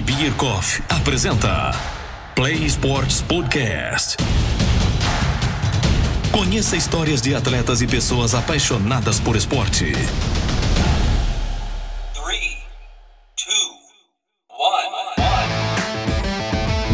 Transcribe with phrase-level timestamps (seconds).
[0.00, 1.70] Beer Coffee apresenta
[2.34, 4.16] Play Sports Podcast.
[6.32, 9.92] Conheça histórias de atletas e pessoas apaixonadas por esporte.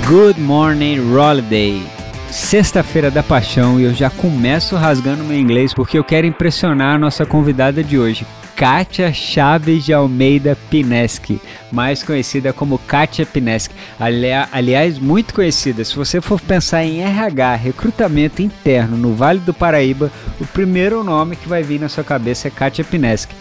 [0.06, 1.99] Good morning, Holiday.
[2.30, 6.98] Sexta-feira da paixão e eu já começo rasgando meu inglês porque eu quero impressionar a
[6.98, 8.24] nossa convidada de hoje,
[8.54, 11.40] Kátia Chaves de Almeida Pineski,
[11.72, 13.74] mais conhecida como Kátia Pineski.
[13.98, 15.84] aliás, muito conhecida.
[15.84, 21.36] Se você for pensar em RH, recrutamento interno no Vale do Paraíba, o primeiro nome
[21.36, 23.34] que vai vir na sua cabeça é Kátia Pineski.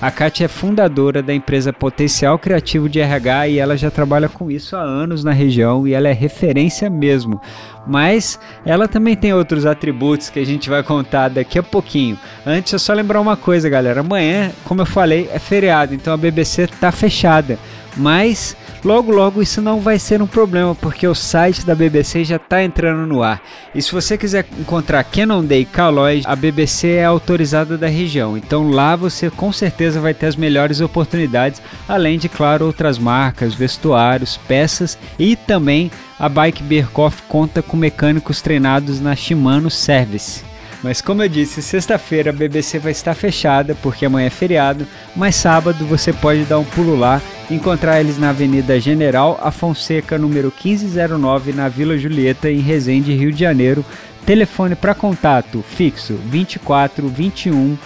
[0.00, 4.50] A Kátia é fundadora da empresa Potencial Criativo de RH e ela já trabalha com
[4.50, 7.40] isso há anos na região e ela é referência mesmo.
[7.86, 12.18] Mas ela também tem outros atributos que a gente vai contar daqui a pouquinho.
[12.44, 14.00] Antes é só lembrar uma coisa, galera.
[14.00, 17.58] Amanhã, como eu falei, é feriado, então a BBC está fechada.
[17.96, 18.54] Mas
[18.86, 22.62] Logo, logo isso não vai ser um problema, porque o site da BBC já está
[22.62, 23.42] entrando no ar.
[23.74, 28.36] E se você quiser encontrar Cannondale e Calloy, a BBC é autorizada da região.
[28.36, 33.54] Então lá você com certeza vai ter as melhores oportunidades, além de, claro, outras marcas,
[33.54, 40.44] vestuários, peças e também a Bike Beer Coffee conta com mecânicos treinados na Shimano Service.
[40.82, 45.34] Mas como eu disse, sexta-feira a BBC vai estar fechada porque amanhã é feriado, mas
[45.36, 50.52] sábado você pode dar um pulo lá e encontrar eles na Avenida General Afonseca, número
[50.52, 53.84] 1509, na Vila Julieta, em Resende, Rio de Janeiro.
[54.24, 57.78] Telefone para contato fixo 24 21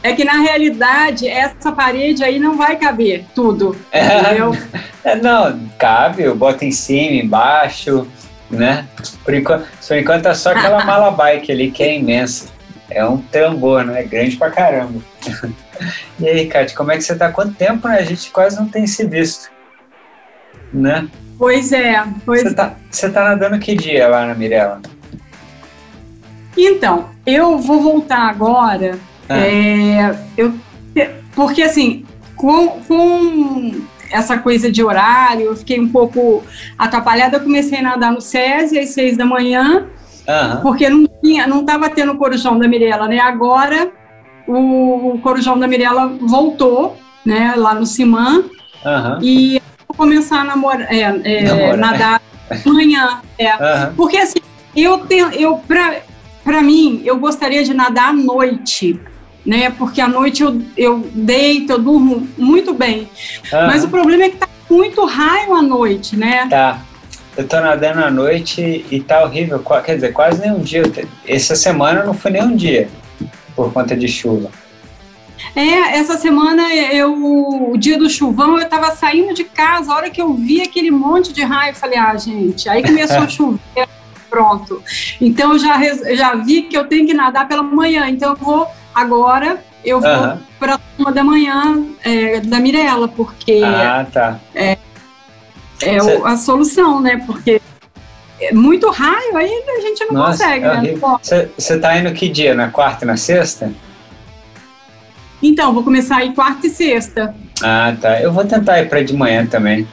[0.00, 4.56] é que na realidade essa parede aí não vai caber tudo, entendeu?
[5.02, 8.06] É, não, cabe, eu boto em cima, embaixo,
[8.50, 8.86] né?
[9.24, 12.48] Por enquanto, por enquanto é só aquela mala bike ali que é imensa.
[12.90, 14.02] É um tambor, né?
[14.04, 15.00] Grande pra caramba.
[16.18, 17.30] e aí, Kátia, como é que você tá?
[17.30, 17.98] Quanto tempo, né?
[17.98, 19.50] A gente quase não tem se visto,
[20.72, 21.06] né?
[21.38, 22.02] Pois é.
[22.24, 22.42] Pois...
[22.42, 24.80] Você, tá, você tá nadando que dia lá na Mirella?
[26.56, 28.98] Então, eu vou voltar agora.
[29.28, 29.38] Ah.
[29.38, 30.54] É, eu,
[31.34, 32.04] porque assim,
[32.34, 33.80] com, com
[34.10, 36.42] essa coisa de horário, eu fiquei um pouco
[36.76, 37.36] atrapalhada.
[37.36, 39.86] Eu comecei a nadar no SESI às seis da manhã,
[40.26, 40.60] uhum.
[40.62, 43.18] porque não tinha, não estava tendo o Corujão da Mirella, né?
[43.18, 43.90] Agora
[44.46, 47.54] o, Corujão da Mirella voltou, né?
[47.56, 48.38] Lá no Simã
[48.84, 49.18] uhum.
[49.22, 52.20] e vou começar a namora, é, é, nadar
[52.64, 53.52] amanhã, é.
[53.52, 53.94] Uhum.
[53.94, 54.38] porque assim
[54.74, 55.60] eu tenho, eu
[56.44, 58.98] para mim eu gostaria de nadar à noite
[59.48, 59.70] né?
[59.70, 63.08] Porque à noite eu, eu deito, eu durmo muito bem.
[63.50, 63.66] Uhum.
[63.66, 66.46] Mas o problema é que tá muito raio à noite, né?
[66.50, 66.82] Tá.
[67.34, 69.58] Eu tô nadando à noite e tá horrível.
[69.82, 70.82] Quer dizer, quase nenhum dia.
[71.26, 72.90] Essa semana não foi nenhum dia
[73.56, 74.50] por conta de chuva.
[75.56, 80.10] É, essa semana eu, o dia do chuvão, eu tava saindo de casa, a hora
[80.10, 83.88] que eu vi aquele monte de raio, eu falei, ah, gente, aí começou a chover,
[84.28, 84.82] pronto.
[85.20, 85.80] Então eu já,
[86.14, 88.68] já vi que eu tenho que nadar pela manhã, então eu vou
[88.98, 90.38] Agora eu vou uhum.
[90.58, 94.40] para uma da manhã é, da Mirella, porque ah, tá.
[94.52, 94.76] é,
[95.80, 97.22] é a solução, né?
[97.24, 97.62] Porque
[98.40, 101.48] é muito raio, aí a gente não Nossa, consegue, é né?
[101.56, 102.56] Você está indo que dia?
[102.56, 103.72] Na quarta e na sexta?
[105.40, 107.32] Então, vou começar aí quarta e sexta.
[107.62, 108.20] Ah, tá.
[108.20, 109.86] Eu vou tentar ir para de manhã também.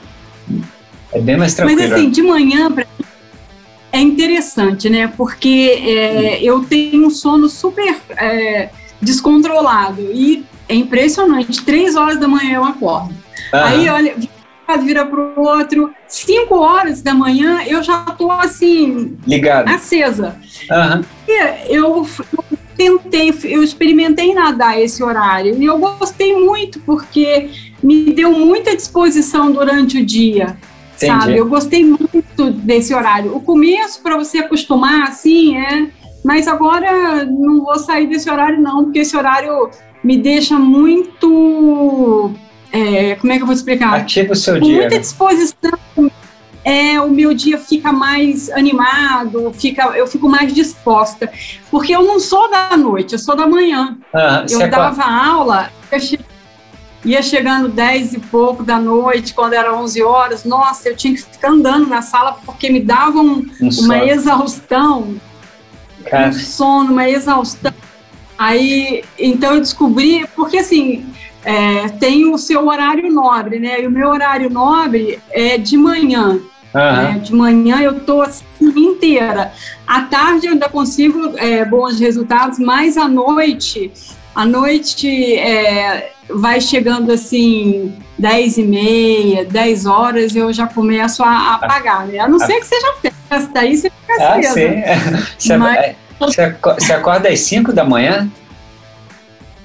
[1.13, 1.79] É bem mais tranquilo.
[1.79, 3.05] Mas assim, de manhã, pra mim,
[3.91, 5.13] é interessante, né?
[5.15, 8.69] Porque é, eu tenho um sono super é,
[9.01, 11.63] descontrolado e é impressionante.
[11.63, 13.13] Três horas da manhã eu acordo.
[13.51, 14.15] Aí, olha,
[14.83, 15.93] vira para o outro.
[16.07, 19.17] Cinco horas da manhã eu já estou assim.
[19.27, 19.69] Ligado.
[19.69, 20.37] Acesa.
[21.27, 22.45] E eu, eu
[22.75, 27.49] tentei, eu experimentei nadar esse horário e eu gostei muito porque
[27.81, 30.57] me deu muita disposição durante o dia.
[30.95, 31.11] Entendi.
[31.11, 31.37] Sabe?
[31.37, 33.35] Eu gostei muito desse horário.
[33.35, 35.87] O começo, para você acostumar, assim, é.
[36.25, 39.69] Mas agora não vou sair desse horário, não, porque esse horário
[40.03, 42.31] me deixa muito.
[42.71, 43.93] é, como é que eu vou explicar?
[43.93, 44.75] Ativa o seu Com dia.
[44.77, 44.99] muita né?
[44.99, 45.71] disposição.
[46.63, 51.31] É, o meu dia fica mais animado, fica, eu fico mais disposta.
[51.69, 53.95] Porque eu não sou da noite, eu sou da manhã.
[54.47, 55.99] Você Eu acorda- dava aula, eu
[57.05, 61.21] ia chegando 10 e pouco da noite, quando era 11 horas, nossa, eu tinha que
[61.21, 65.13] ficar andando na sala porque me dava um- um uma exaustão,
[66.29, 67.73] um sono, uma exaustão.
[68.37, 71.05] Aí, então eu descobri, porque assim,
[71.43, 73.81] é, tem o seu horário nobre, né?
[73.81, 76.39] E o meu horário nobre é de manhã.
[77.13, 77.19] né?
[77.19, 79.53] De manhã eu tô assim inteira.
[79.87, 83.91] À tarde eu ainda consigo é, bons resultados, mas à noite,
[84.33, 91.29] à noite é, vai chegando assim 10 e meia, 10 horas, eu já começo a,
[91.29, 92.19] a apagar, né?
[92.19, 94.53] A não ser que seja festa, aí você fica Ah, acesa.
[94.53, 94.83] sim.
[95.37, 98.29] Você, Mas- é, você aco- você acorda às 5 da manhã?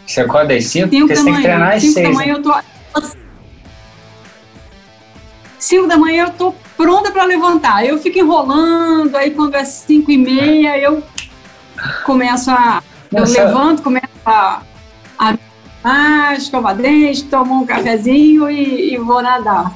[0.06, 0.88] Você acorda às 5?
[0.90, 2.14] 5 Porque você tem que treinar às 5 da 6.
[2.14, 2.54] manhã eu tô
[5.58, 7.84] 5 da manhã eu tô pronta para levantar.
[7.84, 11.02] Eu fico enrolando, aí quando é 5 e meia eu
[12.04, 12.82] começo a.
[13.12, 13.44] Eu Nossa.
[13.44, 14.62] levanto, começo a,
[15.18, 15.34] a
[15.82, 19.72] ah, escovar dente, tomar um cafezinho e, e vou nadar.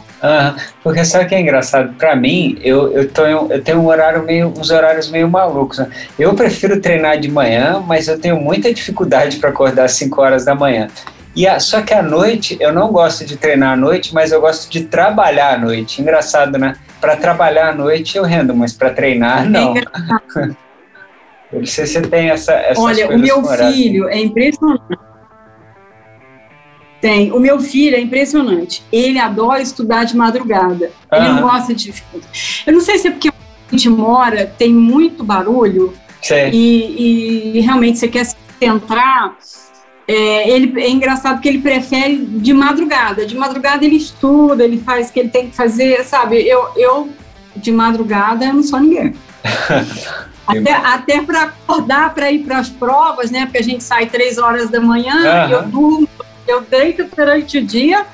[0.83, 1.93] Porque sabe o que é engraçado?
[1.95, 5.79] Pra mim, eu, eu, tô eu tenho um horário meio, uns horários meio malucos.
[5.79, 5.89] né?
[6.19, 10.45] Eu prefiro treinar de manhã, mas eu tenho muita dificuldade para acordar às 5 horas
[10.45, 10.89] da manhã.
[11.37, 14.41] E a- só que à noite, eu não gosto de treinar à noite, mas eu
[14.41, 16.01] gosto de trabalhar à noite.
[16.01, 16.77] Engraçado, né?
[17.01, 19.75] Para trabalhar à noite eu rendo, mas para treinar, não.
[19.77, 20.57] É engraçado.
[21.53, 24.81] Eu não sei se você tem essa, Olha, o meu filho é impressionante.
[27.05, 27.31] Tem.
[27.33, 28.83] O meu filho é impressionante.
[28.91, 30.91] Ele adora estudar de madrugada.
[31.13, 31.93] Ele não gosta de.
[32.67, 33.33] Eu não sei se é porque a
[33.71, 35.93] gente mora tem muito barulho
[36.51, 39.37] e, e realmente você quer se centrar.
[40.09, 43.27] É, ele, é engraçado que ele prefere de madrugada.
[43.27, 46.41] De madrugada ele estuda, ele faz o que ele tem que fazer, sabe?
[46.49, 47.11] Eu, eu
[47.55, 49.15] de madrugada, eu não sou ninguém.
[50.47, 53.47] Até, até para acordar para ir para as provas, né?
[53.47, 55.51] Porque a gente sai três horas da manhã, Aham.
[55.51, 56.09] eu durmo,
[56.47, 58.05] eu deito durante o dia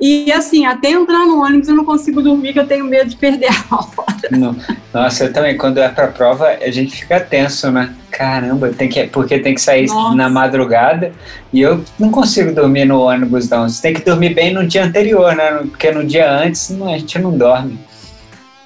[0.00, 3.16] e assim, até entrar no ônibus eu não consigo dormir, que eu tenho medo de
[3.16, 4.06] perder a aula.
[4.30, 4.56] Não.
[4.94, 7.92] Nossa, eu também, quando é pra prova, a gente fica tenso, né?
[8.10, 10.14] Caramba, tem que, porque tem que sair Nossa.
[10.16, 11.12] na madrugada
[11.52, 13.68] e eu não consigo dormir no ônibus, não.
[13.68, 15.58] Você tem que dormir bem no dia anterior, né?
[15.70, 17.78] Porque no dia antes não, a gente não dorme.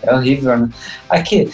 [0.03, 0.69] É horrível, né?
[1.09, 1.51] Aqui,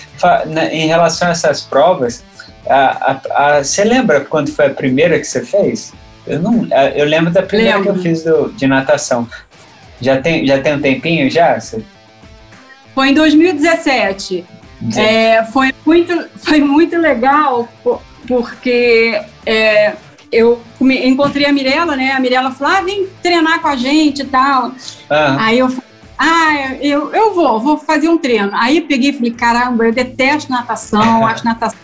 [0.49, 2.23] na- em relação a essas provas,
[2.69, 5.93] a- a- a- você lembra quando foi a primeira que você fez?
[6.31, 7.93] Eu, não, a- eu lembro da primeira Lembro.
[7.93, 9.29] que eu fiz do- de natação.
[10.00, 11.59] Já tem, já tem um tempinho já?
[12.95, 14.45] Foi em 2017.
[14.97, 19.95] É, foi, muito, foi muito legal po- porque é,
[20.33, 22.12] eu encontrei a Mirella, né?
[22.12, 24.73] A Mirella falou: ah, vem treinar com a gente e tal.
[25.11, 25.85] Ah, Aí eu falei,
[26.19, 28.50] ah, eu, eu vou, vou fazer um treino.
[28.55, 31.78] Aí eu peguei e falei, caramba, eu detesto natação, acho natação.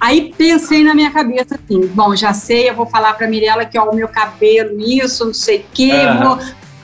[0.00, 3.78] Aí pensei na minha cabeça assim, bom, já sei, eu vou falar pra Mirella que
[3.78, 6.24] ó, o meu cabelo, isso, não sei o quê, Aham.
[6.24, 6.38] vou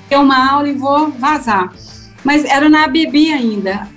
[0.09, 1.73] ter uma aula e vou vazar.
[2.23, 3.89] Mas era na ABB ainda.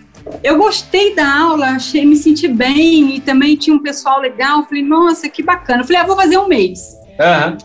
[0.44, 4.64] Eu gostei da aula, achei, me senti bem e também tinha um pessoal legal.
[4.64, 5.84] Falei, nossa, que bacana.
[5.84, 7.58] Falei, ah, vou fazer um mês aham.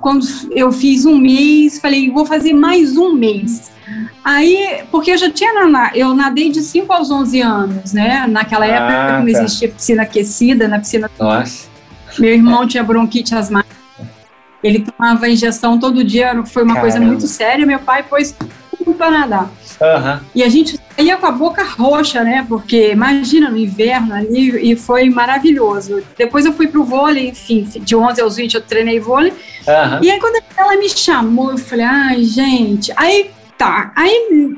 [0.00, 3.70] Quando eu fiz um mês, falei, vou fazer mais um mês.
[4.24, 5.50] Aí, porque eu já tinha,
[5.94, 8.26] eu nadei de 5 aos 11 anos, né?
[8.28, 9.30] Naquela Ah, época não tá.
[9.30, 11.66] existia piscina aquecida, na piscina, Nossa.
[12.18, 13.74] meu irmão tinha bronquite asmática,
[14.62, 17.12] ele tomava injeção todo dia, foi uma coisa Caramba.
[17.12, 18.34] muito séria, meu pai pôs
[18.76, 19.50] tudo para nadar.
[19.80, 20.20] Aham.
[20.34, 22.44] E a gente saía com a boca roxa, né?
[22.48, 26.02] Porque imagina no inverno ali, e foi maravilhoso.
[26.16, 29.32] Depois eu fui pro vôlei, enfim, de 11 aos 20 eu treinei vôlei,
[29.68, 30.00] Aham.
[30.02, 32.92] e aí, quando ela me chamou, eu falei, ai, gente.
[32.96, 33.92] Aí, tá.
[33.94, 34.56] Aí,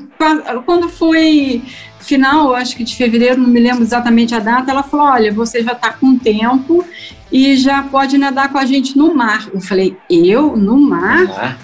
[0.64, 1.62] quando foi
[2.00, 5.62] final, acho que de fevereiro, não me lembro exatamente a data, ela falou: olha, você
[5.62, 6.85] já tá com tempo
[7.31, 9.49] e já pode nadar com a gente no mar.
[9.52, 10.57] Eu falei: eu?
[10.57, 11.26] No mar?
[11.31, 11.57] Ah,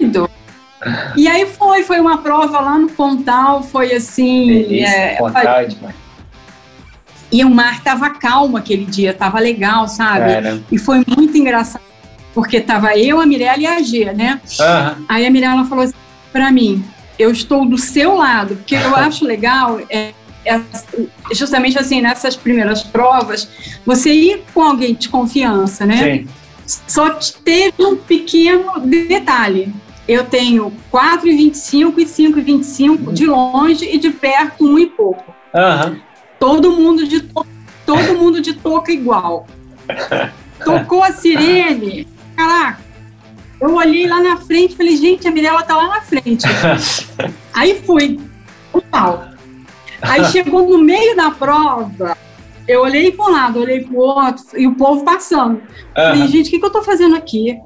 [0.00, 0.30] Doido.
[1.16, 4.46] E aí foi, foi uma prova lá no Pontal, foi assim.
[4.46, 5.94] Delícia, é, Pontal é demais.
[7.32, 10.32] e o mar tava calmo aquele dia, tava legal, sabe?
[10.34, 10.62] Cara.
[10.70, 11.82] E foi muito engraçado,
[12.34, 14.40] porque tava eu, a Mirella e a G, né?
[14.60, 15.04] Aham.
[15.08, 15.94] Aí a Mirella falou assim
[16.32, 16.84] para mim:
[17.18, 19.80] eu estou do seu lado, porque eu acho legal.
[19.90, 20.12] É,
[20.44, 20.60] é,
[21.32, 23.48] justamente assim, nessas primeiras provas,
[23.84, 25.96] você ir com alguém de confiança, né?
[26.24, 26.28] Sim.
[26.86, 29.72] Só te- teve um pequeno detalhe.
[30.06, 35.34] Eu tenho 4,25 e 5,25 de longe e de perto um e pouco.
[35.54, 35.98] Aham.
[36.38, 37.46] Todo mundo de to-
[37.84, 39.46] todo mundo de touca igual.
[40.64, 42.06] Tocou a sirene.
[42.38, 42.78] Caraca.
[43.60, 46.46] Eu olhei lá na frente e falei, gente, a Mirella tá lá na frente.
[47.52, 48.20] Aí fui.
[48.72, 49.30] Total.
[50.00, 52.16] Aí chegou no meio da prova,
[52.68, 55.60] eu olhei para um lado, olhei para o outro, e o povo passando.
[55.92, 56.28] Falei, Aham.
[56.28, 57.58] gente, o que, que eu tô fazendo aqui?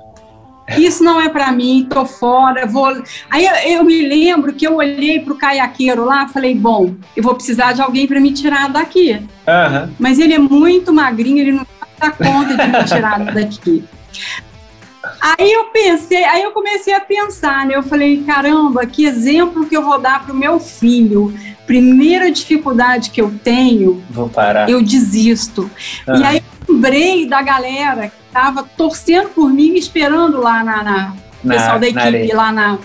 [0.78, 2.90] Isso não é para mim, tô fora, vou.
[3.28, 7.34] Aí eu, eu me lembro que eu olhei pro caiaqueiro lá, falei, bom, eu vou
[7.34, 9.20] precisar de alguém para me tirar daqui.
[9.46, 9.90] Aham.
[9.98, 11.66] Mas ele é muito magrinho, ele não
[12.00, 13.84] dá conta de me tirar daqui.
[15.24, 17.76] Aí eu pensei, aí eu comecei a pensar, né?
[17.76, 21.32] Eu falei, caramba, que exemplo que eu vou dar pro meu filho.
[21.64, 24.68] Primeira dificuldade que eu tenho, Vou parar.
[24.68, 25.70] eu desisto.
[26.08, 26.26] E Aham.
[26.26, 31.12] aí eu lembrei da galera que estava torcendo por mim, esperando lá na, na
[31.44, 32.78] o Na- pessoal da equipe lá na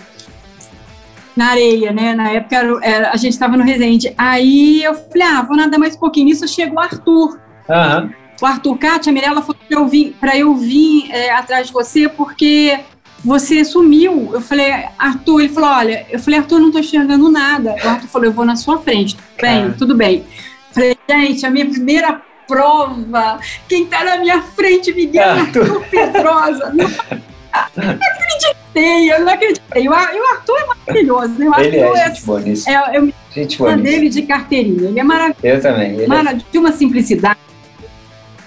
[1.36, 2.16] na areia, né?
[2.16, 4.12] Na época era- era- a gente estava no Resende.
[4.18, 6.26] Aí eu falei, ah, vou nadar mais um pouquinho.
[6.28, 7.40] Nisso chegou o Arthur.
[7.70, 8.10] Aham.
[8.42, 11.74] O Arthur Kátia, a Mirella falou para eu vir, pra eu vir é, atrás de
[11.74, 12.80] você porque
[13.26, 14.30] você sumiu.
[14.34, 17.76] Eu falei, Arthur, ele falou, olha, eu falei, Arthur, não tô enxergando nada.
[17.84, 19.16] O Arthur falou, eu vou na sua frente.
[19.16, 19.76] Tudo bem, Cara.
[19.78, 20.24] tudo bem.
[20.72, 25.62] Falei, gente, a minha primeira prova, quem tá na minha frente, Miguel Arthur.
[25.64, 26.74] Arthur Pedrosa.
[26.74, 26.86] Não,
[27.76, 29.88] acreditei, eu não acreditei.
[29.88, 31.46] O e o Arthur é maravilhoso, né?
[31.48, 32.76] O Arthur Ele é é, gente boníssima.
[32.94, 33.84] é, me Gente boníssima.
[33.84, 34.90] dele de carteirinha.
[34.90, 35.94] Ele é maravilhoso Eu também.
[35.94, 36.08] Ele é...
[36.08, 37.40] Mara, de uma simplicidade,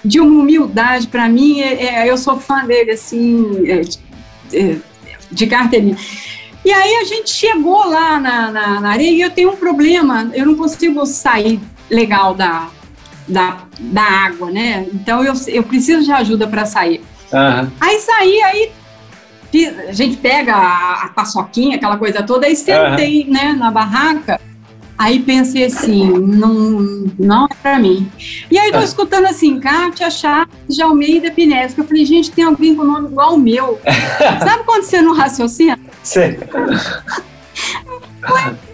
[0.03, 3.81] de uma humildade, para mim, é- é- eu sou fã dele, assim, é,
[4.57, 4.77] é,
[5.31, 5.97] de carteirinha.
[6.63, 10.29] E aí a gente chegou lá na, na, na areia e eu tenho um problema,
[10.33, 12.69] eu não consigo sair legal da,
[13.27, 14.87] da, da água, né?
[14.93, 17.01] Então eu, eu preciso de ajuda para sair.
[17.33, 17.71] Aham.
[17.79, 18.71] Aí saí, aí
[19.89, 24.39] a gente pega a, a paçoquinha, aquela coisa toda, aí sentei, né, na barraca.
[25.01, 26.51] Aí pensei assim, não,
[27.17, 28.07] não é pra mim.
[28.51, 28.83] E aí tô Ah.
[28.83, 31.81] escutando assim, Kátia Chaves de Almeida Pinesca.
[31.81, 33.79] Eu falei, gente, tem alguém com nome igual ao meu.
[34.47, 35.79] Sabe quando você não raciocina?
[36.03, 36.37] Sei.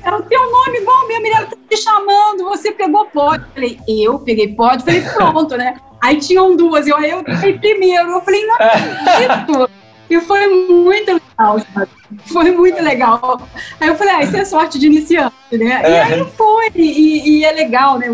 [0.04, 3.44] Ela tem um nome igual ao meu, a Mirella tá te chamando, você pegou pode.
[3.46, 5.78] Eu falei, eu peguei pode, falei, pronto, né?
[6.02, 8.10] Aí tinham duas, eu, aí eu peguei primeiro.
[8.12, 9.70] Eu falei, não acredito.
[10.10, 11.90] E foi muito legal, sabe?
[12.26, 13.42] Foi muito legal.
[13.80, 15.82] Aí eu falei, ah, isso é sorte de iniciante, né?
[15.84, 18.10] E aí foi, e, e é legal, né?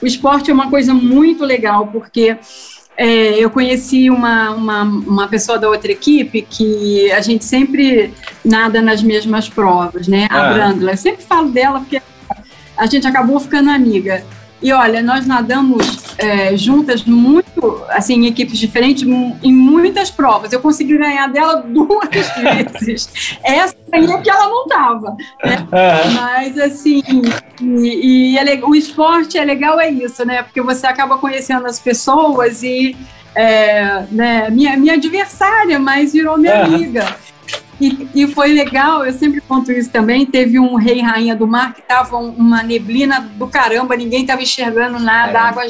[0.00, 2.38] O esporte, é uma coisa muito legal, porque
[2.96, 8.80] é, eu conheci uma, uma, uma pessoa da outra equipe que a gente sempre nada
[8.80, 10.26] nas mesmas provas, né?
[10.30, 10.52] A Ah.
[10.54, 10.92] Brandla.
[10.92, 12.00] Eu sempre falo dela porque
[12.76, 14.24] a gente acabou ficando amiga.
[14.62, 19.02] E olha, nós nadamos é, juntas muito, assim, em equipes diferentes,
[19.42, 20.52] em muitas provas.
[20.52, 23.38] Eu consegui ganhar dela duas vezes.
[23.42, 25.16] Essa aí é que ela não estava.
[25.44, 26.12] Aham.
[26.14, 27.02] Mas, assim,
[27.60, 30.42] e, e é o esporte é legal, é isso, né?
[30.42, 32.94] Porque você acaba conhecendo as pessoas e,
[33.34, 37.16] é, né, minha, minha adversária, mas virou minha amiga.
[37.80, 40.26] E, e foi legal, eu sempre conto isso também.
[40.26, 44.26] Teve um rei e rainha do mar que tava um- uma neblina do caramba, ninguém
[44.26, 45.42] tava enxergando nada, É.
[45.42, 45.62] água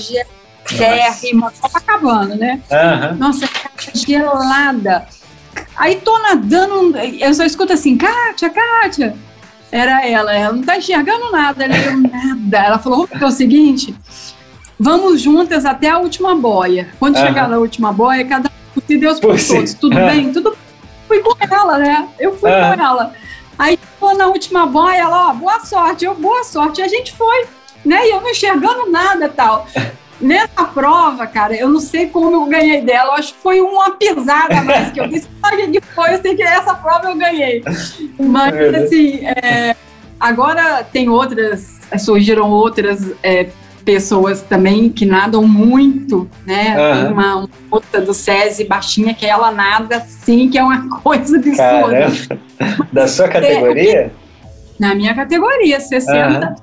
[0.69, 2.61] gelérrima, só acabando, né?
[2.71, 3.17] Aham.
[3.19, 3.49] Nossa,
[3.95, 5.07] gelada.
[5.77, 9.17] Aí tô nadando, eu só escuto assim, Kátia, Kátia.
[9.73, 12.59] Era ela, ela não tá enxergando nada, ela eu nada.
[12.59, 13.95] Ela falou, é o seguinte,
[14.79, 16.89] vamos juntas até a última boia.
[16.99, 17.27] Quando Aham.
[17.27, 19.75] chegar na última boia, cada um se Deus por Por todos.
[19.75, 20.11] Tudo É.
[20.11, 20.33] bem?
[20.33, 20.57] Tudo
[21.11, 22.09] Fui com ela, né?
[22.21, 22.77] Eu fui Aham.
[22.77, 23.15] com ela.
[23.59, 26.81] Aí tô na última boia, ela, ó, boa sorte, eu, boa sorte.
[26.81, 27.47] E a gente foi,
[27.85, 28.07] né?
[28.07, 29.67] E eu não enxergando nada tal.
[30.21, 33.09] Nessa prova, cara, eu não sei como eu ganhei dela.
[33.09, 35.29] Eu acho que foi uma pisada mais que eu disse.
[35.41, 36.15] Sabe que foi?
[36.15, 37.65] Eu sei que essa prova eu ganhei.
[38.17, 39.75] Mas, assim, é,
[40.21, 43.49] agora tem outras, surgiram outras é,
[43.85, 46.77] pessoas também que nadam muito, né?
[46.77, 47.05] Aham.
[47.05, 52.13] Tem uma, outra do SESI baixinha que ela nada, sim, que é uma coisa absurda.
[52.93, 54.13] Da sua categoria?
[54.79, 56.17] Na minha categoria, 60.
[56.17, 56.55] Aham.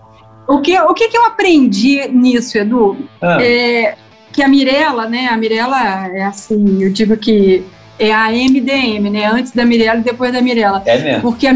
[0.48, 2.98] O, que, o que, que eu aprendi nisso, Edu?
[3.22, 3.96] Ah, É,
[4.32, 5.28] que a Mirella, né?
[5.28, 7.66] A Mirella é assim, eu digo que
[8.00, 9.26] é a MDM, né?
[9.26, 10.82] Antes da Mirella e depois da Mirella.
[10.86, 11.22] é mesmo.
[11.22, 11.54] Porque a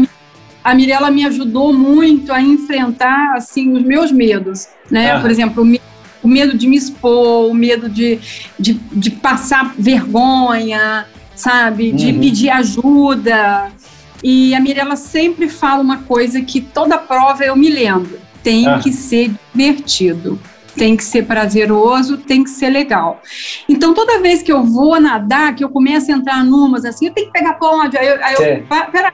[0.62, 5.12] a Mirella me ajudou muito a enfrentar assim os meus medos, né?
[5.12, 5.20] Ah.
[5.20, 5.64] Por exemplo,
[6.22, 8.18] o medo de me expor, o medo de,
[8.58, 11.92] de, de passar vergonha, sabe?
[11.92, 12.20] De uhum.
[12.20, 13.70] pedir ajuda.
[14.22, 18.78] E a Mirella sempre fala uma coisa que toda prova eu me lembro: tem ah.
[18.78, 20.38] que ser divertido
[20.74, 23.20] tem que ser prazeroso, tem que ser legal.
[23.68, 27.12] Então, toda vez que eu vou nadar, que eu começo a entrar numas assim, eu
[27.12, 29.12] tenho que pegar pódio, aí eu, aí eu pera,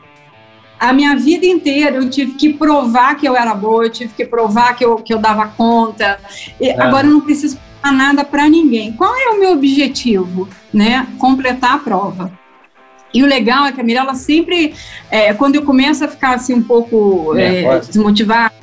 [0.78, 4.24] a minha vida inteira eu tive que provar que eu era boa, eu tive que
[4.24, 6.18] provar que eu, que eu dava conta.
[6.60, 6.80] E é.
[6.80, 8.92] Agora eu não preciso falar nada para ninguém.
[8.92, 10.48] Qual é o meu objetivo?
[10.72, 11.06] Né?
[11.18, 12.32] Completar a prova.
[13.12, 14.74] E o legal é que a Mirella sempre,
[15.10, 18.54] é, quando eu começo a ficar assim um pouco é, desmotivada,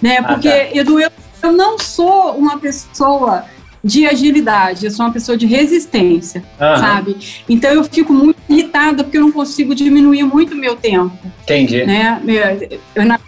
[0.00, 0.22] né?
[0.22, 0.78] Porque, ah, tá.
[0.78, 1.10] Edu, eu,
[1.42, 3.44] eu não sou uma pessoa
[3.84, 6.76] de agilidade, eu sou uma pessoa de resistência, uhum.
[6.76, 7.44] sabe?
[7.46, 11.14] Então eu fico muito irritada porque eu não consigo diminuir muito o meu tempo.
[11.42, 11.84] Entendi.
[11.84, 12.18] Né?
[12.26, 13.18] Eu, eu, eu,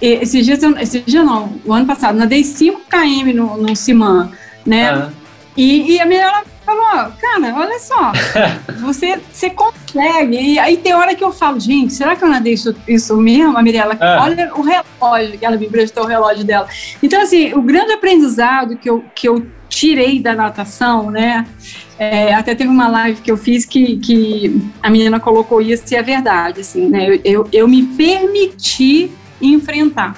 [0.00, 4.32] esses dias, esse dia não, o ano passado, nadei 5 km no, no Siman,
[4.64, 4.94] né?
[4.96, 5.10] Uhum.
[5.56, 8.12] E, e, a minha falou, cara, olha só,
[8.80, 10.36] você, você consegue.
[10.40, 13.58] E aí tem hora que eu falo, gente, será que eu nadei isso, isso mesmo?
[13.58, 14.22] A Mirella, ah.
[14.22, 16.66] olha o relógio, que ela me emprestou o relógio dela.
[17.02, 21.46] Então, assim, o grande aprendizado que eu, que eu tirei da natação, né?
[21.98, 25.96] É, até teve uma live que eu fiz que, que a menina colocou isso e
[25.96, 27.08] é verdade, assim, né?
[27.08, 29.10] Eu, eu, eu me permiti
[29.40, 30.16] enfrentar,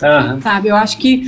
[0.00, 0.40] uhum.
[0.40, 0.68] sabe?
[0.68, 1.24] Eu acho que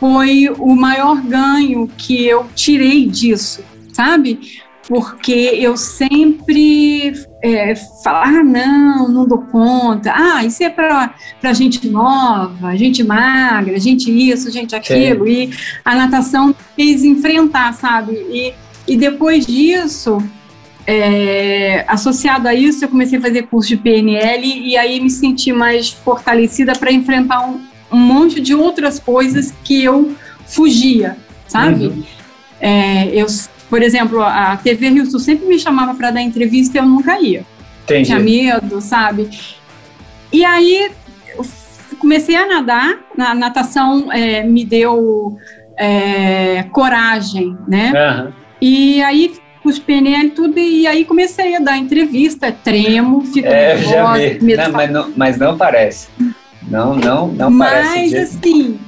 [0.00, 3.62] foi o maior ganho que eu tirei disso,
[3.92, 4.62] sabe?
[4.88, 7.12] Porque eu sempre
[7.42, 7.74] é,
[8.04, 11.12] falar, ah, não, não dou conta, ah, isso é para
[11.52, 15.32] gente nova, gente magra, gente isso, gente aquilo, Sim.
[15.32, 15.50] e
[15.84, 18.12] a natação fez enfrentar, sabe?
[18.14, 18.54] E,
[18.86, 20.22] e depois disso,
[20.86, 25.52] é, associado a isso, eu comecei a fazer curso de PNL e aí me senti
[25.52, 30.14] mais fortalecida para enfrentar um, um monte de outras coisas que eu
[30.46, 31.16] fugia,
[31.48, 31.88] sabe?
[31.88, 32.04] Uhum.
[32.60, 33.26] É, eu,
[33.68, 37.20] por exemplo, a TV Rio Sul sempre me chamava para dar entrevista e eu nunca
[37.20, 37.44] ia.
[37.84, 38.06] Entendi.
[38.06, 39.28] Tinha medo, sabe?
[40.32, 40.90] E aí
[41.36, 41.46] eu
[41.98, 45.36] comecei a nadar, na natação é, me deu
[45.76, 47.92] é, coragem, né?
[47.92, 48.32] Uhum.
[48.60, 54.22] E aí os PNL tudo, e aí comecei a dar entrevista, tremo, fico é, nervosa.
[54.22, 54.56] Já vi.
[54.56, 56.08] Não, mas, não, mas não parece.
[56.68, 58.14] Não, não, não mas, parece.
[58.14, 58.80] Mas, assim,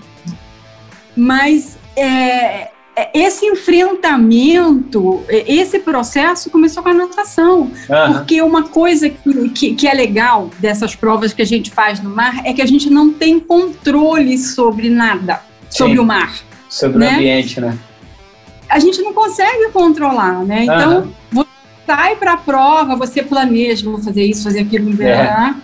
[1.16, 2.68] mas é,
[3.14, 7.60] esse enfrentamento, é, esse processo começou com a natação.
[7.60, 8.12] Uhum.
[8.12, 12.10] Porque uma coisa que, que, que, é legal dessas provas que a gente faz no
[12.10, 15.78] mar é que a gente não tem controle sobre nada, Sim.
[15.78, 16.34] sobre o mar.
[16.68, 17.12] Sobre né?
[17.12, 17.78] o ambiente, né?
[18.68, 20.64] A gente não consegue controlar, né?
[20.64, 21.12] Então, uhum.
[21.32, 21.48] você
[21.86, 25.54] sai para a prova, você planeja, vou fazer isso, fazer aquilo, é.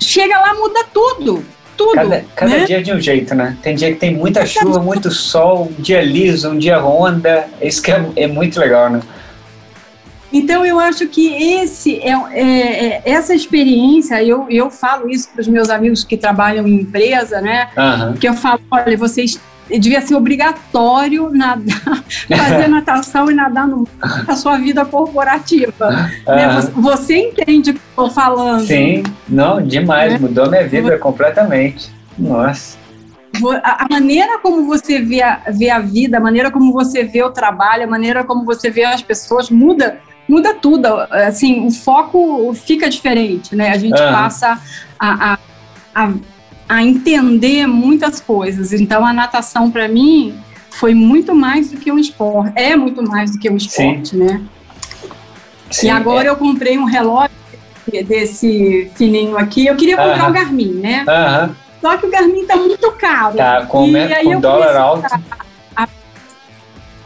[0.00, 1.44] chega lá, muda tudo
[1.76, 1.94] tudo.
[1.94, 2.64] Cada, cada né?
[2.64, 3.56] dia de um jeito, né?
[3.62, 7.46] Tem dia que tem muita chuva, muito sol, um dia liso, um dia onda.
[7.60, 9.00] Isso que é, é muito legal, né?
[10.32, 11.28] Então eu acho que
[11.60, 14.22] esse é, é, é essa experiência.
[14.24, 17.68] Eu, eu falo isso para os meus amigos que trabalham em empresa, né?
[17.76, 18.14] Uhum.
[18.14, 23.86] Que eu falo, olha, vocês devia ser obrigatório nadar, fazer natação e nadar no,
[24.26, 25.90] na sua vida corporativa.
[26.26, 26.54] Né?
[26.54, 28.66] Você, você, entende o que eu estou falando?
[28.66, 30.18] Sim, não, demais, né?
[30.18, 31.90] mudou minha vida completamente.
[32.18, 32.80] Nossa.
[33.62, 37.30] A maneira como você vê a, vê a vida, a maneira como você vê o
[37.30, 39.98] trabalho, a maneira como você vê as pessoas muda
[40.28, 40.86] muda tudo.
[41.10, 43.70] Assim, o foco fica diferente, né?
[43.70, 44.60] A gente passa
[44.98, 45.38] a, a,
[45.94, 46.12] a
[46.68, 48.72] a entender muitas coisas.
[48.72, 50.34] Então, a natação, para mim,
[50.70, 52.52] foi muito mais do que um esporte.
[52.56, 54.18] É muito mais do que um esporte, Sim.
[54.18, 54.42] né?
[55.70, 56.30] Sim, e agora é.
[56.30, 57.30] eu comprei um relógio
[58.06, 59.66] desse fininho aqui.
[59.66, 60.30] Eu queria comprar uh -huh.
[60.30, 61.04] o Garmin, né?
[61.06, 61.54] Uh -huh.
[61.80, 63.36] Só que o Garmin tá muito caro.
[63.36, 65.08] Tá, com, e aí com dólar alto.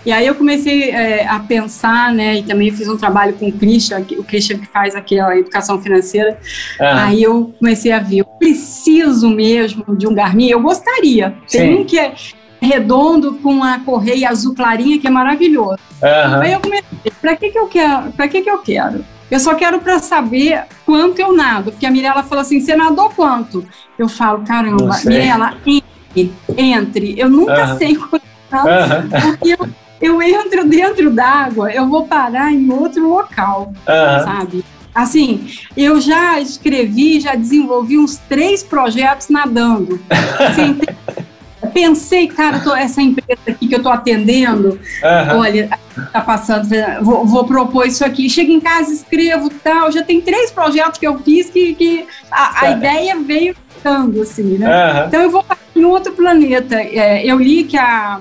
[0.07, 3.53] E aí eu comecei é, a pensar, né, e também fiz um trabalho com o
[3.53, 6.39] Christian, o Christian que faz aqui a educação financeira.
[6.81, 7.07] Ah.
[7.07, 11.35] Aí eu comecei a ver, eu preciso mesmo de um Garmin, eu gostaria.
[11.49, 11.59] Sim.
[11.59, 12.15] Tem um que é
[12.61, 15.79] redondo com a correia azul clarinha que é maravilhoso.
[16.01, 16.41] Uhum.
[16.41, 18.13] Aí eu comecei, para que que eu quero?
[18.13, 19.05] Para que que eu quero?
[19.29, 23.11] Eu só quero para saber quanto eu nado, porque a Mirella falou assim: "Você nadou
[23.11, 23.67] quanto?"
[23.99, 27.19] Eu falo: "Caramba, Mirella, entre, entre.
[27.19, 27.79] Eu nunca uhum.
[27.79, 29.09] sei quanto, uhum.
[29.33, 29.69] porque eu
[30.01, 34.25] eu entro dentro d'água, eu vou parar em outro local, uhum.
[34.25, 34.65] sabe?
[34.95, 40.01] Assim, eu já escrevi, já desenvolvi uns três projetos nadando.
[40.39, 40.79] Assim,
[41.73, 45.39] pensei, cara, tô, essa empresa aqui que eu estou atendendo, uhum.
[45.39, 45.69] olha,
[46.11, 46.67] tá passando,
[47.03, 48.31] vou, vou, propor isso aqui.
[48.31, 49.93] Chego em casa, escrevo tal.
[49.93, 54.57] Já tem três projetos que eu fiz que, que a, a ideia veio ficando, assim,
[54.57, 54.67] né?
[54.67, 55.07] Uhum.
[55.09, 56.77] Então eu vou em outro planeta.
[56.77, 58.19] É, eu li que a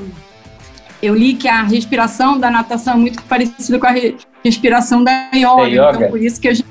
[1.05, 5.29] eu li que a respiração da natação é muito parecida com a re, respiração da
[5.33, 6.67] yoga, yoga, então por isso que a gente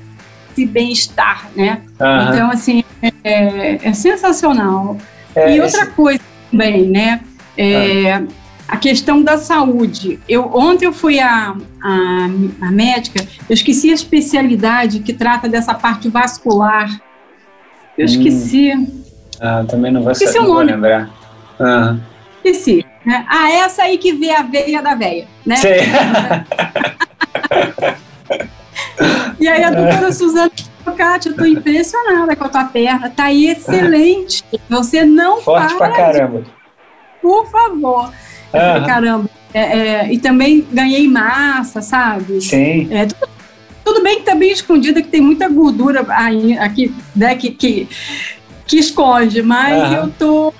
[0.51, 1.81] esse bem-estar, né?
[1.99, 2.33] Uhum.
[2.33, 2.83] Então assim
[3.23, 4.97] é, é sensacional.
[5.35, 5.91] É, e outra esse...
[5.91, 7.21] coisa também, né?
[7.57, 8.27] Uhum
[8.67, 10.19] a questão da saúde.
[10.27, 15.47] Eu, ontem eu fui à a, a, a, médica, eu esqueci a especialidade que trata
[15.47, 16.89] dessa parte vascular.
[17.97, 18.09] Eu hum.
[18.09, 18.73] esqueci.
[19.39, 21.09] Ah, também não vou, esqueci não vou lembrar.
[21.59, 21.99] Uhum.
[22.43, 22.85] Esqueci.
[23.05, 23.25] Né?
[23.29, 25.57] Ah, essa aí que vê a veia da veia, né?
[25.57, 25.69] Sim.
[29.39, 30.51] e aí a doutora Suzana
[30.97, 34.43] Kátia, eu tô impressionada com a tua perna, tá aí excelente.
[34.69, 36.43] Você não Forte para pra caramba.
[37.21, 38.11] Por favor.
[38.53, 39.29] Eu falei, caramba.
[39.53, 42.41] É, é, e também ganhei massa, sabe?
[42.41, 42.87] Sim.
[42.91, 43.29] É, tudo,
[43.85, 47.87] tudo, bem que tá bem escondida, que tem muita gordura aí, aqui, né, que, que,
[48.67, 50.53] que esconde, mas eu tô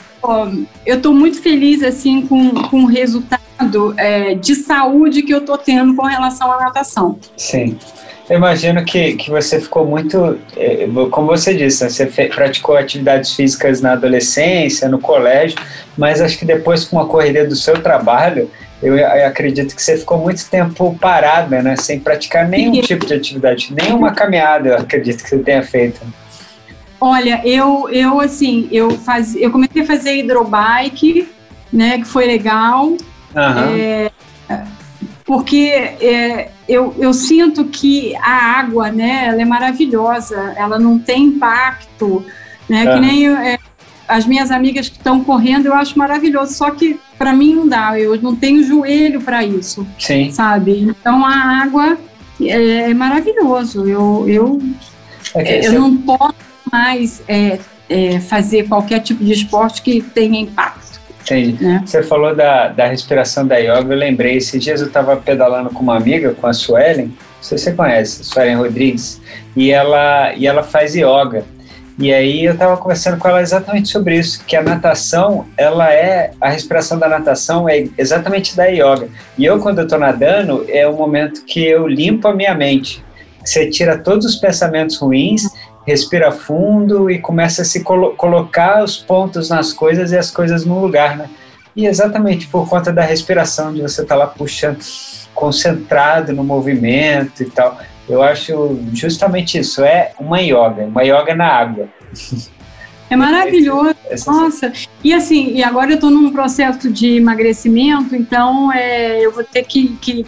[0.85, 5.57] eu tô muito feliz assim com, com o resultado é, de saúde que eu tô
[5.57, 7.17] tendo com relação à natação.
[7.37, 7.77] Sim.
[8.27, 13.35] Eu imagino que, que você ficou muito, é, como você disse, né, você praticou atividades
[13.35, 15.57] físicas na adolescência, no colégio,
[15.95, 18.49] mas acho que depois com a correria do seu trabalho,
[18.81, 23.13] eu, eu acredito que você ficou muito tempo parada, né, sem praticar nenhum tipo de
[23.13, 26.01] atividade, nenhuma caminhada, eu acredito que você tenha feito.
[27.07, 31.29] Olha, eu, eu assim, eu, faz, eu comecei a fazer hidrobike,
[31.71, 32.87] né, que foi legal.
[32.87, 32.97] Uhum.
[33.77, 34.11] É,
[35.23, 41.25] porque é, eu, eu sinto que a água, né, ela é maravilhosa, ela não tem
[41.25, 42.25] impacto,
[42.67, 43.59] né, que nem é,
[44.07, 47.99] as minhas amigas que estão correndo, eu acho maravilhoso, só que para mim não dá,
[47.99, 50.31] eu não tenho joelho para isso, Sim.
[50.31, 50.79] sabe?
[50.81, 51.99] Então a água
[52.41, 54.59] é, é maravilhoso, eu, eu,
[55.35, 57.57] é eu não posso mais é,
[57.89, 60.99] é, fazer qualquer tipo de esporte que tenha impacto.
[61.21, 61.63] Entendi.
[61.63, 61.81] Né?
[61.85, 65.81] Você falou da, da respiração da yoga, eu lembrei, esses dias eu estava pedalando com
[65.81, 69.21] uma amiga, com a Suelen, não sei se você conhece, Suelen Rodrigues,
[69.55, 71.45] e ela, e ela faz yoga.
[71.97, 76.31] E aí eu estava conversando com ela exatamente sobre isso, que a natação, ela é,
[76.41, 79.07] a respiração da natação é exatamente da yoga.
[79.37, 83.03] E eu, quando eu estou nadando, é o momento que eu limpo a minha mente.
[83.45, 85.43] Você tira todos os pensamentos ruins
[85.85, 90.65] respira fundo e começa a se colo colocar os pontos nas coisas e as coisas
[90.65, 91.29] no lugar, né?
[91.75, 94.79] E exatamente por conta da respiração, de você estar tá lá puxando,
[95.33, 97.77] concentrado no movimento e tal.
[98.07, 101.87] Eu acho justamente isso, é uma yoga, uma yoga na água.
[103.07, 103.95] É maravilhoso,
[104.25, 104.73] nossa.
[105.03, 109.63] E assim, e agora eu estou num processo de emagrecimento, então é, eu vou ter
[109.63, 110.25] que, que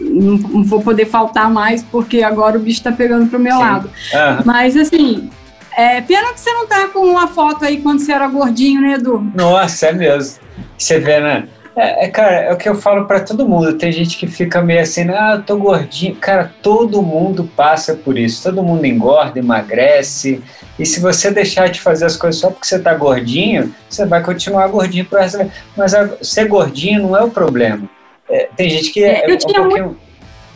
[0.00, 3.60] não, vou poder faltar mais porque agora o bicho está pegando pro meu Sim.
[3.60, 3.86] lado.
[3.86, 4.42] Uhum.
[4.44, 5.30] Mas assim,
[5.76, 8.94] é, pena que você não tá com uma foto aí quando você era gordinho, né,
[8.94, 9.30] Edu?
[9.34, 10.40] Nossa, é mesmo.
[10.76, 11.48] Você vê, né?
[11.76, 13.74] É, é, cara, é o que eu falo para todo mundo.
[13.74, 16.16] Tem gente que fica meio assim, ah, eu tô gordinho.
[16.16, 18.42] Cara, todo mundo passa por isso.
[18.42, 20.42] Todo mundo engorda, emagrece.
[20.78, 24.22] E se você deixar de fazer as coisas só porque você tá gordinho, você vai
[24.22, 25.50] continuar gordinho pro resto.
[25.76, 27.86] Mas a, ser gordinho não é o problema.
[28.28, 29.68] É, tem gente que é, é um pouquinho.
[29.68, 29.96] Muito...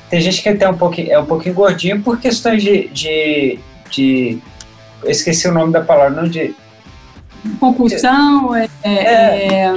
[0.09, 3.59] Tem gente que é até um pouquinho, é um pouquinho gordinho por questões de, de,
[3.91, 4.39] de
[5.05, 6.55] esqueci o nome da palavra, não de.
[7.59, 8.69] Compulsão, é.
[8.83, 9.77] é, é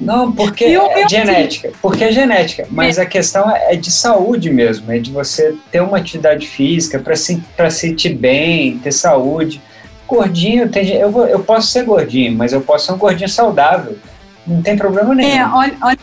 [0.00, 1.72] não, porque é genética.
[1.82, 2.66] Porque é genética.
[2.70, 3.02] Mas é.
[3.02, 7.42] a questão é de saúde mesmo, é de você ter uma atividade física para se,
[7.56, 9.60] pra se sentir bem, ter saúde.
[10.06, 13.98] Gordinho, tem, eu, vou, eu posso ser gordinho, mas eu posso ser um gordinho saudável.
[14.46, 15.36] Não tem problema nenhum.
[15.36, 15.98] É, olha, olha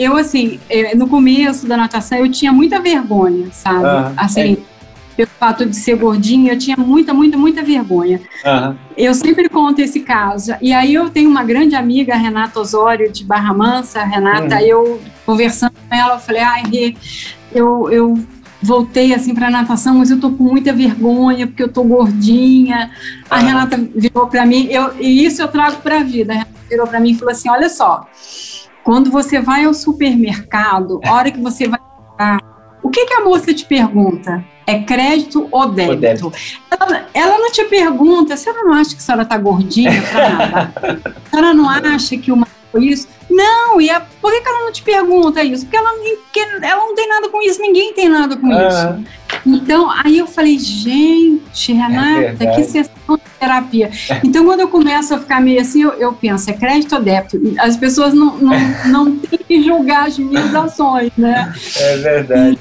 [0.00, 3.84] eu, assim, é, no começo da natação, eu tinha muita vergonha, sabe?
[3.84, 4.56] Uhum, assim, é.
[5.14, 8.18] pelo fato de ser gordinha, eu tinha muita, muita, muita vergonha.
[8.96, 10.54] Eu sempre conto esse caso.
[10.62, 14.02] E aí eu tenho uma grande amiga, Renata Osório, de Barra Mansa.
[14.02, 14.62] Renata, uhum.
[14.62, 16.96] eu conversando com ela, eu falei, ai, Rê,
[17.52, 18.18] eu, eu
[18.62, 22.90] voltei assim para natação, mas eu tô com muita vergonha porque eu tô gordinha.
[23.28, 26.32] A Renata virou para mim, eu, e isso eu trago para a vida.
[26.32, 28.06] A Renata virou para mim e falou assim: olha só,
[28.90, 31.78] quando você vai ao supermercado, a hora que você vai
[32.82, 34.44] o que, que a moça te pergunta?
[34.66, 36.24] É crédito ou débito?
[36.24, 36.32] Ou débito.
[36.68, 40.28] Ela, ela, não te pergunta, a senhora não acha que a senhora está gordinha para
[40.28, 40.72] nada?
[41.24, 43.06] a senhora não acha que uma isso?
[43.30, 45.66] Não, e a, por que, que ela não te pergunta isso?
[45.66, 45.92] Porque ela,
[46.60, 49.04] ela não tem nada com isso, ninguém tem nada com isso.
[49.46, 53.90] Então, aí eu falei, gente, Renata, É que sessão de terapia.
[54.22, 57.40] Então, quando eu começo a ficar meio assim, eu, eu penso, é crédito ou débito?
[57.58, 58.54] As pessoas não, não,
[58.86, 61.52] não têm que julgar as minhas ações, né?
[61.76, 62.58] É verdade.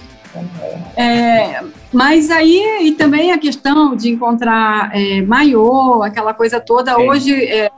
[0.95, 1.61] É,
[1.91, 7.01] mas aí, e também a questão de encontrar é, maiô, aquela coisa toda, Sim.
[7.01, 7.71] hoje é,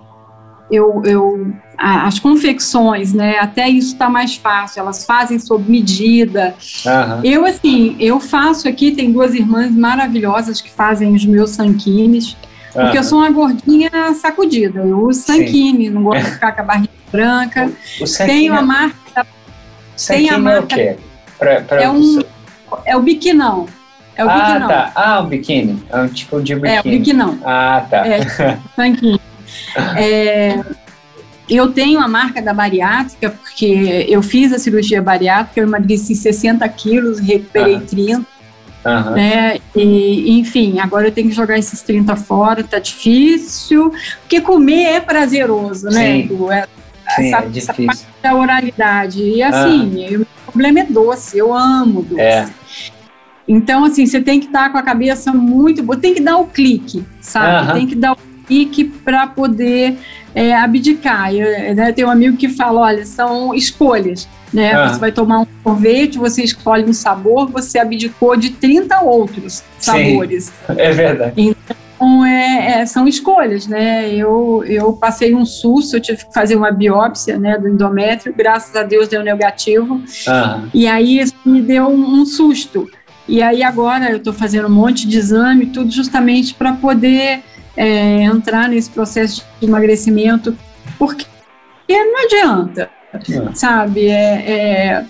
[0.71, 6.55] eu, eu, as confecções, né, até isso está mais fácil, elas fazem sob medida.
[6.85, 7.21] Aham.
[7.23, 12.37] Eu, assim, eu faço aqui, tem duas irmãs maravilhosas que fazem os meus sanquines,
[12.73, 16.63] porque eu sou uma gordinha sacudida, eu uso sanquine, não gosto de ficar com a
[16.63, 17.69] barriga branca.
[17.99, 19.27] O Tenho a marca,
[19.97, 20.97] sanquinho tem a é o marca- quê?
[21.37, 22.19] Pra, pra é um
[22.85, 23.65] é o biquinão,
[24.15, 24.67] é o ah, biquinão.
[24.69, 24.91] tá.
[24.95, 25.83] Ah, um biquíni.
[25.89, 26.75] É um tipo de biquíni.
[26.75, 27.39] É, o biquinão.
[27.43, 28.07] Ah, tá.
[28.07, 28.19] É,
[28.77, 29.19] tanquinho.
[29.97, 30.59] É,
[31.49, 36.67] eu tenho a marca da bariátrica, porque eu fiz a cirurgia bariátrica, eu emagreci 60
[36.69, 37.85] quilos, recuperei Aham.
[37.85, 38.25] 30,
[38.85, 39.11] Aham.
[39.11, 39.57] né?
[39.75, 44.99] E, enfim, agora eu tenho que jogar esses 30 fora, tá difícil, porque comer é
[45.01, 46.05] prazeroso, né?
[46.05, 46.19] Sim.
[46.21, 46.51] Edu?
[46.51, 46.67] É,
[47.15, 48.05] Sim, essa- é essa difícil.
[48.23, 49.21] da oralidade.
[49.21, 52.21] E assim, o problema é doce, eu amo doce.
[52.21, 52.47] É.
[53.47, 56.45] Então, assim, você tem que estar com a cabeça muito boa, tem que dar o
[56.47, 57.65] clique, sabe?
[57.67, 57.73] Aham.
[57.73, 58.17] Tem que dar o
[58.51, 59.97] clique para poder
[60.35, 61.33] é, abdicar.
[61.33, 64.27] Eu, né, tem um amigo que fala: olha, são escolhas.
[64.53, 64.73] Né?
[64.73, 64.93] Aham.
[64.93, 69.91] Você vai tomar um sorvete, você escolhe um sabor, você abdicou de 30 outros Sim.
[69.91, 70.51] sabores.
[70.67, 71.33] É verdade.
[71.37, 74.13] Então, é, é, são escolhas, né?
[74.13, 78.75] Eu, eu passei um susto, eu tive que fazer uma biópsia né, do endométrio, graças
[78.75, 80.01] a Deus deu negativo.
[80.27, 80.69] Aham.
[80.73, 82.89] E aí isso me deu um, um susto.
[83.29, 87.41] E aí agora eu estou fazendo um monte de exame, tudo justamente para poder
[87.75, 90.57] é, entrar nesse processo de emagrecimento,
[90.97, 91.25] porque
[91.89, 92.89] não adianta,
[93.29, 93.53] Não.
[93.55, 94.07] sabe?
[94.07, 95.05] É, é,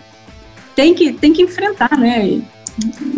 [0.75, 2.25] tem, que, tem que enfrentar, né?
[2.27, 2.43] E,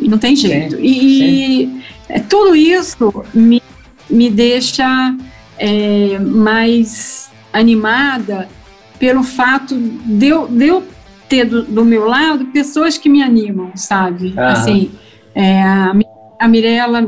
[0.08, 0.78] não tem jeito.
[0.80, 3.62] e e, é, tudo isso me,
[4.10, 5.16] me deixa
[5.58, 8.50] é, mais animada
[9.00, 10.84] pelo fato de eu, de eu
[11.30, 14.34] ter do, do meu lado pessoas que me animam, sabe?
[14.38, 14.52] Aham.
[14.52, 14.92] Assim,
[15.34, 16.06] é, a, Mi-
[16.44, 17.08] a Mirella,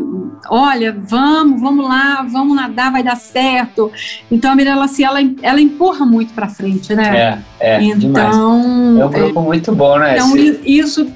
[0.50, 3.91] olha, vamos, vamos lá, vamos nadar, vai dar certo.
[4.32, 7.43] Então a Mirella, assim, ela, ela empurra muito para frente, né?
[7.60, 8.34] É, é, demais.
[8.34, 10.13] então, É um grupo muito bom, né?
[10.13, 11.12] então Esse- isso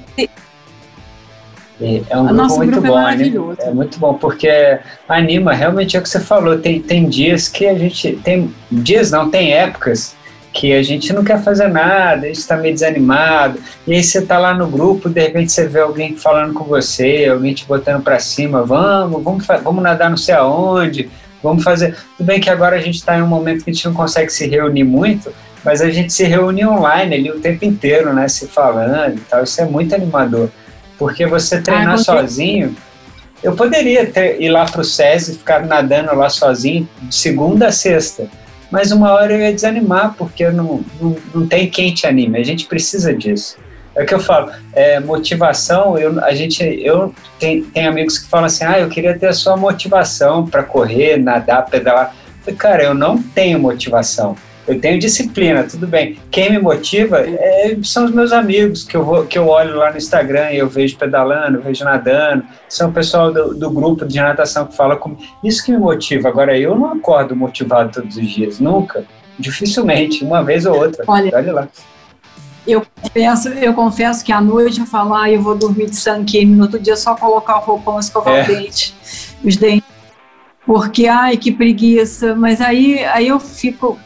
[1.80, 3.56] É um O grupo muito grupo é bom, maravilhoso.
[3.60, 4.78] É muito bom, porque
[5.08, 6.58] anima, realmente é o que você falou.
[6.58, 8.20] Tem, tem dias que a gente.
[8.22, 10.14] Tem dias não, tem épocas
[10.52, 13.58] que a gente não quer fazer nada, a gente está meio desanimado.
[13.86, 17.28] E aí você tá lá no grupo, de repente você vê alguém falando com você,
[17.30, 21.08] alguém te botando para cima, vamos, vamos, vamos nadar não sei aonde,
[21.42, 21.96] vamos fazer.
[22.16, 24.30] Tudo bem que agora a gente está em um momento que a gente não consegue
[24.30, 25.32] se reunir muito,
[25.64, 28.26] mas a gente se reúne online ali o tempo inteiro, né?
[28.28, 29.44] Se falando e tal.
[29.44, 30.50] Isso é muito animador.
[30.98, 32.28] Porque você treinar Ah, com certeza.
[32.28, 32.76] sozinho.
[33.42, 37.68] Eu poderia ter, ir lá para o SESI e ficar nadando lá sozinho de segunda
[37.68, 38.28] a sexta.
[38.70, 42.38] Mas uma hora eu ia desanimar, porque não, não, não tem quem te anime.
[42.38, 43.58] A gente precisa disso.
[43.96, 44.52] É o que eu falo.
[44.72, 49.18] É, motivação, eu, a gente, eu tenho, tenho amigos que falam assim: ah, eu queria
[49.18, 52.14] ter a sua motivação para correr, nadar, pedalar.
[52.14, 54.36] Eu falei, cara, eu não tenho motivação.
[54.70, 56.16] Eu tenho disciplina, tudo bem.
[56.30, 59.90] Quem me motiva é- são os meus amigos que eu, vou, que eu olho lá
[59.90, 62.44] no Instagram e eu vejo pedalando, eu vejo nadando.
[62.68, 65.20] São o pessoal do, do grupo de natação que fala comigo.
[65.42, 66.28] Isso que me motiva.
[66.28, 69.04] Agora, eu não acordo motivado todos os dias, nunca.
[69.36, 71.02] Dificilmente, uma vez ou outra.
[71.08, 71.68] Olha, Olha lá.
[72.64, 76.56] eu confesso, eu confesso que à noite eu falo, ah, eu vou dormir de sanquinho,
[76.56, 78.42] no outro dia é só colocar o roupão, escovar É.
[78.44, 78.94] o dente,
[79.42, 79.88] os dentes,
[80.64, 83.98] porque, ai, que preguiça, mas aí, aí eu fico,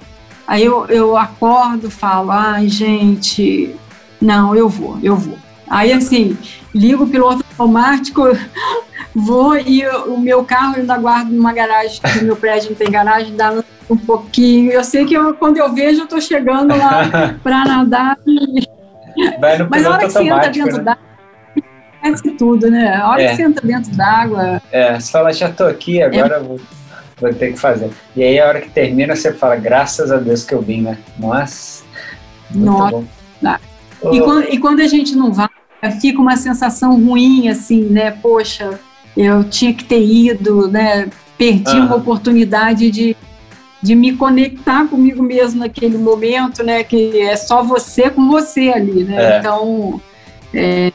[0.47, 3.75] aí eu, eu acordo, falo, ai, gente,
[4.21, 5.39] não, eu vou, eu vou.
[5.69, 6.37] Aí, assim,
[6.75, 8.23] ligo o piloto automático,
[9.15, 12.77] vou e o meu carro eu ainda guardo numa garagem, que o meu prédio não
[12.77, 13.53] tem garagem, dá
[13.89, 14.71] um pouquinho.
[14.73, 17.09] Eu sei que eu- quando eu vejo, eu tô chegando lá
[17.43, 18.17] para nadar.
[19.71, 20.83] Mas a hora que você entra dentro né?
[20.85, 21.03] d'água,
[22.05, 22.95] esquece tudo, né?
[22.97, 23.29] A hora É.
[23.31, 26.61] que você entra dentro d'água, É, você fala, já tô aqui, agora eu vou,
[27.21, 27.91] vou ter que fazer.
[28.17, 30.99] E aí, a hora que termina, você fala, graças a Deus que eu vim, né?
[31.19, 31.85] Nossa,
[32.51, 33.07] muito
[33.41, 33.61] Nossa.
[34.13, 35.49] E quando, e quando a gente não vai,
[36.01, 38.11] fica uma sensação ruim, assim, né?
[38.11, 38.79] Poxa,
[39.17, 41.09] eu tinha que ter ido, né?
[41.39, 43.17] Perdi uma oportunidade de,
[43.83, 46.85] de me conectar comigo mesmo naquele momento, né?
[46.85, 49.37] Que é só você com você ali, né?
[49.37, 49.39] É.
[49.39, 50.01] Então,
[50.53, 50.93] é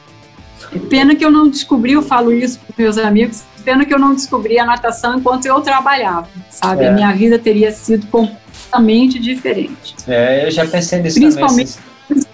[0.88, 4.14] pena que eu não descobri, eu falo isso para meus amigos, pena que eu não
[4.14, 6.84] descobri a natação enquanto eu trabalhava, sabe?
[6.84, 6.88] É.
[6.88, 9.94] A minha vida teria sido completamente diferente.
[10.08, 11.72] É, eu já pensei nisso Principalmente
[12.08, 12.24] também.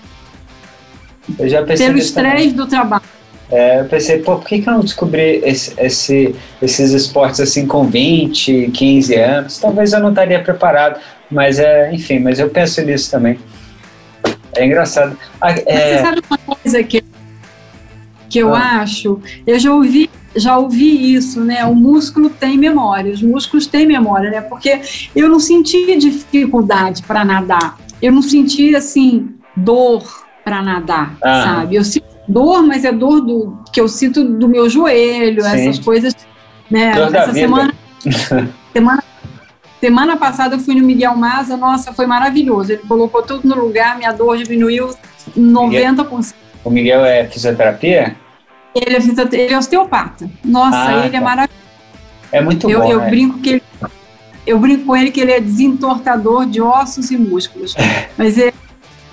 [1.39, 3.03] Eu já pensei Pelo estresse do trabalho.
[3.51, 7.67] É, eu pensei, pô, por que, que eu não descobri esse, esse, esses esportes assim
[7.67, 9.59] com 20, 15 anos?
[9.59, 13.39] Talvez eu não estaria preparado, mas é, enfim, mas eu penso nisso também.
[14.57, 15.17] É engraçado.
[15.41, 15.97] Ah, é...
[15.97, 17.05] Você sabe uma coisa que,
[18.29, 18.81] que eu ah.
[18.81, 19.21] acho?
[19.47, 21.65] Eu já ouvi, já ouvi isso, né?
[21.65, 24.41] O músculo tem memória, os músculos têm memória, né?
[24.41, 24.81] Porque
[25.15, 27.79] eu não senti dificuldade para nadar.
[28.01, 31.43] Eu não senti, assim, dor para nadar, ah.
[31.45, 31.77] sabe?
[31.77, 35.49] Eu sinto dor, mas é dor do que eu sinto do meu joelho, Sim.
[35.49, 36.15] essas coisas,
[36.71, 36.93] né?
[36.93, 37.75] Dor Essa semana,
[38.73, 39.03] semana
[39.81, 42.73] Semana passada eu fui no Miguel Maza, nossa, foi maravilhoso.
[42.73, 44.91] Ele colocou tudo no lugar, minha dor diminuiu
[45.37, 46.35] 90%.
[46.67, 48.17] O Miguel é fisioterapia?
[48.75, 49.01] Ele é,
[49.41, 50.29] ele é osteopata.
[50.45, 51.17] Nossa, ah, ele é tá.
[51.17, 51.61] é maravilhoso.
[52.33, 52.91] É muito eu, bom.
[52.91, 53.09] Eu né?
[53.09, 53.63] brinco que ele,
[54.45, 57.77] eu brinco com ele que ele é desentortador de ossos e músculos.
[58.19, 58.53] Mas é,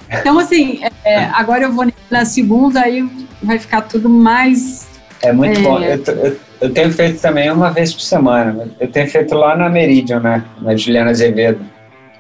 [0.10, 3.08] então, assim, é, agora eu vou na segunda, aí
[3.44, 4.88] vai ficar tudo mais.
[5.22, 5.80] É muito é, bom.
[5.80, 8.68] Eu, eu, eu, tenho feito também uma vez por semana.
[8.80, 10.44] Eu tenho feito lá na Meridian, né?
[10.60, 11.63] Na Juliana Azevedo.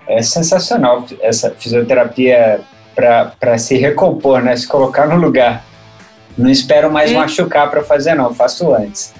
[0.07, 2.61] É sensacional essa fisioterapia
[2.95, 4.55] para se recompor, né?
[4.55, 5.63] Se colocar no lugar.
[6.37, 7.15] Não espero mais é.
[7.15, 8.33] machucar para fazer, não.
[8.33, 9.13] Faço antes.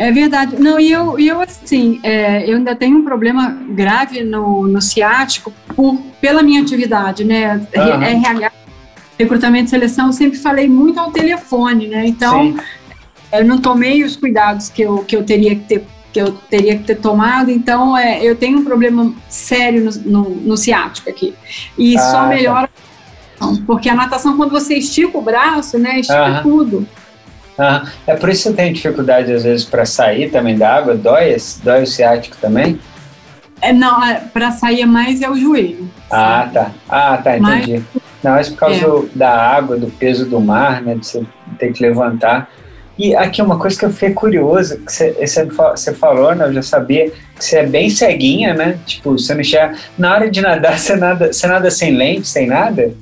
[0.00, 0.56] É verdade.
[0.58, 5.52] Não, e eu, eu assim, é, eu ainda tenho um problema grave no, no ciático
[5.76, 7.56] por, pela minha atividade, né?
[7.76, 8.02] Uhum.
[8.02, 8.50] RH,
[9.18, 12.06] recrutamento e seleção, eu sempre falei muito ao telefone, né?
[12.06, 12.56] Então, Sim.
[13.30, 16.76] eu não tomei os cuidados que eu, que eu teria que ter que eu teria
[16.76, 21.34] que ter tomado, então é, eu tenho um problema sério no, no, no ciático aqui.
[21.78, 22.26] E ah, só tá.
[22.26, 22.70] melhora,
[23.66, 26.86] porque a natação, quando você estica o braço, né, estica tudo.
[27.58, 30.94] Ah, é por isso que você tem dificuldade às vezes para sair também da água?
[30.94, 32.80] Dói, dói o ciático também?
[33.60, 35.88] É, não, é, para sair é mais é o joelho.
[36.10, 36.54] Ah, sabe?
[36.54, 36.70] tá.
[36.88, 37.84] Ah, tá, entendi.
[37.94, 39.08] Mas, não, é por causa é.
[39.14, 40.94] da água, do peso do mar, né?
[40.94, 41.22] De você
[41.58, 42.50] ter que levantar.
[43.00, 46.44] E aqui uma coisa que eu fiquei curioso, que você, falou, né?
[46.48, 48.78] Eu já sabia que você é bem ceguinha, né?
[48.84, 49.74] Tipo, você não enxerga.
[49.96, 52.92] Na hora de nadar, você nada, você nada sem lente, sem nada?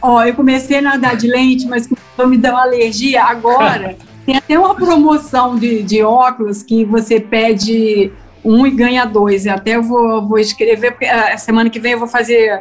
[0.00, 3.94] Ó, eu comecei a nadar de lente, mas começou me dar uma alergia agora.
[4.24, 8.10] Tem até uma promoção de, de óculos que você pede
[8.42, 9.46] um e ganha dois.
[9.46, 12.58] Até eu vou, vou escrever, porque a semana que vem eu vou fazer,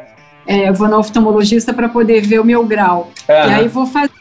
[0.49, 3.11] é, vou na oftalmologista para poder ver o meu grau.
[3.29, 4.11] E aí vou fazer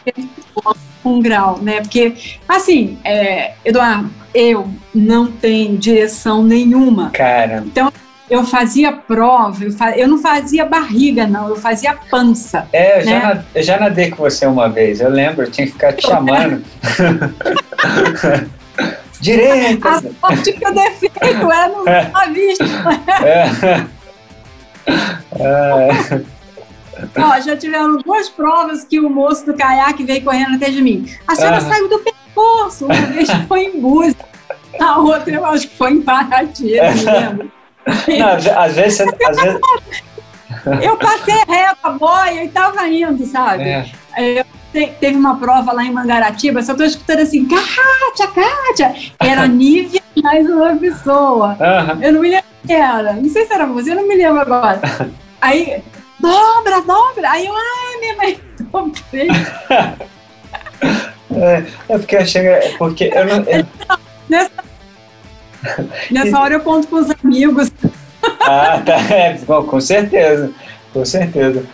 [1.02, 1.80] um grau, né?
[1.80, 2.12] Porque,
[2.46, 7.08] assim, é, Eduardo, eu não tenho direção nenhuma.
[7.10, 7.64] Cara.
[7.64, 7.90] Então,
[8.28, 12.68] eu fazia prova, eu, fazia, eu, não fazia barriga, não, eu fazia pança.
[12.74, 13.20] É, eu, né?
[13.20, 16.06] já, eu já nadei com você uma vez, eu lembro, eu tinha que ficar te
[16.06, 16.62] chamando.
[19.18, 19.88] Direito!
[19.88, 22.12] A sorte que eu defeito é no é.
[22.32, 22.64] vista.
[23.24, 23.97] É.
[25.38, 26.22] É.
[27.16, 31.08] Ó, já tiveram duas provas que o moço do caiaque veio correndo até de mim.
[31.26, 34.16] A senhora saiu do percurso, uma vez foi em Búzios,
[34.80, 37.52] a outra eu acho que foi em Paraty, não lembro.
[38.18, 39.60] Não, às vezes, às vezes...
[40.82, 43.62] Eu passei reta, boia e tava indo, sabe?
[43.64, 43.86] É.
[44.16, 44.44] Eu,
[45.00, 48.94] teve uma prova lá em Mangaratiba, só tô escutando assim, Kátia, Kátia.
[49.20, 51.56] Era Nívia mais uma pessoa.
[51.60, 52.02] Uhum.
[52.02, 53.12] Eu não me lembro era.
[53.14, 54.80] Não sei se era você, eu não me lembro agora.
[55.40, 55.80] Aí,
[56.18, 57.30] dobra, dobra.
[57.30, 58.40] Aí eu, ai, minha mãe,
[58.72, 59.28] dobrei.
[61.30, 62.46] é, é porque eu achei.
[62.46, 63.44] É porque eu não.
[63.44, 63.64] Eu...
[64.28, 64.50] Nessa
[66.10, 67.70] Nessa hora eu conto com os amigos.
[68.40, 68.96] Ah, tá.
[69.14, 70.52] É, bom, com certeza.
[70.92, 71.64] Com certeza.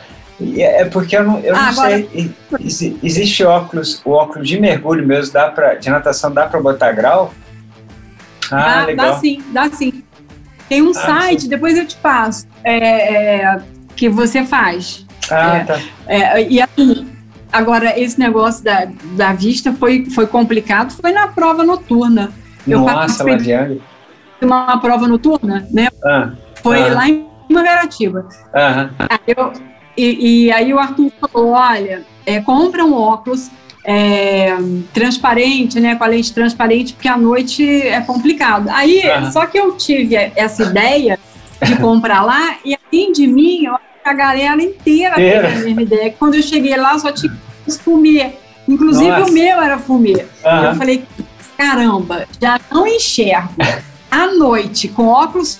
[0.41, 1.91] E é, é porque eu não, eu ah, não agora...
[1.91, 2.35] sei.
[3.03, 7.33] Existe óculos, o óculos de mergulho mesmo, dá pra, de natação, dá para botar grau?
[8.51, 9.13] Ah, dá, legal.
[9.13, 10.04] dá sim, dá sim.
[10.69, 11.49] Tem um ah, site, sim.
[11.49, 13.63] depois eu te passo, é, é,
[13.97, 15.07] que você faz.
[15.31, 15.81] Ah, é, tá.
[16.07, 17.09] É, e assim,
[17.53, 22.33] agora esse negócio da, da vista foi, foi complicado, foi na prova noturna.
[22.67, 23.81] Eu Nossa, Ladiane.
[24.41, 25.89] Uma prova noturna, né?
[26.05, 26.95] Ah, Foi ah.
[26.95, 28.27] lá em Mangaratiba.
[28.53, 28.91] Ah.
[28.99, 29.53] Aí eu,
[29.97, 33.51] e, e, aí o Arthur falou, olha, é, compra um óculos
[33.85, 34.57] é,
[34.93, 38.69] transparente, né, com a lente transparente, porque à noite é complicado.
[38.71, 41.19] Aí, só que eu tive essa ideia
[41.63, 43.67] de comprar lá, e além de mim,
[44.05, 46.15] a galera inteira teve a mesma ideia.
[46.19, 47.33] Quando eu cheguei lá, só tinha
[47.83, 48.33] fumê.
[48.67, 49.31] Inclusive Nossa.
[49.31, 50.27] o meu era fumê.
[50.43, 51.05] Eu falei,
[51.57, 53.51] caramba, já não enxergo.
[54.11, 55.59] À noite, com óculos,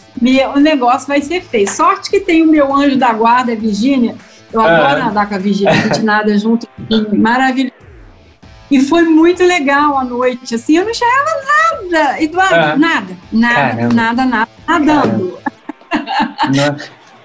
[0.55, 1.69] o negócio vai ser feio.
[1.69, 4.15] Sorte que tem o meu anjo da guarda, a Virgínia.
[4.53, 5.05] Eu adoro ah.
[5.07, 6.69] nadar com a Virgínia, a gente nada junto.
[7.13, 7.74] Maravilhoso.
[8.75, 11.31] E foi muito legal à noite, assim, eu não enxergava
[11.93, 12.77] nada, Eduardo, ah.
[12.77, 13.95] nada, nada, Caramba.
[13.95, 15.39] nada, nada, nadando.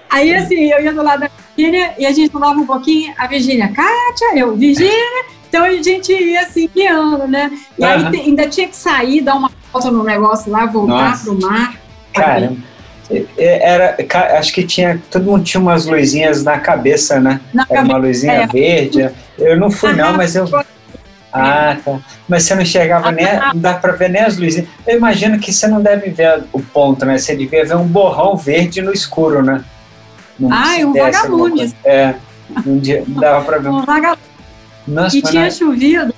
[0.08, 3.26] Aí, assim, eu ia do lado da Virgínia e a gente falava um pouquinho, a
[3.26, 7.50] Virgínia, Kátia, eu, Virgínia, Então a gente ia assim guiando, né?
[7.76, 11.24] E aí te- ainda tinha que sair, dar uma volta no negócio lá, voltar Nossa.
[11.24, 11.74] pro mar.
[12.14, 12.56] Caramba.
[13.36, 13.96] É, Era,
[14.38, 17.40] acho que tinha, todo mundo tinha umas luzinhas na cabeça, né?
[17.52, 18.46] Na Era uma luzinha é.
[18.46, 19.10] verde.
[19.36, 20.48] Eu não fui, não, mas eu.
[21.32, 21.98] Ah, tá.
[22.28, 23.26] Mas você não enxergava nem.
[23.26, 24.68] Não dá pra ver nem as luzinhas.
[24.86, 27.18] Eu imagino que você não deve ver o ponto, né?
[27.18, 29.62] Você devia ver um borrão verde no escuro, né?
[30.38, 31.74] Não Ah, se um vagalume.
[31.84, 32.14] É.
[32.64, 33.68] Não, dia- não dava pra ver.
[33.68, 33.84] Um.
[34.86, 36.12] Nossa, E tinha chovido.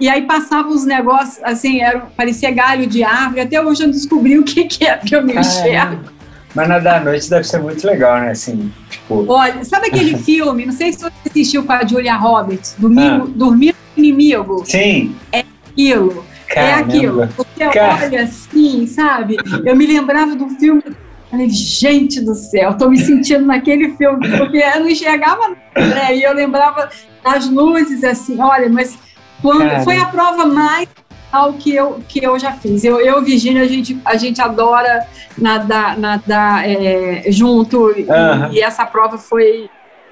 [0.00, 3.42] E aí passava os negócios, assim, era, parecia galho de árvore.
[3.42, 6.11] Até hoje eu não descobri o que, que é, porque eu não enxergo.
[6.54, 8.30] Mas nadar à noite deve ser muito legal, né?
[8.32, 9.24] Assim, tipo.
[9.30, 10.66] Olha, sabe aquele filme?
[10.66, 13.32] Não sei se você assistiu com a Julia Roberts, Domingo, Ah.
[13.34, 14.62] Dormir com o Inimigo.
[14.66, 16.24] Sim, Aquilo.
[16.50, 16.80] É caramba.
[16.94, 17.28] aquilo.
[17.36, 18.04] Você Cara.
[18.04, 19.36] olha assim, sabe?
[19.64, 20.82] Eu me lembrava do filme.
[21.30, 26.14] Falei, gente do céu, tô me sentindo naquele filme, porque eu não enxergava nada, né?
[26.14, 26.90] E eu lembrava
[27.24, 28.98] das luzes, assim, olha, mas
[29.40, 29.82] quando, Cara.
[29.82, 30.86] foi a prova mais
[31.32, 32.84] legal que eu, que eu já fiz.
[32.84, 35.06] Eu, eu Virgínia, a gente, a gente adora
[35.36, 38.06] nadar, nadar é, junto, e-
[38.52, 39.68] e, essa prova foi,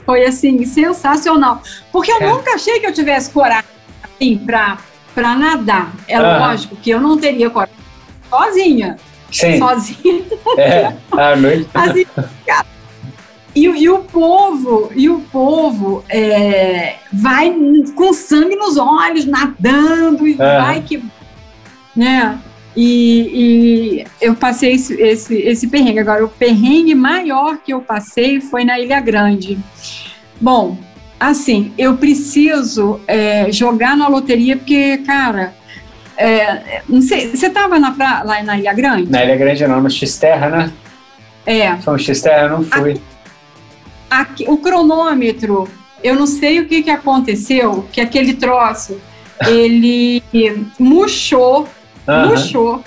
[0.07, 1.63] foi assim, sensacional.
[1.93, 2.29] Porque eu É.
[2.33, 3.65] nunca achei que eu tivesse coragem
[4.03, 4.79] assim, para
[5.37, 5.93] nadar.
[6.09, 7.75] É lógico que eu não teria coragem
[8.29, 8.97] sozinha.
[9.31, 10.25] Sim, Sozinha.
[10.59, 10.93] é.
[11.13, 11.69] À noite.
[11.73, 12.05] Assim,
[12.45, 12.67] cara.
[13.55, 17.55] e, o- e o povo, e o povo é, vai
[17.95, 21.03] com sangue nos olhos, nadando, e vai que.
[21.95, 22.39] Né?
[22.77, 25.99] E, e eu passei esse, esse, esse perrengue.
[25.99, 29.59] Agora, o perrengue maior que eu passei foi na Ilha Grande.
[30.41, 30.79] Bom,
[31.19, 35.53] assim, eu preciso é, jogar na loteria, porque, cara,
[36.17, 39.11] é, não sei, você estava lá na Ilha Grande?
[39.11, 40.73] Na Ilha Grande não, no X-Terra, né?
[41.45, 41.77] É.
[41.79, 43.01] Foi um X-Terra, eu não fui.
[44.11, 45.69] Aqui- o cronômetro,
[46.03, 49.01] eu não sei o que, que aconteceu, que aquele troço,
[49.47, 50.23] ele
[50.79, 51.69] murchou,
[52.09, 52.27] Aham.
[52.29, 52.85] murchou,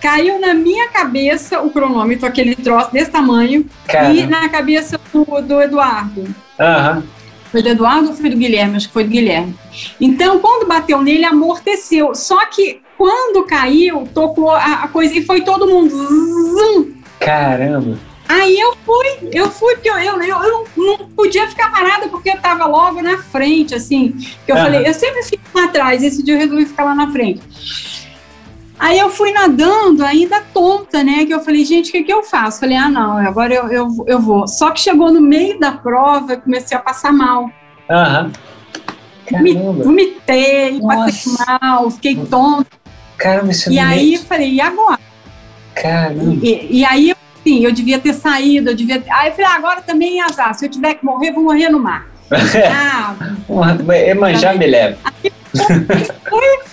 [0.00, 3.66] caiu na minha cabeça o cronômetro, aquele troço desse tamanho,
[4.14, 6.24] e na cabeça do, do Eduardo.
[6.58, 7.02] Aham.
[7.50, 8.76] Foi do Eduardo ou foi do Guilherme?
[8.76, 9.52] Acho que foi do Guilherme.
[10.00, 12.14] Então, quando bateu nele, amorteceu.
[12.14, 16.94] Só que quando caiu, tocou a, a coisa e foi todo mundo.
[17.18, 17.98] Caramba.
[18.30, 22.30] Aí eu fui, eu fui, porque eu, eu, eu não, não podia ficar parada, porque
[22.30, 24.12] eu tava logo na frente, assim.
[24.46, 24.66] Que eu Aham.
[24.66, 27.42] falei, eu sempre fico lá atrás, esse dia eu resolvi ficar lá na frente.
[28.78, 31.26] Aí eu fui nadando, ainda tonta, né?
[31.26, 32.60] Que eu falei, gente, o que, que eu faço?
[32.60, 34.46] Falei, ah, não, agora eu, eu, eu vou.
[34.46, 37.50] Só que chegou no meio da prova, eu comecei a passar mal.
[37.90, 38.30] Aham.
[39.26, 39.84] Caramba.
[39.84, 42.70] Vomitei, passei mal, fiquei tonta.
[43.18, 45.00] Caramba, isso E aí eu falei, e agora?
[45.74, 46.38] Caramba.
[46.46, 47.12] E, e aí,
[47.50, 49.10] assim, eu devia ter saído, eu devia ter...
[49.10, 50.54] Aí eu falei, ah, agora também é azar.
[50.54, 52.06] Se eu tiver que morrer, vou morrer no mar.
[52.72, 53.16] Ah,
[54.06, 54.96] Emanjá me leva.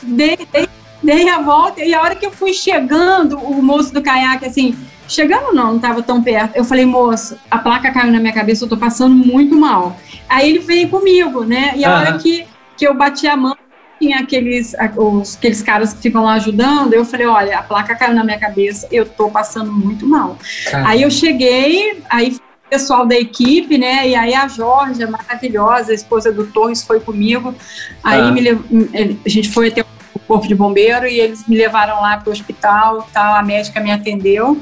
[0.04, 0.70] dei, dei,
[1.02, 4.78] dei a volta e a hora que eu fui chegando, o moço do caiaque, assim,
[5.08, 6.56] chegando não, não estava tão perto.
[6.56, 9.98] Eu falei, moço, a placa caiu na minha cabeça, eu tô passando muito mal.
[10.30, 11.74] Aí ele veio comigo, né?
[11.76, 12.00] E a Aham.
[12.00, 12.46] hora que,
[12.78, 13.58] que eu bati a mão,
[14.00, 18.14] tinha aqueles, os, aqueles caras que ficam lá ajudando, eu falei, olha, a placa caiu
[18.14, 20.38] na minha cabeça, eu tô passando muito mal.
[20.70, 20.90] Caramba.
[20.90, 22.32] Aí eu cheguei, aí
[22.66, 24.08] o pessoal da equipe, né?
[24.10, 27.56] E aí a Jorge, maravilhosa, a esposa do Torres, foi comigo.
[28.04, 28.32] Aí Ah.
[28.32, 29.82] me ele- a gente foi até
[30.14, 33.80] o corpo de bombeiro e eles me levaram lá para o hospital, tal, a médica
[33.80, 34.58] me atendeu.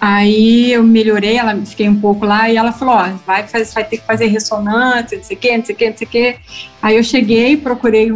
[0.00, 3.84] Aí eu melhorei, ela fiquei um pouco lá e ela falou, ó, vai, faz, vai
[3.84, 6.10] ter que fazer ressonância, não sei o quê, não sei o quê, não sei o
[6.10, 6.36] quê.
[6.80, 8.10] Aí eu cheguei, procurei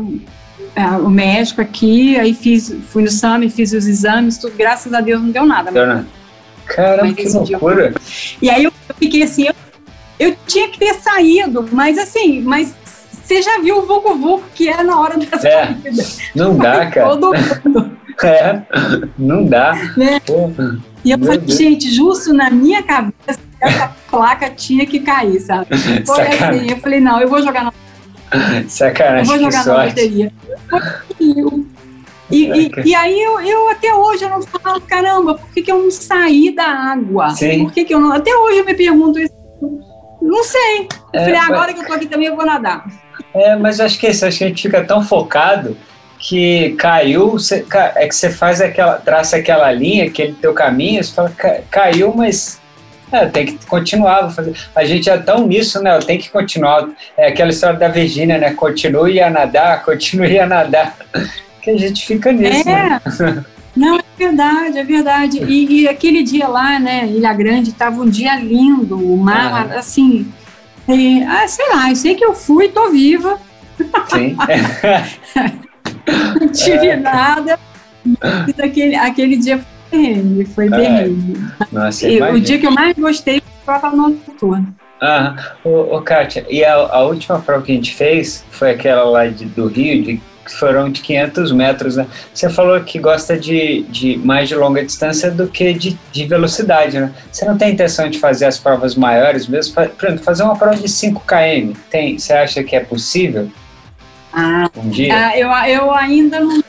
[0.76, 5.00] ah, o médico aqui, aí fiz, fui no SAMI, fiz os exames, tudo, graças a
[5.00, 5.70] Deus não deu nada.
[6.66, 7.94] Caramba, Mas que eu- loucura.
[8.40, 9.54] E aí eu fiquei assim, eu,
[10.18, 12.74] eu tinha que ter saído, mas assim, mas
[13.24, 15.66] você já viu o Vucu Vucu que é na hora da É.
[15.66, 15.90] saída.
[16.34, 17.08] Não dá, cara.
[17.10, 18.62] Todo mundo, É,
[19.18, 19.74] não dá.
[19.96, 20.20] né?
[21.04, 21.58] E eu falei, Deus.
[21.58, 25.66] gente, justo na minha cabeça, essa placa tinha que cair, sabe?
[26.06, 27.72] Foi assim, eu falei, não, eu vou jogar na,
[28.64, 30.32] eu sacanagem, vou que jogar na loteria.
[32.30, 35.70] E, e, e aí eu, eu até hoje eu não falo, caramba, por que, que
[35.70, 37.30] eu não saí da água?
[37.30, 37.64] Sim.
[37.64, 38.12] Por que, que eu não.
[38.12, 39.34] Até hoje eu me pergunto isso.
[40.22, 40.88] Não sei.
[41.12, 42.84] Eu É, falei, mas- agora que eu tô aqui também eu vou nadar.
[43.34, 45.76] É, mas acho que é isso, acho que a gente fica tão focado
[46.18, 47.64] que caiu, você-
[47.96, 52.14] é que você faz aquela, traça aquela linha, aquele teu caminho, você fala, "Ca- caiu,
[52.16, 52.58] mas
[53.14, 54.54] é, tem que continuar, fazer.
[54.74, 55.98] A gente é tão nisso, né?
[56.00, 56.88] Tenho que continuar.
[57.16, 58.52] É aquela história da Virgínia, né?
[58.52, 60.96] Continue a nadar, continue a nadar.
[61.62, 62.68] Que a gente fica nisso.
[62.68, 63.00] né?
[63.20, 63.54] É.
[63.76, 65.42] Não, é verdade, é verdade.
[65.44, 69.78] E, e aquele dia lá, né, Ilha Grande, tava um dia lindo, o mar, Ah.
[69.78, 70.32] assim.
[70.86, 73.40] é, ah, sei lá, eu sei que eu fui, tô viva,
[74.12, 74.36] Sim.
[76.40, 76.96] não tive é.
[76.96, 77.58] nada.
[78.62, 81.40] Aquele, aquele dia foi perrengue, foi perrengue.
[81.70, 84.74] Nossa, e, o dia que eu mais gostei foi a prova noturna.
[85.00, 89.04] Ah, ô, ô Kátia, e a, a, última prova que a gente fez foi aquela
[89.04, 92.06] lá de, do Rio, de, que foram de 500 metros, né?
[92.32, 96.98] Você falou que gosta de, de mais de longa distância do que de, de velocidade,
[96.98, 97.12] né?
[97.30, 99.74] Você não tem intenção de fazer as provas maiores mesmo?
[99.74, 103.50] Por exemplo, fazer uma prova de 5 km, tem, você acha que é possível?
[104.32, 105.14] Ah, um dia?
[105.14, 106.62] Ah, eu, eu ainda não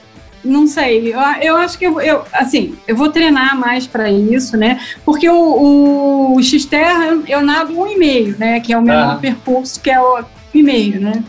[0.45, 4.55] não sei, eu, eu acho que eu, eu, assim, eu vou treinar mais para isso,
[4.55, 4.79] né?
[5.03, 8.59] Porque o, o, o Xterra eu, nado um e meio, né?
[8.59, 10.23] Que é o menor percurso, que é o
[10.53, 11.23] e meio, né?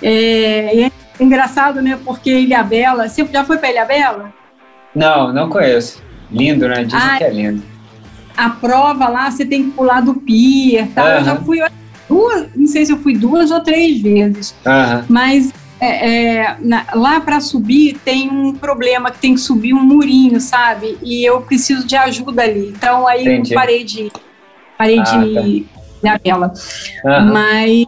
[0.00, 0.90] É, e é
[1.20, 1.98] engraçado, né?
[2.02, 4.32] Porque Ilha Bela, você já foi para Ilha Bela?
[4.94, 6.02] Não, não conheço.
[6.30, 6.84] Lindo, né?
[6.84, 7.62] Dizem ah, que é lindo.
[8.36, 11.04] A prova lá, você tem que pular do pier, tá?
[11.04, 11.10] Uhum.
[11.10, 11.58] Eu já fui
[12.08, 15.04] duas, não sei se eu fui duas ou três vezes, uhum.
[15.08, 19.82] mas é, é, na, lá para subir tem um problema que tem que subir um
[19.82, 20.96] murinho, sabe?
[21.02, 22.68] E eu preciso de ajuda ali.
[22.68, 23.52] Então aí Entendi.
[23.52, 24.12] eu parei de
[24.78, 25.66] parei ah, de
[26.02, 26.20] tá.
[26.24, 26.52] ela.
[27.04, 27.32] Uhum.
[27.32, 27.86] Mas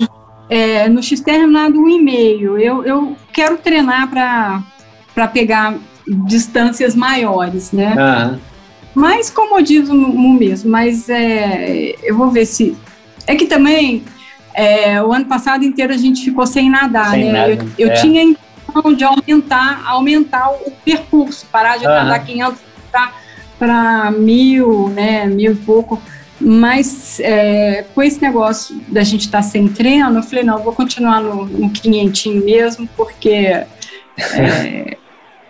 [0.48, 2.58] é, no X terminado um e meio.
[2.58, 5.76] Eu, eu quero treinar para pegar
[6.26, 7.94] distâncias maiores, né?
[7.94, 8.38] Uhum.
[8.94, 12.74] Mas como diz o mesmo, mas é, eu vou ver se
[13.26, 14.02] é que também
[14.56, 17.32] é, o ano passado inteiro a gente ficou sem nadar, sem né?
[17.32, 17.66] Nada.
[17.78, 17.94] Eu, eu é.
[17.94, 21.92] tinha intenção de aumentar, aumentar o percurso, parar de uhum.
[21.92, 22.58] nadar 500
[23.58, 25.26] para mil, né?
[25.26, 26.00] Mil e pouco.
[26.40, 30.72] Mas é, com esse negócio da gente estar tá sem treino, eu falei, não, vou
[30.72, 33.28] continuar no, no 500 mesmo, porque
[34.16, 34.96] é,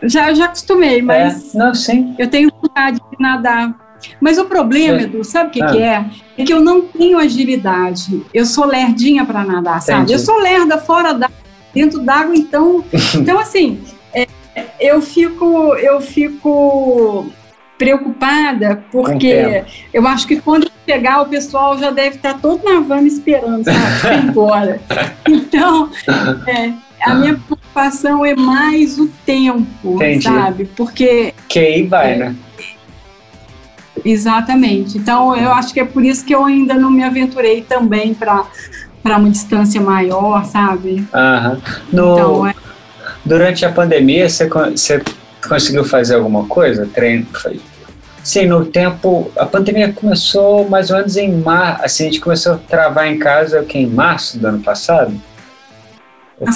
[0.03, 1.73] já, já acostumei, mas é, não,
[2.19, 3.86] eu tenho vontade de nadar
[4.21, 5.67] mas o problema, Edu, sabe o que, ah.
[5.67, 6.05] que, é?
[6.39, 8.23] É que eu não tenho agilidade.
[8.33, 9.99] Eu sou lerdinha para nadar, sabe?
[9.99, 10.13] Entendi.
[10.15, 11.31] Eu sou lerda fora da
[11.75, 12.83] dentro d'água, então,
[13.15, 13.79] então assim,
[14.15, 14.27] é,
[14.81, 17.27] eu fico, eu fico
[17.77, 23.03] preocupada porque eu acho que quando chegar o pessoal já deve estar todo na van
[23.03, 24.27] esperando, sabe?
[24.29, 24.81] Embora.
[25.29, 25.91] Então,
[26.47, 26.73] é,
[27.03, 30.25] a minha preocupação é mais o tempo, Entendi.
[30.25, 30.65] sabe?
[30.77, 32.37] Porque que aí vai, é, né?
[34.05, 34.99] Exatamente.
[34.99, 38.45] Então, eu acho que é por isso que eu ainda não me aventurei também para
[39.07, 41.07] para uma distância maior, sabe?
[41.15, 41.61] Aham.
[41.93, 42.55] No, então, é...
[43.25, 45.01] Durante a pandemia, você, você
[45.49, 46.89] conseguiu fazer alguma coisa?
[46.93, 47.25] Treino?
[48.25, 49.31] Sim, no tempo.
[49.39, 51.85] A pandemia começou mais ou menos em março.
[51.85, 55.15] Assim, a gente começou a travar em casa que, em março do ano passado.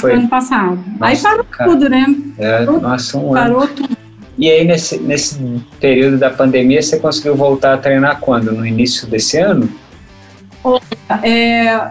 [0.01, 0.79] foi ano passado.
[0.99, 1.71] Nossa, Aí parou cara.
[1.71, 2.07] tudo, né?
[2.37, 3.69] É, nossa, um parou ano.
[3.69, 4.00] Parou tudo.
[4.41, 5.39] E aí, nesse, nesse
[5.79, 8.51] período da pandemia, você conseguiu voltar a treinar quando?
[8.51, 9.71] No início desse ano?
[11.23, 11.91] É,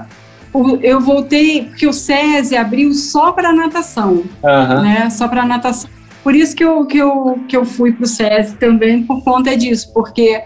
[0.82, 4.82] eu voltei porque o SESI abriu só para natação, uhum.
[4.82, 5.12] né?
[5.12, 5.92] Só para natação.
[6.24, 9.56] Por isso que eu, que eu, que eu fui para o SESI também, por conta
[9.56, 10.42] disso, porque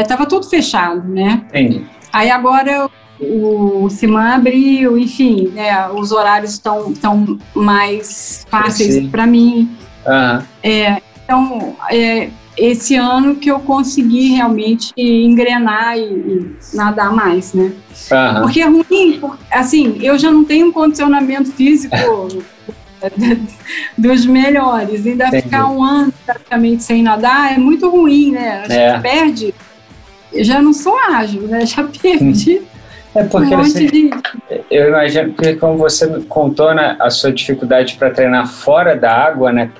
[0.00, 1.42] estava é, tudo fechado, né?
[1.48, 1.84] Entendi.
[2.12, 2.88] Aí agora
[3.20, 9.68] o CIMAN abriu, enfim, né, os horários estão tão mais fáceis para mim.
[10.06, 10.42] Uhum.
[10.62, 17.64] É, então, é, esse ano que eu consegui realmente engrenar e, e nadar mais, né?
[18.10, 18.40] Uhum.
[18.40, 19.20] Porque é ruim,
[19.50, 21.94] assim, eu já não tenho um condicionamento físico
[23.98, 25.06] dos melhores.
[25.06, 25.42] Ainda Entendi.
[25.42, 28.60] ficar um ano praticamente sem nadar é muito ruim, né?
[28.60, 28.98] A gente é.
[28.98, 29.54] perde.
[30.32, 31.64] Eu já não sou ágil, né?
[31.68, 32.62] Já perdi.
[33.18, 34.10] É porque um assim, de...
[34.70, 39.52] eu imagino que como você contou né, a sua dificuldade para treinar fora da água,
[39.52, 39.70] né,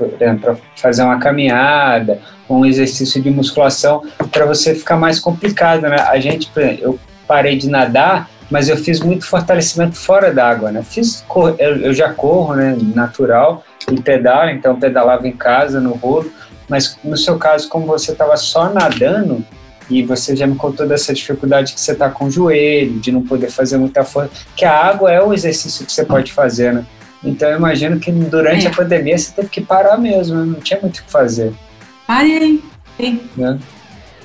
[0.41, 2.20] para fazer uma caminhada,
[2.51, 5.97] um exercício de musculação, para você ficar mais complicado, né?
[6.01, 10.82] A gente, eu parei de nadar, mas eu fiz muito fortalecimento fora da água, né?
[10.82, 11.24] Fiz
[11.59, 16.32] eu já corro, né, natural e pedalo, então pedalava em casa no rolo,
[16.68, 19.45] mas no seu caso, como você estava só nadando,
[19.91, 23.22] e você já me contou dessa dificuldade que você está com o joelho, de não
[23.22, 26.84] poder fazer muita força, que a água é o exercício que você pode fazer, né?
[27.24, 28.70] Então eu imagino que durante é.
[28.70, 30.45] a pandemia você teve que parar mesmo, né?
[30.45, 31.53] não tinha muito o que fazer.
[32.07, 32.62] Parei.
[33.36, 33.59] Né?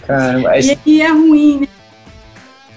[0.06, 1.68] Caramba, e, e é ruim, né?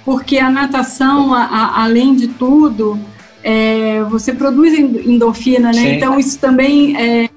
[0.04, 2.98] Porque a natação, a, a, além de tudo,
[3.42, 5.80] é, você produz endorfina, né?
[5.80, 5.88] Sim.
[5.94, 7.28] Então isso também é,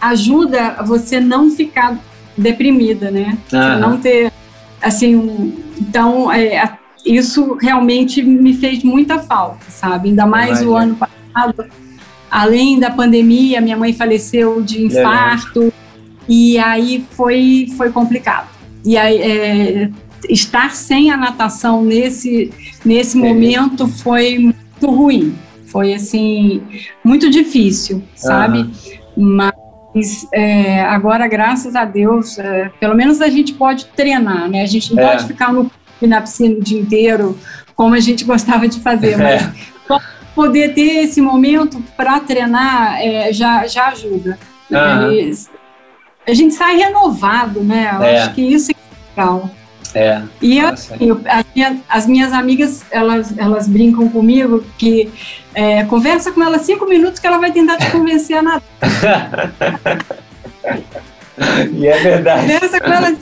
[0.00, 1.98] ajuda você não ficar
[2.36, 3.36] deprimida, né?
[3.46, 4.32] Você não ter
[4.82, 10.10] assim, então é, isso realmente me fez muita falta, sabe?
[10.10, 11.66] Ainda mais o ano passado,
[12.30, 15.72] além da pandemia, minha mãe faleceu de infarto é.
[16.28, 18.48] e aí foi foi complicado.
[18.84, 19.90] E aí é,
[20.28, 22.52] estar sem a natação nesse
[22.84, 25.34] nesse momento foi muito ruim.
[25.66, 26.62] Foi assim
[27.04, 28.70] muito difícil, sabe?
[29.16, 29.36] Uhum.
[29.36, 29.52] Mas
[30.32, 34.62] é, agora, graças a Deus, é, pelo menos a gente pode treinar, né?
[34.62, 35.08] A gente não é.
[35.08, 35.70] pode ficar no,
[36.02, 37.38] na piscina o dia inteiro
[37.74, 39.52] como a gente gostava de fazer, mas é.
[40.34, 44.38] poder ter esse momento para treinar é, já, já ajuda.
[44.70, 45.32] Uhum.
[46.26, 47.90] a gente sai renovado, né?
[47.94, 48.18] Eu é.
[48.18, 48.74] acho que isso é
[49.16, 49.50] legal.
[49.94, 50.22] É.
[50.40, 50.68] E eu,
[51.00, 55.10] eu, as, minhas, as, minhas, amigas, elas, elas brincam comigo que
[55.54, 58.62] é, conversa com ela cinco minutos que ela vai tentar te convencer a nada.
[61.72, 62.42] e é verdade.
[62.42, 63.16] Conversa com ela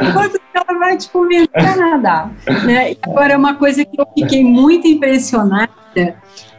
[0.00, 2.32] enquanto ela vai te convencer a nadar.
[2.64, 2.92] Né?
[2.92, 5.70] E agora, uma coisa que eu fiquei muito impressionada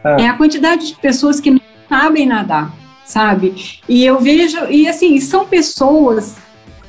[0.04, 0.18] ah.
[0.20, 2.72] é a quantidade de pessoas que não sabem nadar,
[3.06, 3.82] sabe?
[3.88, 6.36] E eu vejo, e assim, são pessoas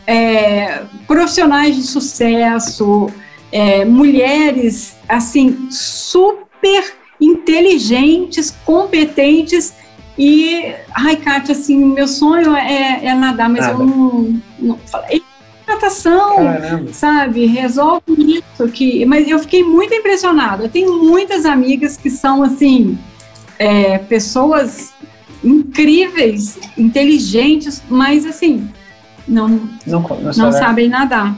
[0.06, 3.08] é, profissionais de sucesso,
[3.50, 9.72] é, mulheres assim super inteligentes, competentes
[10.18, 13.72] e, ai, Kátia, assim, meu sonho é, é nadar, mas Nada.
[13.72, 15.22] eu não, não falei
[15.66, 16.92] natação, Caramba.
[16.92, 17.46] sabe?
[17.46, 20.64] Resolve isso que, mas eu fiquei muito impressionada.
[20.64, 22.98] Eu tenho muitas amigas que são assim
[23.58, 24.92] é, pessoas
[25.42, 28.68] incríveis, inteligentes, mas assim
[29.26, 29.48] não,
[29.86, 31.34] não, não, não sabem nadar.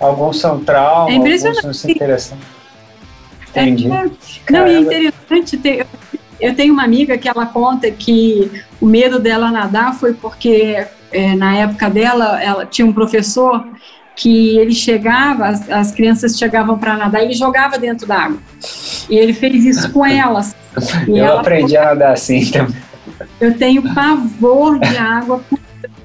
[0.00, 2.38] Alguns são traumas, é alguns não se interessam.
[3.50, 3.90] Entendi.
[3.90, 4.10] É,
[4.50, 5.86] não, e é interessante ter.
[6.40, 11.34] Eu tenho uma amiga que ela conta que o medo dela nadar foi porque é,
[11.34, 13.66] na época dela ela tinha um professor
[14.14, 18.38] que ele chegava, as, as crianças chegavam para nadar e ele jogava dentro da água.
[19.08, 20.54] E ele fez isso com elas.
[21.06, 22.76] eu ela, aprendi a nadar assim também.
[23.40, 25.42] Eu tenho pavor de água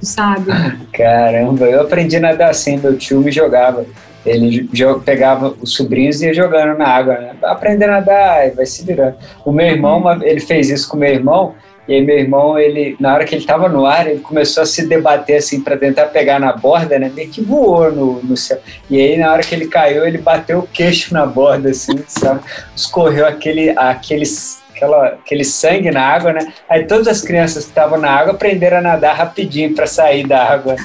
[0.02, 0.52] sabe?
[0.92, 3.86] Caramba, eu aprendi a nadar assim, meu tio me jogava.
[4.26, 4.70] Ele
[5.04, 7.36] pegava os sobrinhos e ia jogando na água, né?
[7.44, 9.16] Aprender a nadar, vai se virando.
[9.44, 11.54] O meu irmão, ele fez isso com o meu irmão,
[11.88, 14.66] e aí meu irmão, ele, na hora que ele estava no ar, ele começou a
[14.66, 17.12] se debater assim para tentar pegar na borda, né?
[17.14, 18.58] Meio que voou no, no céu.
[18.90, 22.40] E aí na hora que ele caiu, ele bateu o queixo na borda, assim, sabe?
[22.74, 26.54] Escorreu aquele, aqueles aquela, aquele sangue na água, né?
[26.70, 30.44] Aí todas as crianças que estavam na água aprenderam a nadar rapidinho para sair da
[30.44, 30.76] água.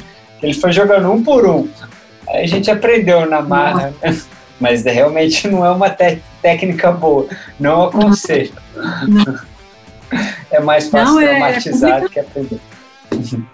[0.42, 1.68] Ele foi jogando um por um.
[2.28, 4.16] Aí a gente aprendeu na marra, né?
[4.60, 7.26] mas realmente não é uma técnica boa.
[7.58, 8.52] Não aconselho.
[9.06, 9.48] Não.
[10.50, 12.58] É mais fácil não, é, traumatizar do que aprender.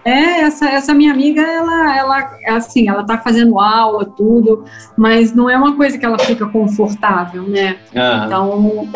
[0.03, 4.65] É, essa, essa minha amiga, ela, ela, assim, ela tá fazendo aula, tudo,
[4.97, 7.77] mas não é uma coisa que ela fica confortável, né?
[7.93, 8.25] Uhum.
[8.25, 8.89] Então,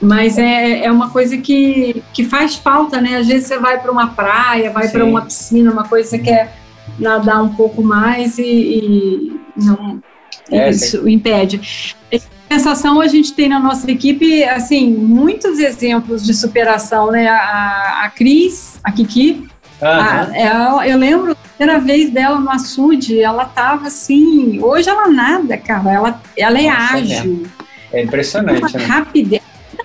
[0.00, 3.16] mas é, é uma coisa que, que faz falta, né?
[3.16, 6.22] Às vezes você vai para uma praia, vai para uma piscina, uma coisa que você
[6.22, 6.56] quer
[6.98, 10.02] nadar um pouco mais e, e não
[10.50, 11.10] é, isso sim.
[11.10, 11.96] impede.
[12.10, 12.20] Em
[12.50, 17.28] sensação, a gente tem na nossa equipe, assim, muitos exemplos de superação, né?
[17.28, 19.48] A, a Cris, a Kiki,
[19.82, 25.08] a, ela, eu lembro a primeira vez dela no açude, ela tava assim, hoje ela
[25.08, 27.46] nada, cara, ela, ela é nossa, ágil.
[27.92, 28.84] É, é impressionante, né?
[28.84, 29.39] Rapidez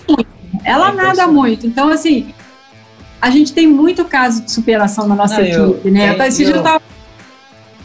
[0.08, 0.28] muito.
[0.64, 1.68] Ela é nada muito.
[1.68, 2.34] Então, assim,
[3.22, 6.14] a gente tem muito caso de superação na nossa Não, equipe, eu, né?
[6.14, 6.82] Tem, esse eu, tava...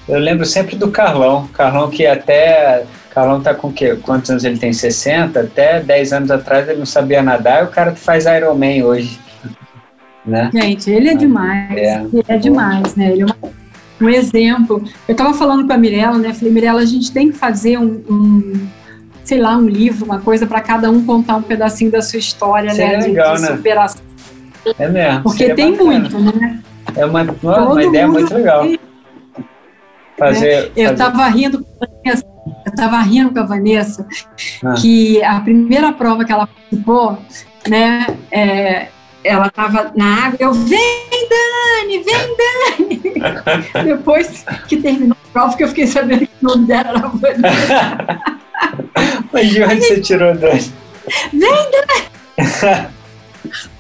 [0.09, 1.49] eu lembro sempre do Carlão.
[1.53, 2.85] Carlão que até.
[3.11, 3.97] Carlão tá com o quê?
[4.03, 4.73] Quantos anos ele tem?
[4.73, 5.41] 60?
[5.41, 9.19] Até 10 anos atrás ele não sabia nadar, e o cara que faz Ironman hoje.
[10.23, 10.51] Né?
[10.53, 11.73] Gente, ele é demais.
[11.73, 13.11] É, ele é demais, né?
[13.11, 13.37] Ele é uma,
[14.03, 14.85] um exemplo.
[15.09, 16.35] Eu estava falando com a Mirella, né?
[16.35, 18.69] Falei, Mirella, a gente tem que fazer um, um
[19.31, 22.71] sei lá, um livro, uma coisa para cada um contar um pedacinho da sua história,
[22.71, 23.07] Seria né?
[23.07, 23.57] Legal, de, de né?
[23.57, 24.03] superação.
[24.77, 25.23] É mesmo.
[25.23, 26.01] Porque tem bacana.
[26.01, 26.61] muito, né?
[26.97, 28.63] É uma, uma, uma ideia muito legal.
[28.63, 28.81] Tem,
[30.19, 30.71] fazer, né?
[30.75, 32.25] Eu estava rindo com a Vanessa,
[32.67, 34.05] eu tava rindo com a Vanessa
[34.65, 34.75] ah.
[34.75, 37.17] que a primeira prova que ela participou,
[37.69, 38.89] né, é,
[39.23, 43.85] ela estava na água, eu, vem Dani, vem Dani!
[43.87, 48.41] Depois que terminou a prova, que eu fiquei sabendo que o nome dela era Vanessa.
[49.33, 50.73] Mas de onde você tirou dois?
[51.33, 52.89] Vem, Dani!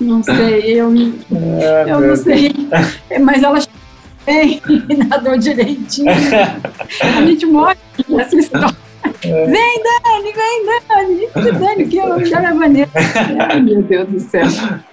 [0.00, 2.50] Não sei, eu, ah, eu não sei.
[3.20, 3.58] Mas ela
[4.26, 4.60] bem,
[5.08, 6.10] nadou direitinho.
[6.10, 7.76] A gente morre
[8.08, 8.76] nessa história.
[9.22, 9.46] É.
[9.46, 11.58] Vem, Dani, vem, Dani.
[11.58, 12.90] Dani, que eu já me maneira.
[13.38, 14.46] Ai, meu Deus do céu.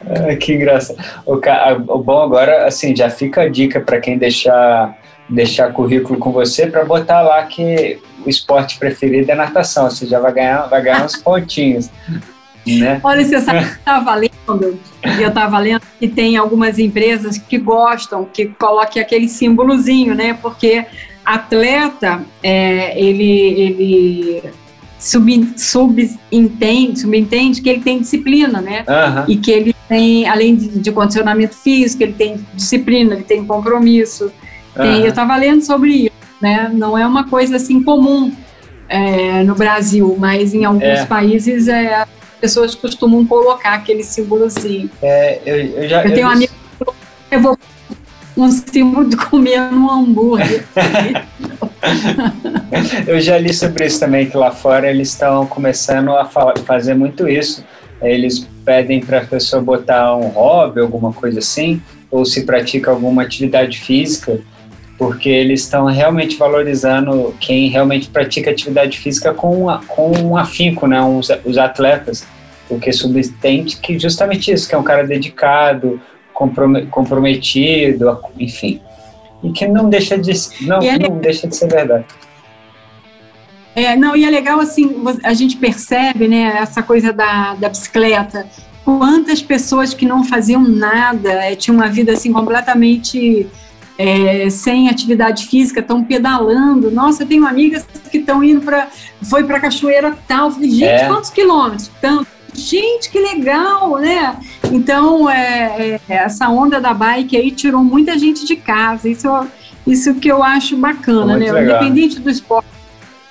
[0.05, 0.99] Ah, que engraçado.
[1.25, 4.97] O, o bom agora, assim, já fica a dica para quem deixar,
[5.29, 9.89] deixar currículo com você, para botar lá que o esporte preferido é natação.
[9.89, 11.89] Você já vai ganhar, vai ganhar uns pontinhos.
[12.65, 12.99] Né?
[13.03, 14.79] Olha, você sabe que eu estava lendo,
[15.19, 20.33] eu estava lendo que tem algumas empresas que gostam que coloque aquele símbolozinho, né?
[20.33, 20.85] Porque
[21.25, 24.43] atleta, é, ele, ele
[24.99, 28.83] sub, subentende, subentende que ele tem disciplina, né?
[28.87, 29.25] Aham.
[29.27, 34.31] E que ele tem, além de, de condicionamento físico, ele tem disciplina, ele tem compromisso.
[34.77, 36.11] Tem- eu estava lendo sobre isso,
[36.41, 36.69] né?
[36.73, 38.31] Não é uma coisa assim comum
[38.89, 41.05] é, no Brasil, mas em alguns É.
[41.05, 42.07] países é, as
[42.39, 44.89] pessoas costumam colocar aquele símbolozinho.
[45.01, 46.95] É, eu, eu já, Eu tenho um amigo que falou,
[47.31, 47.57] eu vou
[48.37, 50.63] um símbolo de comer um hambúrguer.
[53.07, 56.93] Eu já li sobre isso também, que lá fora eles estão começando a fa- fazer
[56.93, 57.63] muito isso.
[58.01, 63.23] Eles pedem para a pessoa botar um hobby, alguma coisa assim, ou se pratica alguma
[63.23, 64.39] atividade física,
[64.97, 70.87] porque eles estão realmente valorizando quem realmente pratica atividade física com, a- com um afinco,
[70.87, 70.99] né?
[71.01, 72.25] Os, os atletas,
[72.67, 76.01] porque subentende que justamente isso, que é um cara dedicado,
[76.33, 78.81] comprome- comprometido, enfim.
[79.43, 82.05] E que não deixa de, não, é não deixa de ser verdade.
[83.75, 88.47] É, não, e é legal assim, a gente percebe, né, essa coisa da, da bicicleta.
[88.83, 93.45] Quantas pessoas que não faziam nada, é, tinham uma vida assim completamente
[93.97, 96.91] é, sem atividade física, estão pedalando.
[96.91, 98.87] Nossa, eu tenho amigas que estão indo para.
[99.23, 100.51] Foi para cachoeira tal.
[100.51, 101.07] Falei, gente, É.
[101.07, 101.89] quantos quilômetros?
[101.99, 102.27] Tanto.
[102.53, 104.35] Gente, que legal, né?
[104.71, 109.07] Então, é, é, essa onda da bike aí tirou muita gente de casa.
[109.07, 109.27] Isso,
[109.85, 111.51] isso que eu acho bacana, Muito né?
[111.51, 111.83] legal.
[111.83, 112.65] Independente do esporte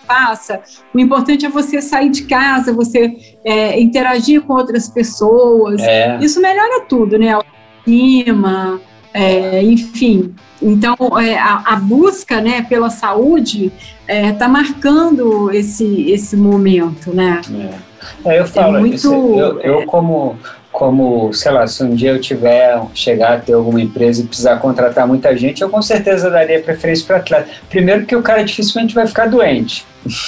[0.00, 0.60] que faça,
[0.94, 5.80] o importante é você sair de casa, você é, interagir com outras pessoas.
[5.82, 7.32] É, Isso melhora tudo, né?
[7.32, 8.80] Autoestima,
[9.12, 10.34] é, enfim.
[10.61, 13.70] Então, é, a, a busca né, pela saúde
[14.09, 17.40] está marcando esse, esse momento, né?
[17.72, 17.96] é.
[18.24, 20.38] É, eu falo, muito- isso, eu, eu como,
[20.70, 24.59] como, sei lá, se um dia eu tiver, chegar a ter alguma empresa e precisar
[24.59, 27.48] contratar muita gente, eu com certeza daria preferência para atleta.
[27.68, 29.84] Primeiro porque o cara dificilmente vai ficar doente,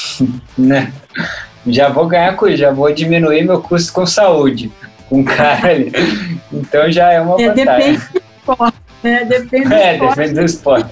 [0.59, 0.93] né?
[1.67, 4.73] Já vou ganhar com isso, já vou diminuir meu custo com saúde,
[5.09, 5.93] com o cara ali.
[6.53, 7.93] Então já é uma É, vantagem.
[7.93, 9.25] depende do esporte, né?
[9.25, 10.91] Depende do É, esporte depende do esporte.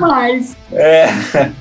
[0.00, 0.56] mais.
[0.72, 1.06] É,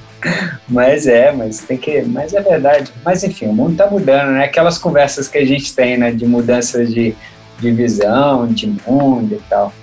[0.67, 2.01] mas é, mas tem que.
[2.03, 2.91] Mas é verdade.
[3.03, 4.45] Mas enfim, o mundo tá mudando, né?
[4.45, 6.11] Aquelas conversas que a gente tem, né?
[6.11, 7.15] De mudanças de,
[7.59, 9.73] de visão, de mundo e tal.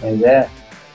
[0.00, 0.46] Mas é,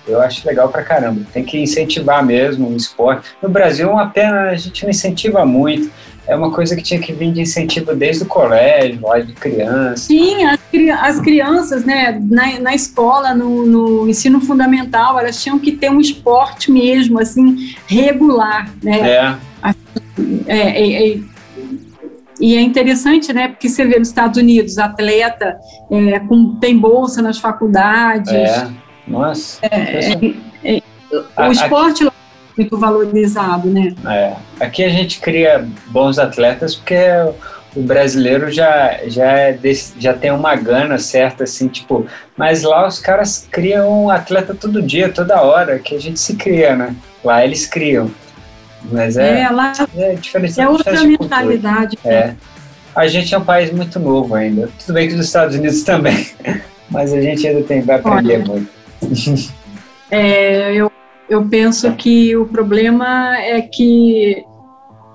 [0.07, 1.22] eu acho legal pra caramba.
[1.32, 3.30] Tem que incentivar mesmo o esporte.
[3.41, 5.91] No Brasil, é uma pena, a gente não incentiva muito.
[6.32, 9.98] É uma coisa que tinha que vir de incentivo desde o colégio, lá de criança.
[10.08, 10.60] Sim, as,
[11.02, 16.00] as crianças, né, na, na escola, no, no ensino fundamental, elas tinham que ter um
[16.00, 19.10] esporte mesmo, assim, regular, né?
[19.10, 19.36] É,
[20.48, 21.20] É, é, é,
[22.40, 23.50] e é interessante, né?
[23.50, 25.58] Porque você vê nos Estados Unidos, atleta
[25.92, 28.32] é, com, tem bolsa nas faculdades.
[28.32, 28.70] é.
[29.06, 29.60] Nossa.
[31.36, 32.21] A- o a- esporte lá é
[32.62, 33.93] muito valorizado, né?
[34.05, 34.34] É.
[34.59, 36.95] Aqui a gente cria bons atletas porque
[37.76, 42.05] o brasileiro já, já, é desse- já tem uma gana certa, assim, tipo.
[42.38, 46.36] Mas lá os caras criam um atleta todo dia, toda hora, que a gente se
[46.36, 46.95] cria, né?
[47.24, 48.12] Lá eles criam.
[48.91, 51.97] Mas é, É, lá é, diferente é outra mentalidade.
[52.03, 52.34] É.
[52.95, 54.70] A gente é um país muito novo ainda.
[54.80, 56.28] Tudo bem que os Estados Unidos também.
[56.89, 58.45] Mas a gente ainda tem, vai aprender Olha.
[58.47, 59.53] muito.
[60.09, 60.91] É, eu,
[61.32, 64.44] eu penso que o problema é que,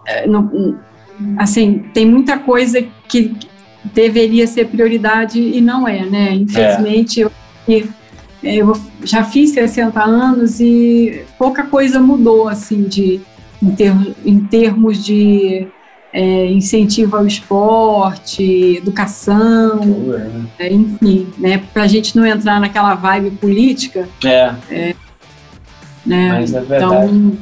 [0.08, 0.24] é,
[1.36, 3.36] assim, tem muita coisa que
[3.92, 6.32] deveria ser prioridade e não é, né?
[6.32, 7.30] Infelizmente, eu,
[7.68, 7.84] e-
[8.42, 8.72] eu
[9.04, 13.20] já fiz 60 anos e pouca coisa mudou, assim, de,
[13.62, 15.68] em, ter- em termos de
[16.14, 19.80] é, incentivo ao esporte, educação,
[20.58, 21.62] é, enfim, né?
[21.74, 24.08] Para a gente não entrar naquela vibe política,
[24.70, 24.94] É,
[26.06, 26.28] né?
[26.32, 26.84] mas é verdade.
[26.84, 27.32] Então,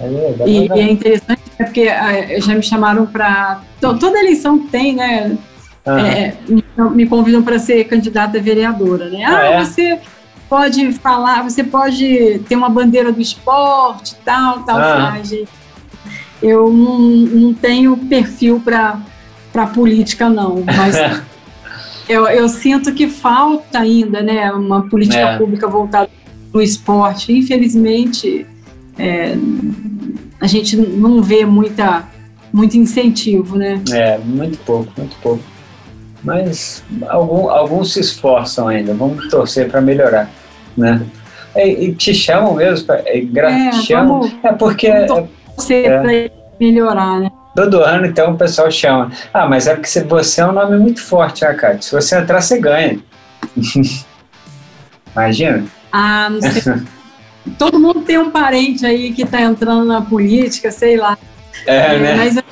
[0.00, 0.50] é verdade.
[0.50, 3.60] e, e é interessante né, porque ah, já me chamaram para.
[3.80, 5.36] Toda eleição tem, né?
[5.86, 6.06] Aham.
[6.06, 9.24] é, me, me convidam para ser candidata a vereadora, né?
[9.24, 9.64] Ah, Ah, é?
[9.64, 9.98] você
[10.48, 14.78] pode falar, você pode ter uma bandeira do esporte, tal, tal.
[14.78, 15.14] Ah.
[15.14, 15.48] Ah, gente,
[16.42, 20.96] eu não, não tenho perfil para política, não, mas.
[22.08, 25.38] Eu, eu sinto que falta ainda, né, uma política É.
[25.38, 27.32] pública voltada para o esporte.
[27.32, 28.46] Infelizmente,
[28.98, 29.34] é,
[30.40, 32.04] a gente não vê muita,
[32.52, 33.80] muito incentivo, né?
[33.92, 35.42] É, muito pouco, muito pouco.
[36.22, 38.92] Mas algum, alguns se esforçam ainda.
[38.94, 40.30] Vamos torcer para melhorar,
[40.76, 41.00] né?
[41.56, 42.86] E, e te chamam mesmo?
[42.86, 44.20] Pra, é, É, te chamam?
[44.20, 45.98] vamos- é porque vamos Você É.
[46.00, 46.12] para
[46.60, 47.30] melhorar, né?
[47.56, 49.10] todo ano então o pessoal chama.
[49.34, 51.82] Ah, mas é porque você é um nome muito forte, né, Cátia?
[51.82, 52.98] Se você entrar, você ganha.
[55.14, 55.64] Imagina?
[55.92, 56.62] Ah, não sei.
[57.58, 61.16] Todo mundo tem um parente aí que está entrando na política, sei lá.
[61.66, 62.14] É, né?
[62.16, 62.44] Mas eu,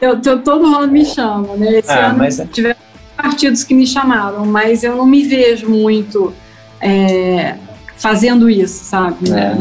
[0.00, 1.78] eu, todo ano me chamam, né?
[1.78, 2.76] Esse Ah, ano mas- tiveram
[3.16, 6.32] partidos que me chamaram, mas eu não me vejo muito
[6.80, 7.56] é,
[7.96, 9.30] fazendo isso, sabe?
[9.32, 9.54] É.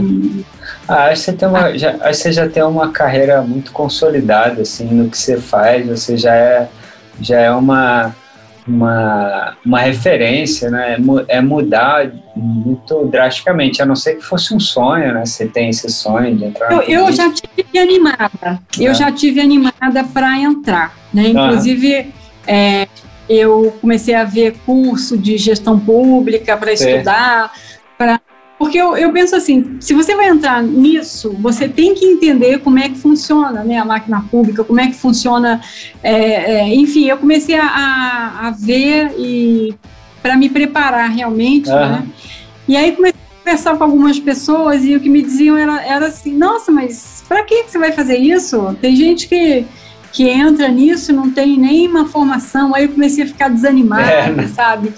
[0.87, 3.71] Ah, acho que você tem uma, já, acho que você já tem uma carreira muito
[3.71, 5.87] consolidada assim no que você faz.
[5.87, 6.67] Você já é,
[7.19, 8.15] já é uma,
[8.67, 10.97] uma, uma referência, né?
[11.27, 15.25] É É mudar muito drasticamente, a não ser que fosse um sonho, né?
[15.25, 16.71] Você tem esse sonho de entrar.
[16.71, 18.93] Eu, eu já tive animada, eu Ah.
[18.93, 21.29] já tive animada para entrar, né?
[21.29, 22.11] Inclusive,
[22.45, 22.87] é,
[23.29, 27.51] eu comecei a ver curso de gestão pública para estudar, pra,
[28.57, 32.79] porque eu, eu penso assim, se você vai entrar nisso, você tem que entender como
[32.79, 35.61] é que funciona, né, a máquina pública, como é que funciona,
[36.01, 36.13] é,
[36.53, 39.75] é, enfim, eu comecei a, a, ver e
[40.23, 41.89] para me preparar realmente, Aham.
[41.89, 42.07] né?
[42.67, 46.07] E aí comecei a conversar com algumas pessoas e o que me diziam era, era
[46.07, 48.75] assim, nossa, mas para que você vai fazer isso?
[48.81, 49.65] Tem gente que,
[50.11, 52.73] que entra nisso não tem nenhuma formação.
[52.73, 54.47] Aí eu comecei a ficar desanimada, É, né?
[54.47, 54.93] sabe?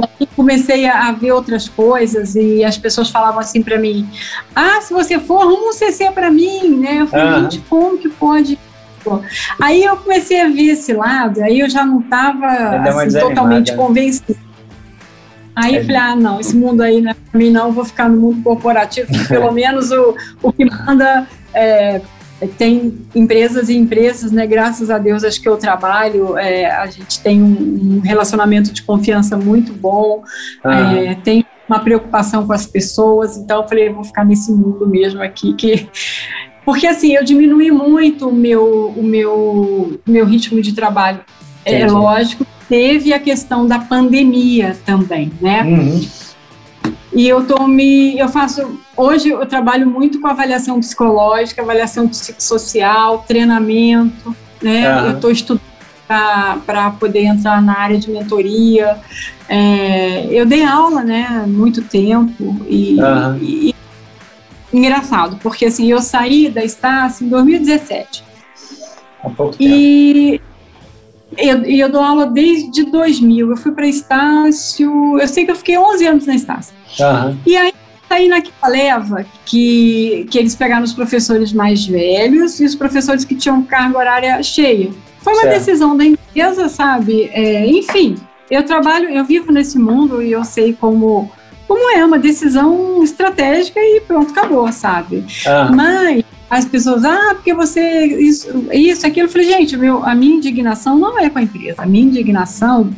[0.00, 4.08] Aí comecei a, ver outras coisas e as pessoas falavam assim para mim:
[4.54, 7.00] Ah, se você for, arruma um CC para mim, né?
[7.00, 7.50] Eu falei, Aham.
[7.50, 8.58] gente, como que pode?
[9.60, 13.76] Aí eu comecei a ver esse lado, aí eu já não estava assim, totalmente né?
[13.76, 14.34] convencida.
[15.54, 15.80] Aí É.
[15.80, 18.18] eu falei, ah, não, esse mundo aí não é pra mim não, vou ficar no
[18.20, 22.00] mundo corporativo, pelo menos o, o que manda é,
[22.58, 24.46] tem empresas e empresas, né?
[24.46, 28.82] Graças a Deus, acho que eu trabalho, é, a gente tem um, um relacionamento de
[28.82, 30.22] confiança muito bom,
[30.64, 30.96] Aham.
[30.96, 34.86] é, tem uma preocupação com as pessoas, então eu falei, eu vou ficar nesse mundo
[34.86, 35.88] mesmo aqui que
[36.64, 41.20] porque assim eu diminui muito o meu o meu meu ritmo de trabalho.
[41.64, 41.92] É Entendi.
[41.92, 45.62] lógico, teve a questão da pandemia também, né?
[45.62, 46.06] Uhum.
[47.14, 48.18] E eu tô me.
[48.18, 48.80] Eu faço.
[48.96, 54.86] Hoje eu trabalho muito com avaliação psicológica, avaliação psicossocial, treinamento, né?
[54.88, 55.06] Aham.
[55.06, 55.74] Eu estou estudando
[56.06, 58.98] para poder entrar na área de mentoria.
[59.48, 63.38] É, eu dei aula, né, muito tempo e, Aham.
[63.40, 63.74] e-
[64.72, 68.24] engraçado, porque assim, eu saí da Estácio em 2017.
[69.22, 69.62] Há pouco tempo.
[69.70, 70.40] E
[71.38, 73.50] e eu dou aula desde 2000.
[73.50, 76.74] Eu fui para Estácio, eu sei que eu fiquei 11 anos na Estácio.
[77.00, 77.36] Aham.
[77.46, 77.72] E aí,
[78.10, 83.34] aí naquela leva que, que eles pegaram os professores mais velhos e os professores que
[83.34, 84.90] tinham carga horária cheia.
[85.20, 85.54] Foi uma Certo.
[85.58, 87.30] decisão da empresa, sabe?
[87.32, 88.16] É, enfim,
[88.50, 91.30] eu trabalho, eu vivo nesse mundo e eu sei como,
[91.66, 95.24] como é uma decisão estratégica e pronto, acabou, sabe?
[95.46, 95.74] Aham.
[95.74, 96.24] Mas
[96.54, 99.26] as pessoas, ah, porque você isso, isso, aquilo.
[99.26, 102.90] Eu falei, gente, meu, a minha indignação não é com a empresa, a minha indignação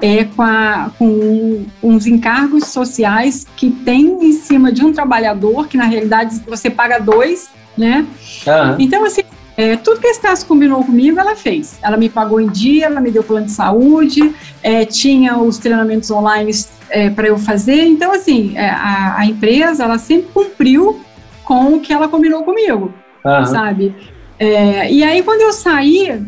[0.00, 5.76] é com, a, com uns encargos sociais que tem em cima de um trabalhador, que
[5.76, 7.48] na realidade você paga dois,
[7.78, 8.04] né?
[8.44, 8.76] Aham.
[8.80, 9.22] Então, assim,
[9.56, 11.78] é, tudo que a Estácio combinou comigo, ela fez.
[11.80, 16.10] Ela me pagou em dia, ela me deu plano de saúde, é, tinha os treinamentos
[16.10, 16.50] online
[17.14, 17.84] para eu fazer.
[17.84, 21.03] Então, assim, é, a, a empresa, ela sempre cumpriu
[21.44, 22.92] com o que ela combinou comigo,
[23.24, 23.46] Aham.
[23.46, 23.94] sabe?
[24.38, 26.20] É, e aí, quando eu saí,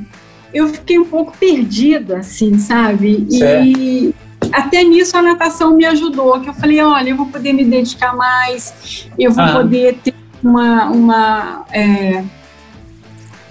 [0.55, 3.27] eu fiquei um pouco perdida, assim, sabe?
[3.31, 4.15] E
[4.53, 8.17] até nisso a natação me ajudou, que eu falei, olha, eu vou poder me dedicar
[8.17, 9.63] mais, eu vou Aham.
[9.63, 12.25] poder ter uma, uma é,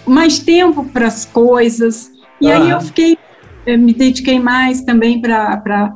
[0.05, 2.11] mais tempo para as coisas.
[2.39, 3.18] E aí eu fiquei,
[3.66, 5.93] eh, me dediquei mais também para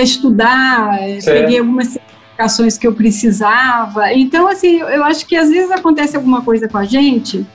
[0.00, 1.40] estudar, eh, Certo.
[1.40, 1.98] peguei algumas
[2.36, 4.12] certificações que eu precisava.
[4.12, 7.46] Então, assim, eu- acho que às vezes acontece alguma coisa com a gente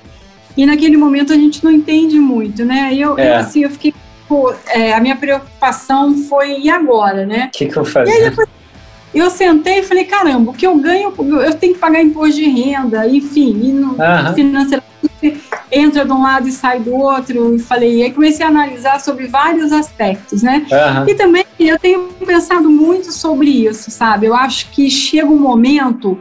[0.56, 2.94] e naquele momento a gente não entende muito, né?
[2.94, 3.30] E Eu, É.
[3.32, 3.94] eu, assim, eu fiquei,
[4.28, 7.50] pô, eh, a minha preocupação foi, e agora, né?
[7.54, 8.30] O que, que eu E aí fazia?
[8.30, 8.48] depois
[9.18, 12.48] eu sentei e falei, caramba, o que eu ganho, eu tenho que pagar imposto de
[12.50, 14.34] renda, enfim, e não, Aham.
[14.34, 14.88] financeiramente
[15.72, 19.00] entra de um lado e sai do outro, e falei, e aí comecei a analisar
[19.00, 20.66] sobre vários aspectos, né?
[20.72, 21.06] Aham.
[21.08, 24.26] E também eu tenho pensado muito sobre isso, sabe?
[24.28, 26.18] Eu acho que chega um momento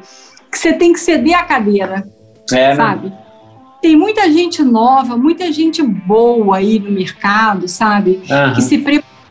[0.50, 2.06] que você tem que ceder a cadeira,
[2.50, 2.76] É, né?
[2.76, 3.12] sabe?
[3.82, 8.22] Tem muita gente nova, muita gente boa aí no mercado, sabe?
[8.30, 8.54] Aham.
[8.54, 8.78] que se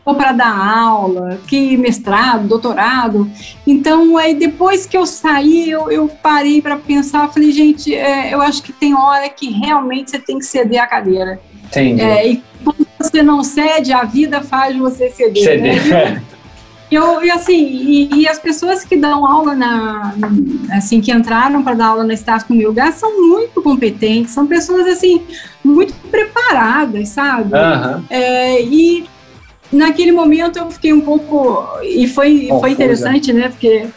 [0.06, 3.28] preparou para dar aula, que mestrado, doutorado.
[3.66, 8.40] Então, aí depois que eu saí, eu, eu parei para pensar, falei, gente, é, eu
[8.40, 11.40] acho que tem hora que realmente você tem que ceder a cadeira.
[11.64, 12.00] Entendi.
[12.00, 15.60] É, e quando você não cede, a vida faz você ceder.
[15.60, 15.80] né?
[15.80, 16.36] CD.
[16.88, 20.14] Eu, e assim, e, e as pessoas que dão aula na,
[20.70, 22.46] assim, que entraram para dar aula na Estácio
[22.78, 25.20] elas são muito competentes, são pessoas assim
[25.64, 27.52] muito preparadas, sabe?
[27.52, 28.04] Aham.
[28.08, 29.04] É, e
[29.72, 31.66] naquele momento eu fiquei um pouco.
[31.82, 33.48] E foi, foi interessante, né?
[33.48, 33.88] Porque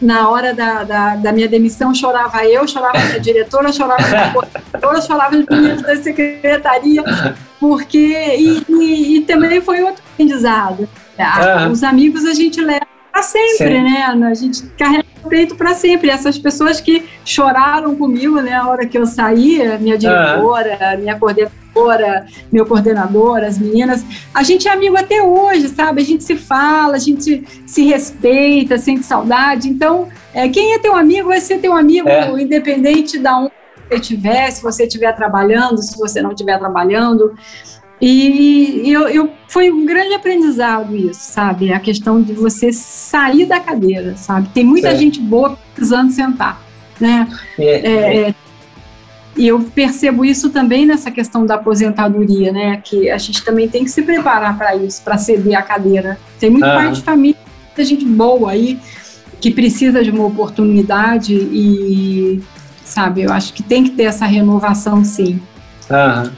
[0.00, 5.00] na hora da, da, da, minha demissão, chorava eu, chorava a diretora, chorava a coordenadora,
[5.02, 7.02] chorava os meninos da secretaria,
[7.60, 8.14] porque.
[8.36, 10.88] E, e, e também foi outro aprendizado.
[11.18, 13.82] Ah, os amigos a gente leva para sempre, Sim.
[13.82, 14.04] né?
[14.04, 16.10] A gente carrega o peito para sempre.
[16.10, 21.58] Essas pessoas que choraram comigo, né, a hora que eu saí, minha diretora, minha coordenadora,
[22.52, 24.04] meu coordenador, as meninas,
[24.34, 26.02] a gente é amigo até hoje, sabe?
[26.02, 29.68] A gente se fala, a gente se respeita, sente saudade.
[29.68, 32.30] Então, é, quem é teu amigo vai ser teu amigo, é.
[32.40, 33.52] independente da onde
[33.88, 37.34] você estiver, se você estiver trabalhando, se você não estiver trabalhando.
[38.00, 41.72] E eu, eu, foi um grande aprendizado isso, sabe?
[41.72, 44.48] A questão de você sair da cadeira, sabe?
[44.50, 46.62] Tem muita gente boa precisando sentar,
[47.00, 47.28] né?
[47.58, 48.34] É, é, é,
[49.38, 52.80] e eu percebo isso também nessa questão da aposentadoria, né?
[52.82, 56.18] Que a gente também tem que se preparar para isso, para ceder a cadeira.
[56.40, 58.80] Tem muito pai de família, muita gente boa aí
[59.40, 62.42] que precisa de uma oportunidade e,
[62.84, 63.22] sabe?
[63.22, 65.40] Eu acho que tem que ter essa renovação, sim.
[65.88, 66.32] Aham.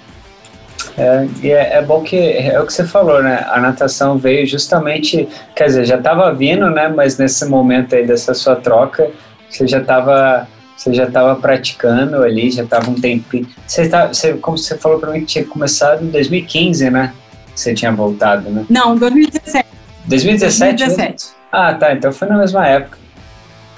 [0.98, 3.46] É, e é, é, bom que é o que você falou, né?
[3.48, 5.26] A natação veio justamente,
[5.56, 6.88] quer dizer, já estava vindo, né?
[6.88, 9.10] Mas nesse momento aí dessa sua troca,
[9.48, 10.46] você já estava
[10.80, 13.46] você já estava praticando ali, já estava um tempinho.
[13.66, 17.12] Você tá, você, como você falou para mim, tinha começado em 2015, né?
[17.54, 18.64] Você tinha voltado, né?
[18.70, 19.68] Não, 2017.
[20.06, 20.76] 2017?
[20.78, 21.26] 2017.
[21.52, 21.92] Ah, tá.
[21.92, 22.96] Então foi na mesma época.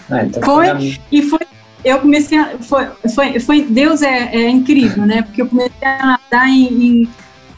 [0.09, 0.97] Ah, então foi, foi na...
[1.11, 1.41] e foi
[1.85, 5.23] eu comecei a, foi, foi, foi Deus é, é, incrível, né?
[5.23, 7.09] Porque eu comecei a nadar em, em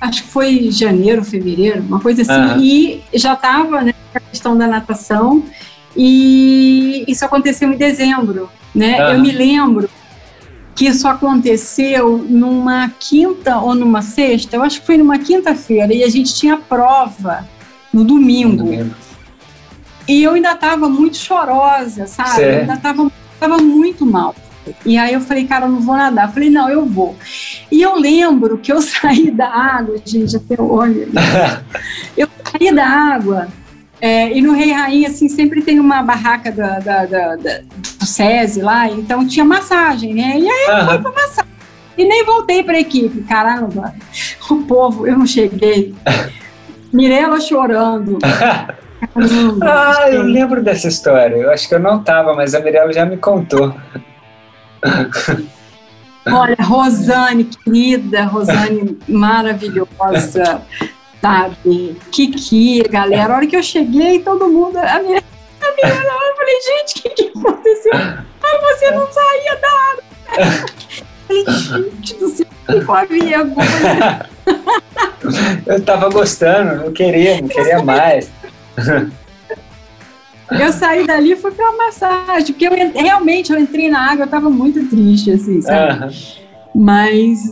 [0.01, 2.61] acho que foi janeiro, fevereiro, uma coisa assim, uhum.
[2.62, 5.45] e já estava né, a questão da natação
[5.95, 9.03] e isso aconteceu em dezembro, né?
[9.03, 9.12] Uhum.
[9.12, 9.91] Eu me lembro
[10.75, 16.03] que isso aconteceu numa quinta ou numa sexta, eu acho que foi numa quinta-feira e
[16.03, 17.47] a gente tinha prova
[17.93, 18.64] no domingo.
[18.64, 18.95] No domingo.
[20.09, 22.43] E eu ainda estava muito chorosa, sabe?
[22.43, 24.35] Eu ainda estava estava muito mal.
[24.85, 26.29] E aí eu falei, cara, eu não vou nadar.
[26.29, 27.14] Eu falei, não, eu vou.
[27.70, 31.09] E eu lembro que eu saí da água, gente, até hoje.
[32.16, 33.49] eu saí da água
[34.01, 37.59] é, e no Rei Rainha, assim, sempre tem uma barraca da, da, da, da
[37.99, 40.38] do SESI lá, então tinha massagem, né?
[40.38, 41.55] E aí eu fui pra massagem.
[41.97, 43.95] E nem voltei pra equipe, caramba.
[44.51, 45.95] O povo, eu não cheguei.
[46.92, 48.18] Mirella chorando.
[49.62, 51.36] ah, eu lembro dessa história.
[51.36, 53.74] Eu acho que eu não tava, mas a Mirella já me contou.
[56.26, 60.62] Olha, Rosane, querida, Rosane maravilhosa,
[61.25, 61.97] sabe?
[62.12, 63.33] Kiki, galera.
[63.33, 64.77] A hora que eu cheguei, todo mundo.
[64.77, 67.93] A minha, a minha eu falei, gente, o que, que aconteceu?
[67.95, 70.03] Ah, você não saía da água.
[71.27, 72.47] falei, gente do céu,
[72.85, 74.29] com a vergonha.
[75.66, 78.31] Eu tava gostando, não queria, não queria mais.
[80.51, 84.25] Eu saí dali e fui pra uma massagem, porque eu, realmente eu entrei na água,
[84.25, 86.05] eu tava muito triste, assim, sabe?
[86.05, 86.11] Uhum.
[86.85, 87.51] Mas.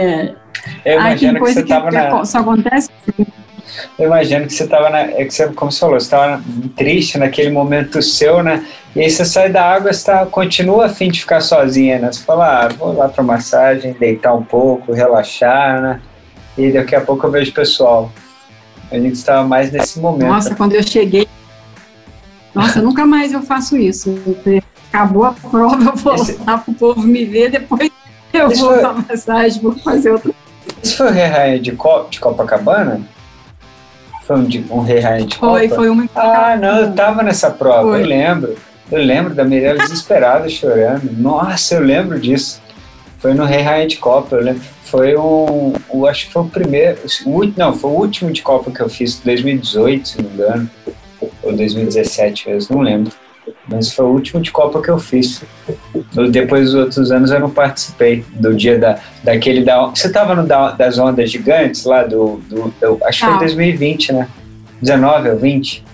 [0.00, 0.34] É,
[0.82, 2.24] eu imagino que você que, tava na.
[2.24, 2.88] Só acontece.
[3.98, 5.00] Eu imagino que você tava na.
[5.00, 6.42] É que você, como você falou, você tava
[6.74, 8.64] triste naquele momento seu, né?
[8.96, 12.10] E aí você sai da água, você tá, continua a fim de ficar sozinha, né?
[12.10, 16.00] Você fala, ah, vou lá pra massagem, deitar um pouco, relaxar, né?
[16.56, 18.10] E daqui a pouco eu vejo o pessoal.
[18.90, 20.28] A gente estava mais nesse momento.
[20.28, 21.28] Nossa, quando eu cheguei.
[22.54, 24.18] Nossa, nunca mais eu faço isso.
[24.88, 26.38] Acabou a prova, eu vou Esse...
[26.44, 27.90] lá para o povo me ver, depois
[28.40, 28.82] eu Esse vou foi...
[28.82, 30.32] dar massagem, vou fazer outra.
[30.82, 32.06] Isso foi o Rei de, Co...
[32.10, 33.00] de Copacabana?
[34.26, 34.64] Foi um, de...
[34.70, 35.80] um Rei de Foi, Copa?
[35.80, 36.08] foi uma.
[36.14, 38.02] Ah, não, eu estava nessa prova, foi.
[38.02, 38.56] eu lembro.
[38.90, 41.10] Eu lembro da Mirella desesperada chorando.
[41.12, 42.60] Nossa, eu lembro disso.
[43.18, 44.62] Foi no Rei Rainha de Copa, eu lembro.
[44.84, 48.72] Foi o, o, acho que foi o primeiro, o, não, foi o último de Copa
[48.72, 50.70] que eu fiz, 2018, se não me engano,
[51.42, 53.12] ou 2017 mesmo, não lembro.
[53.68, 55.42] Mas foi o último de Copa que eu fiz.
[56.30, 59.86] Depois dos outros anos eu não participei do dia da, daquele da.
[59.86, 62.40] Você estava no da, das ondas gigantes lá do.
[62.48, 64.28] do, do acho que foi 2020, né?
[64.80, 65.84] 19 ou 20?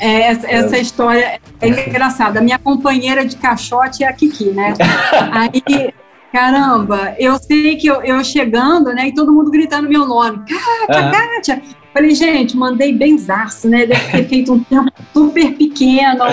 [0.00, 2.40] É, essa, essa história é engraçada.
[2.40, 4.74] A minha companheira de caixote é a Kiki, né?
[5.32, 5.92] Aí
[6.34, 11.04] caramba, eu sei que eu, eu chegando, né, e todo mundo gritando meu nome, Kátia,
[11.04, 11.10] uhum.
[11.12, 11.62] Kátia.
[11.92, 13.86] Falei, gente, mandei benzaço, né?
[13.86, 16.24] Deve ter feito um tempo super pequeno.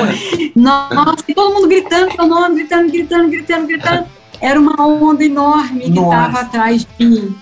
[0.55, 4.07] Nossa, e todo mundo gritando meu nome, gritando, gritando, gritando, gritando.
[4.41, 7.37] Era uma onda enorme que estava atrás de mim.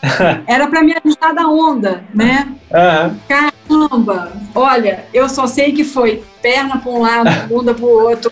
[0.45, 2.45] Era para me avisar da onda, né?
[2.69, 3.17] Uhum.
[3.29, 4.33] Caramba!
[4.53, 8.29] Olha, eu só sei que foi perna para um lado, bunda para o outro,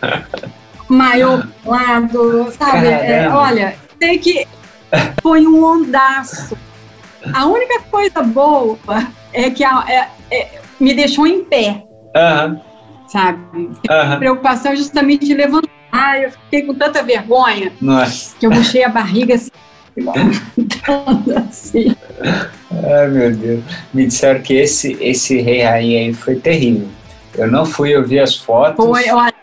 [0.89, 2.87] maior para um lado, sabe?
[2.87, 4.47] É, olha, sei que
[5.21, 6.57] foi um ondaço.
[7.33, 8.77] A única coisa boa
[9.33, 11.83] é que a, é, é, me deixou em pé.
[12.15, 12.59] Uhum.
[13.07, 13.69] sabe?
[13.89, 16.21] A preocupação é justamente levantar.
[16.21, 18.35] Eu fiquei com tanta vergonha Nossa.
[18.37, 19.51] que eu puxei a barriga assim.
[21.49, 21.95] assim.
[22.71, 23.63] Ai, meu Deus.
[23.93, 26.87] Me disseram que esse, esse rei rainha aí foi terrível.
[27.35, 28.83] Eu não fui, eu vi as fotos.
[28.83, 29.33] Foi, olha,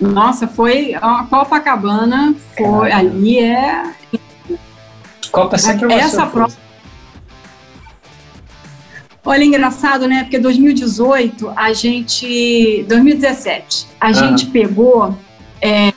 [0.00, 3.10] nossa, foi a Copacabana, foi Caramba.
[3.10, 3.92] ali é.
[5.30, 6.56] Copa sempre Essa prova.
[9.24, 10.22] Olha, engraçado, né?
[10.22, 12.84] Porque 2018 a gente.
[12.88, 15.14] 2017, a gente pegou
[15.60, 15.92] é,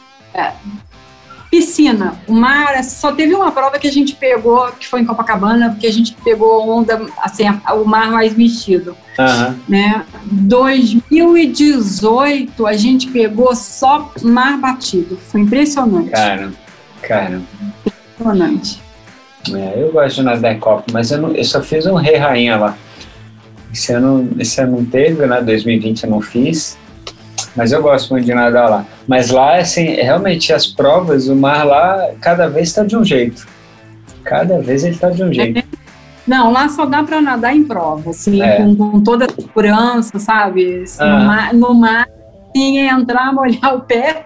[1.51, 2.15] piscina.
[2.25, 5.85] O mar, só teve uma prova que a gente pegou, que foi em Copacabana, porque
[5.85, 7.43] a gente pegou onda, assim,
[7.73, 8.95] o mar mais mexido.
[9.19, 9.55] Uhum.
[9.67, 10.05] Né?
[10.23, 15.17] 2018 a gente pegou só mar batido.
[15.17, 16.11] Foi impressionante.
[16.11, 16.53] Cara,
[17.01, 17.41] cara.
[17.85, 18.81] Impressionante.
[19.53, 22.15] É, eu gosto de nadar em Copa, mas eu, não, eu só fiz um rei
[22.15, 22.77] rainha lá.
[23.73, 25.41] Esse ano, esse ano não teve, né?
[25.41, 26.79] 2020 eu não fiz.
[27.55, 28.85] Mas eu gosto muito de nadar lá.
[29.07, 33.47] Mas lá, assim, realmente as provas, o mar lá, cada vez está de um jeito.
[34.23, 35.63] Cada vez ele está de um jeito.
[36.27, 38.57] Não, lá só dá para nadar em prova, assim, é.
[38.57, 40.83] com, com, toda a segurança, sabe?
[40.83, 42.07] Assim, no mar, no mar
[42.55, 44.25] entrar, molhar o pé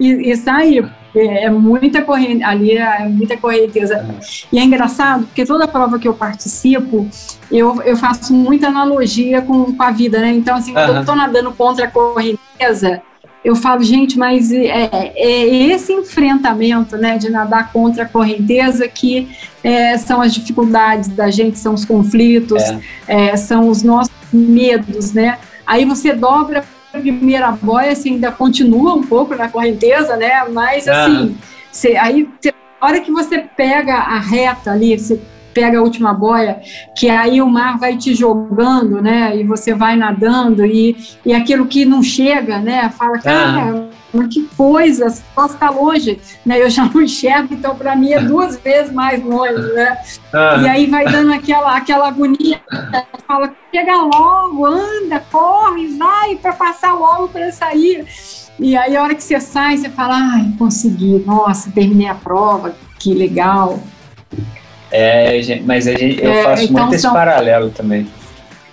[0.00, 4.04] e, e sair é muita corrente, ali é muita correnteza.
[4.52, 7.08] E é engraçado, porque toda prova que eu participo,
[7.50, 10.30] eu, eu faço muita analogia com, com a vida, né?
[10.30, 13.00] Então, assim, quando eu estou nadando contra a correnteza,
[13.44, 19.28] eu falo, gente, mas é, é, esse enfrentamento, né, de nadar contra a correnteza que
[19.62, 22.62] é, são as dificuldades da gente, são os conflitos,
[23.06, 23.28] é.
[23.30, 25.38] é são os nossos medos, né?
[25.66, 30.44] Aí você dobra primeira boia, assim, ainda continua um pouco na correnteza, né?
[30.48, 31.36] Mas, assim,
[31.70, 35.20] você, aí, você, a hora que você pega a reta ali, você
[35.56, 36.60] pega a última boia,
[36.94, 39.34] que aí o mar vai te jogando, né?
[39.34, 40.94] E você vai nadando e,
[41.24, 42.90] e aquilo que não chega, né?
[42.90, 46.62] Fala, cara, mas que coisa, só está longe, né?
[46.62, 49.96] Eu já não enxergo, então para mim é duas vezes mais longe, né?
[50.62, 52.60] E aí vai dando aquela, aquela agonia,
[53.26, 58.04] fala, chega logo, anda, corre, vai para passar logo para sair.
[58.60, 62.74] E aí a hora que você sai, você fala, ai, consegui, nossa, terminei a prova,
[62.98, 63.80] que legal.
[64.90, 67.12] É, mas gente, eu é, faço então muito esse são...
[67.12, 68.06] paralelo também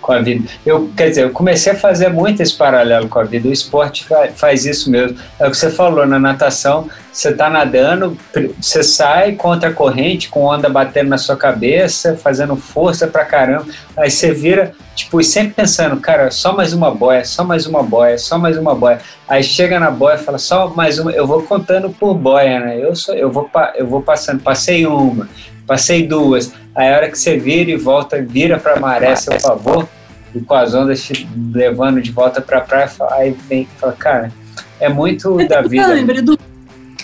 [0.00, 0.48] com a vida.
[0.66, 3.48] Eu, quer dizer, eu comecei a fazer muito esse paralelo com a vida.
[3.48, 5.16] O esporte faz isso mesmo.
[5.40, 8.18] É o que você falou, na natação, você está nadando,
[8.60, 13.66] você sai contra a corrente, com onda batendo na sua cabeça, fazendo força pra caramba.
[13.96, 18.18] Aí você vira, tipo, sempre pensando, cara, só mais uma boia, só mais uma boia,
[18.18, 18.98] só mais uma boia.
[19.28, 21.12] Aí chega na boia e fala, só mais uma.
[21.12, 22.84] Eu vou contando por boia, né?
[22.84, 25.28] Eu, sou, eu, vou, eu vou passando, passei uma
[25.66, 26.52] passei duas.
[26.74, 29.88] Aí a hora que você vira e volta, vira para a maré a seu favor,
[30.34, 33.92] e com as ondas te levando de volta para a praia, aí vem e fala,
[33.92, 34.32] cara,
[34.80, 35.86] é muito da vida.
[35.86, 36.38] Cãibra, do...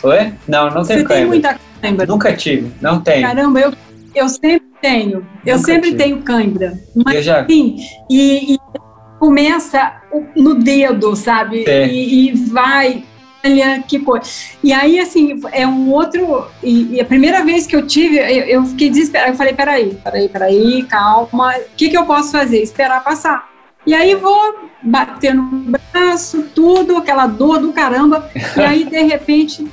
[0.03, 0.33] Oi?
[0.49, 2.07] Não, não tenho Você tem muita cãibra?
[2.07, 3.27] Nunca tive, não tenho.
[3.27, 3.73] Caramba, eu,
[4.15, 5.27] eu sempre tenho.
[5.45, 6.03] Eu Nunca sempre tive.
[6.03, 6.79] tenho cãibra.
[6.95, 7.47] Mas, eu já...
[7.47, 7.77] Sim,
[8.09, 8.59] e, e
[9.19, 10.01] começa
[10.35, 11.65] no dedo, sabe?
[11.69, 11.87] É.
[11.87, 13.05] E, e, vai
[13.45, 14.29] olha que coisa.
[14.63, 16.47] E aí, assim, é um outro.
[16.63, 19.33] E, e a primeira vez que eu tive, eu, eu, fiquei desesperada.
[19.33, 21.55] Eu falei: peraí, peraí, peraí, calma.
[21.57, 22.63] O que, que eu posso fazer?
[22.63, 23.49] Esperar passar.
[23.87, 28.31] E aí vou bater no braço, tudo, aquela dor do caramba.
[28.57, 29.67] e aí, de repente,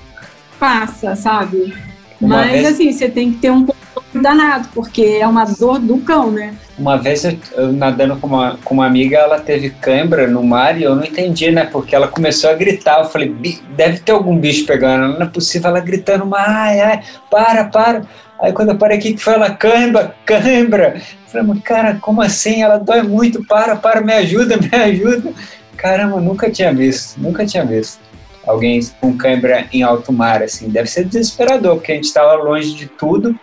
[0.59, 1.73] passa, sabe?
[2.19, 2.65] Uma Mas, vez...
[2.65, 3.65] assim, você tem que ter um
[4.13, 6.55] danado, porque é uma dor do cão, né?
[6.77, 10.79] Uma vez eu, eu, nadando com uma, com uma amiga, ela teve cãibra no mar
[10.79, 11.65] e eu não entendi, né?
[11.65, 12.99] Porque ela começou a gritar.
[12.99, 13.35] Eu falei,
[13.75, 15.13] deve ter algum bicho pegando.
[15.13, 18.01] Não é possível ela gritando, ai, ai, para, para.
[18.39, 20.95] Aí quando eu parei aqui, que foi ela, cãibra, cãibra.
[20.95, 22.61] Eu falei, mas cara, como assim?
[22.61, 25.33] Ela dói muito, para, para, me ajuda, me ajuda.
[25.75, 28.07] Caramba, nunca tinha visto, nunca tinha visto
[28.47, 30.69] alguém com cãibra em alto mar, assim.
[30.69, 33.37] Deve ser desesperador, porque a gente estava longe de tudo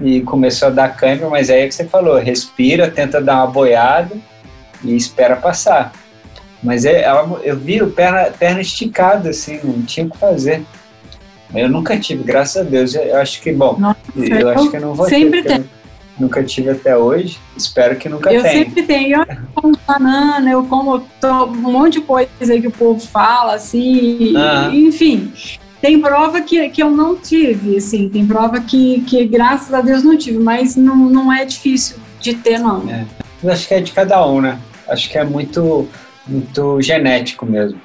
[0.00, 3.46] e começou a dar câimbra, mas aí é que você falou, respira, tenta dar uma
[3.46, 4.16] boiada
[4.82, 5.92] e espera passar.
[6.62, 10.62] Mas é, ela, eu vi o perna, perna esticada, assim, não tinha o que fazer.
[11.54, 12.94] Eu nunca tive, graças a Deus.
[12.94, 15.60] Eu acho que, bom, Nossa, eu, eu acho que eu não vou sempre ter.
[15.60, 15.77] Tem.
[16.18, 18.54] Nunca tive até hoje, espero que nunca eu tenha.
[18.54, 22.72] Eu sempre tenho, eu como banana, eu como um monte de coisa aí que o
[22.72, 24.34] povo fala, assim,
[24.72, 25.32] enfim.
[25.80, 30.02] Tem prova que, que eu não tive, assim, tem prova que, que graças a Deus
[30.02, 32.88] não tive, mas não, não é difícil de ter, não.
[32.90, 33.04] É.
[33.42, 34.58] Eu acho que é de cada um, né?
[34.88, 35.88] Acho que é muito,
[36.26, 37.80] muito genético mesmo.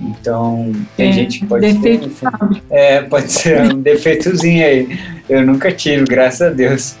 [0.00, 2.06] Então, tem é, gente que pode defeito ter.
[2.06, 4.98] Enfim, é, pode ser um defeitozinho aí.
[5.28, 6.96] Eu nunca tive, graças a Deus.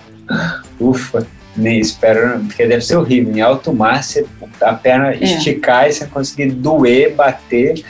[0.78, 1.26] Ufa.
[1.56, 3.34] nem espero, porque deve ser horrível.
[3.34, 4.26] Em alto mar, você,
[4.60, 5.18] a perna é.
[5.24, 7.82] esticar e você conseguir doer, bater,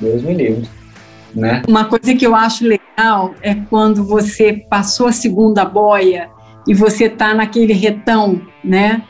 [0.00, 0.68] Deus me livre.
[1.34, 1.62] Né?
[1.68, 6.28] Uma coisa que eu acho legal é quando você passou a segunda boia
[6.66, 9.02] e você tá naquele retão, né?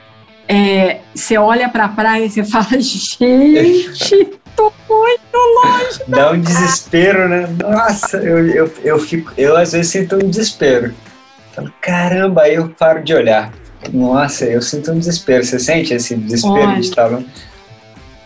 [0.46, 6.00] É, você olha para a praia e você fala, gente, tô muito longe.
[6.08, 7.48] Dá um desespero, né?
[7.62, 10.92] Nossa, eu, eu, eu, fico, eu às vezes sinto um desespero.
[11.54, 13.52] Falo, caramba, aí eu paro de olhar.
[13.92, 15.44] Nossa, eu sinto um desespero.
[15.44, 17.10] Você sente esse desespero olha, de estar?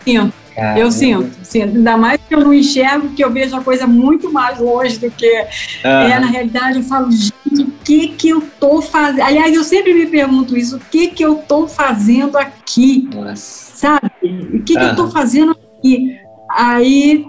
[0.03, 0.33] Sinto.
[0.55, 0.79] Caramba.
[0.79, 1.75] Eu sinto, sinto.
[1.75, 5.11] Ainda mais que eu não enxergo, que eu vejo a coisa muito mais longe do
[5.11, 5.49] que é.
[5.83, 9.23] Na realidade, eu falo, gente, o que que eu tô fazendo?
[9.23, 13.09] Aliás, eu sempre me pergunto isso, o que que eu tô fazendo aqui?
[13.13, 13.75] Nossa.
[13.75, 14.09] Sabe?
[14.53, 16.17] O que que eu tô fazendo aqui?
[16.49, 17.25] Aí,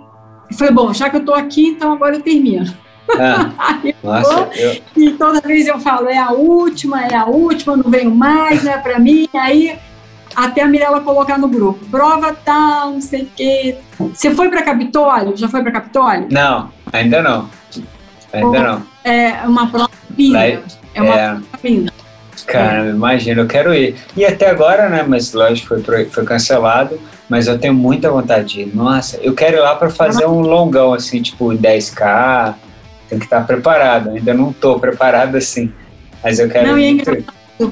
[0.56, 2.72] falei, bom, já que eu tô aqui, então agora eu termino.
[3.18, 4.82] Ah, nossa, eu...
[4.96, 8.72] E toda vez eu falo, é a última, é a última, não venho mais, não
[8.72, 9.28] é para mim.
[9.34, 9.78] Aí
[10.34, 11.84] até a Mirella colocar no grupo.
[11.86, 13.78] Prova tal, não sei o quê.
[13.98, 15.36] Você foi para Capitólio?
[15.36, 16.28] Já foi para Capitólio?
[16.30, 17.48] Não, ainda não.
[18.32, 18.82] Ainda não.
[19.02, 20.62] É uma prova linda.
[20.94, 21.28] É uma é...
[21.28, 21.92] prova linda.
[22.46, 23.96] Cara, imagina, eu quero ir.
[24.16, 25.04] E até agora, né?
[25.06, 27.00] Mas lógico, foi, foi cancelado.
[27.28, 28.76] Mas eu tenho muita vontade de ir.
[28.76, 32.54] Nossa, eu quero ir lá para fazer um longão, assim, tipo 10K.
[33.08, 34.10] Tem que estar preparado.
[34.10, 35.72] Ainda não estou preparado assim.
[36.22, 36.78] Mas eu quero não.
[36.78, 37.70] É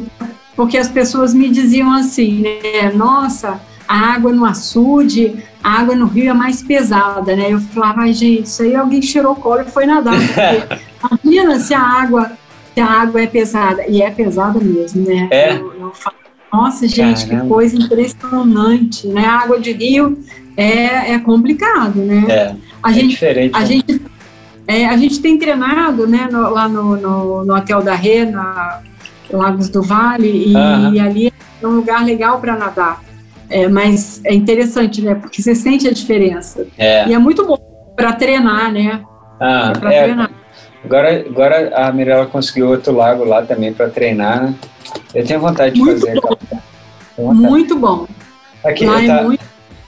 [0.56, 2.92] porque as pessoas me diziam assim, né?
[2.94, 7.52] Nossa, a água no açude, a água no rio é mais pesada, né?
[7.52, 10.14] Eu falava, ai, gente, isso aí alguém cheirou cola e foi nadar.
[11.24, 12.32] imagina se a água,
[12.72, 13.84] se a água é pesada.
[13.88, 15.28] E é pesada mesmo, né?
[15.30, 15.56] É.
[15.56, 16.16] Eu, eu falo,
[16.52, 17.42] nossa, gente, Caramba.
[17.42, 19.26] que coisa impressionante, né?
[19.26, 20.18] A água de rio
[20.56, 22.24] é, é complicado, né?
[22.28, 23.56] É, a é gente, diferente.
[23.56, 23.66] A né?
[23.66, 24.02] gente,
[24.66, 28.80] é, a gente tem treinado, né, no, lá no, no, no Hotel da Rê, na
[29.30, 30.94] Lagos do Vale, e, uhum.
[30.94, 31.32] e ali
[31.62, 33.02] é um lugar legal para nadar.
[33.50, 35.14] É, mas é interessante, né?
[35.14, 36.66] Porque você sente a diferença.
[36.78, 37.06] É.
[37.08, 37.58] E é muito bom
[37.94, 39.02] para treinar, né?
[39.40, 40.02] Ah, é, é.
[40.04, 40.30] treinar.
[40.84, 44.52] Agora, agora a Mirella conseguiu outro lago lá também para treinar.
[45.14, 46.20] Eu tenho vontade de muito fazer.
[47.16, 47.34] Bom.
[47.34, 48.06] Muito bom.
[48.64, 49.44] Aqui, lá eu, tá, muito,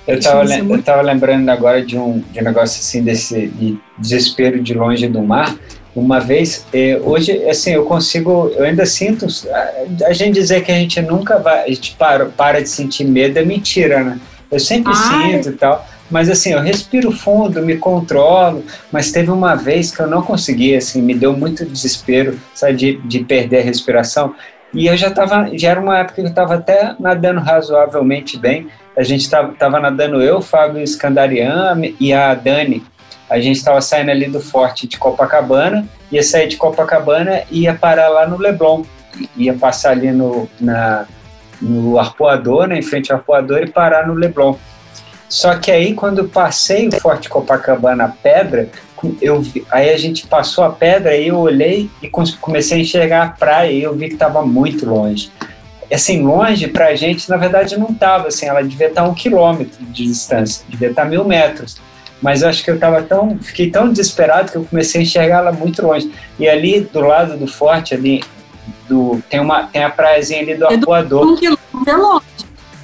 [0.06, 4.62] eu, tava, eu tava lembrando agora de um, de um negócio assim, desse de desespero
[4.62, 5.56] de longe do mar
[5.96, 10.70] uma vez, eh, hoje, assim, eu consigo, eu ainda sinto, a, a, gente dizer que
[10.70, 14.20] a gente nunca vai, a gente para, para de sentir medo é mentira, né?
[14.50, 15.32] Eu sempre Ai.
[15.32, 18.62] sinto e tal, mas assim, eu respiro fundo, me controlo,
[18.92, 22.96] mas teve uma vez que eu não consegui, assim, me deu muito desespero, sabe, de,
[22.98, 24.34] de perder a respiração,
[24.76, 28.68] e eu já estava, já era uma época que eu estava até nadando razoavelmente bem,
[28.94, 32.84] a gente estava nadando eu, Fábio Scandarian e a Dani,
[33.28, 37.74] a gente estava saindo ali do forte de Copacabana, ia sair de Copacabana e ia
[37.74, 38.82] parar lá no Leblon,
[39.34, 41.06] ia passar ali no, na,
[41.60, 44.56] no arpoador, né, em frente ao arpoador e parar no Leblon.
[45.28, 48.68] Só que aí quando eu passei o Forte Copacabana a pedra,
[49.20, 53.22] eu vi, aí a gente passou a pedra e eu olhei e comecei a enxergar
[53.22, 55.30] a praia e eu vi que estava muito longe.
[55.92, 59.84] Assim, longe para a gente, na verdade, não estava, assim, ela devia estar um quilômetro
[59.84, 61.80] de distância, devia estar mil metros
[62.20, 65.38] mas eu acho que eu estava tão, fiquei tão desesperado que eu comecei a enxergar
[65.38, 66.10] ela muito longe.
[66.38, 68.24] E ali do lado do forte, ali
[68.88, 71.26] do tem uma tem a praiazinha ali do é Arpoador.
[71.26, 72.26] Um quilômetro é longe.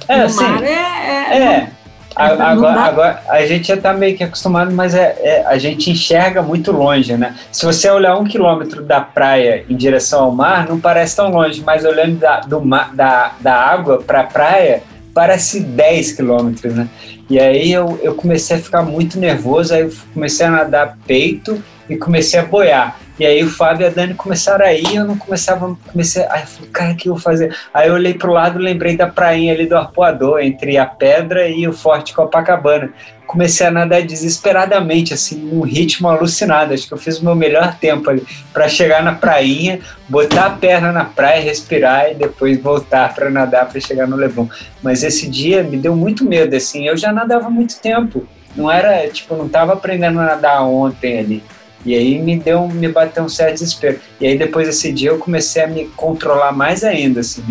[0.07, 0.63] É, sim.
[0.63, 1.69] É, é, é.
[2.15, 6.41] Agora, agora, a gente já está meio que acostumado, mas é, é, a gente enxerga
[6.41, 7.35] muito longe, né?
[7.51, 11.61] Se você olhar um quilômetro da praia em direção ao mar, não parece tão longe,
[11.65, 14.83] mas olhando da, do mar, da, da água para a praia,
[15.13, 16.87] parece 10 quilômetros, né?
[17.29, 21.63] E aí eu, eu comecei a ficar muito nervoso, aí eu comecei a nadar peito
[21.89, 22.99] e comecei a boiar.
[23.19, 26.41] E aí o Fábio e a Dani começaram a ir, eu não começava, comecei, aí
[26.41, 27.55] eu falei, cara, o que eu vou fazer?
[27.71, 31.67] Aí eu olhei pro lado, lembrei da prainha ali do Arpoador, entre a pedra e
[31.67, 32.91] o Forte Copacabana.
[33.27, 36.73] Comecei a nadar desesperadamente, assim, num ritmo alucinado.
[36.73, 39.79] Acho que eu fiz o meu melhor tempo ali, para chegar na prainha,
[40.09, 44.47] botar a perna na praia, respirar e depois voltar para nadar para chegar no Leblon.
[44.81, 48.27] Mas esse dia me deu muito medo, assim, eu já nadava muito tempo.
[48.55, 51.43] Não era, tipo, não estava aprendendo a nadar ontem ali
[51.85, 53.99] e aí me deu, me bateu um certo desespero.
[54.19, 57.43] E aí depois desse dia eu comecei a me controlar mais ainda, assim,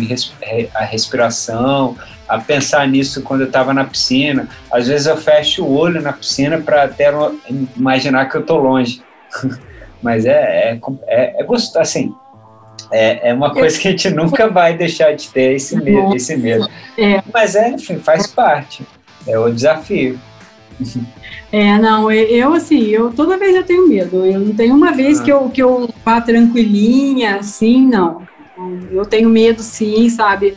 [0.73, 1.95] a respiração,
[2.27, 4.47] a pensar nisso quando eu estava na piscina.
[4.71, 7.11] Às vezes eu fecho o olho na piscina para até
[7.75, 9.01] imaginar que eu tô longe.
[10.01, 12.13] Mas é, é, é, é gostoso, assim,
[12.91, 16.35] é, é uma coisa que a gente nunca vai deixar de ter esse medo, esse
[16.35, 16.67] medo.
[16.97, 17.21] É.
[17.33, 18.85] Mas é, enfim, faz parte.
[19.25, 20.19] É o desafio.
[21.51, 24.25] É, não, eu assim, eu toda vez eu tenho medo.
[24.25, 25.23] Eu não tenho uma vez ah.
[25.23, 28.21] que, eu, que eu vá tranquilinha, assim, não.
[28.91, 30.55] Eu tenho medo, sim, sabe?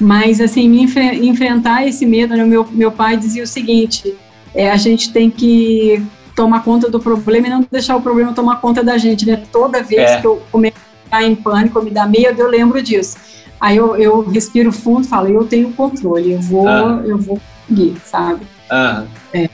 [0.00, 2.44] Mas, assim, me enfre enfrentar esse medo, né?
[2.44, 4.14] meu, meu pai dizia o seguinte,
[4.54, 6.02] é, a gente tem que
[6.36, 9.42] tomar conta do problema e não deixar o problema tomar conta da gente, né?
[9.50, 10.20] Toda vez é.
[10.20, 13.16] que eu começo a ficar em pânico, me dá medo, eu lembro disso.
[13.60, 17.02] Aí eu, eu respiro fundo e falo, eu tenho controle, eu vou, ah.
[17.04, 18.46] eu vou conseguir, sabe?
[18.70, 19.04] Ah.
[19.32, 19.48] É.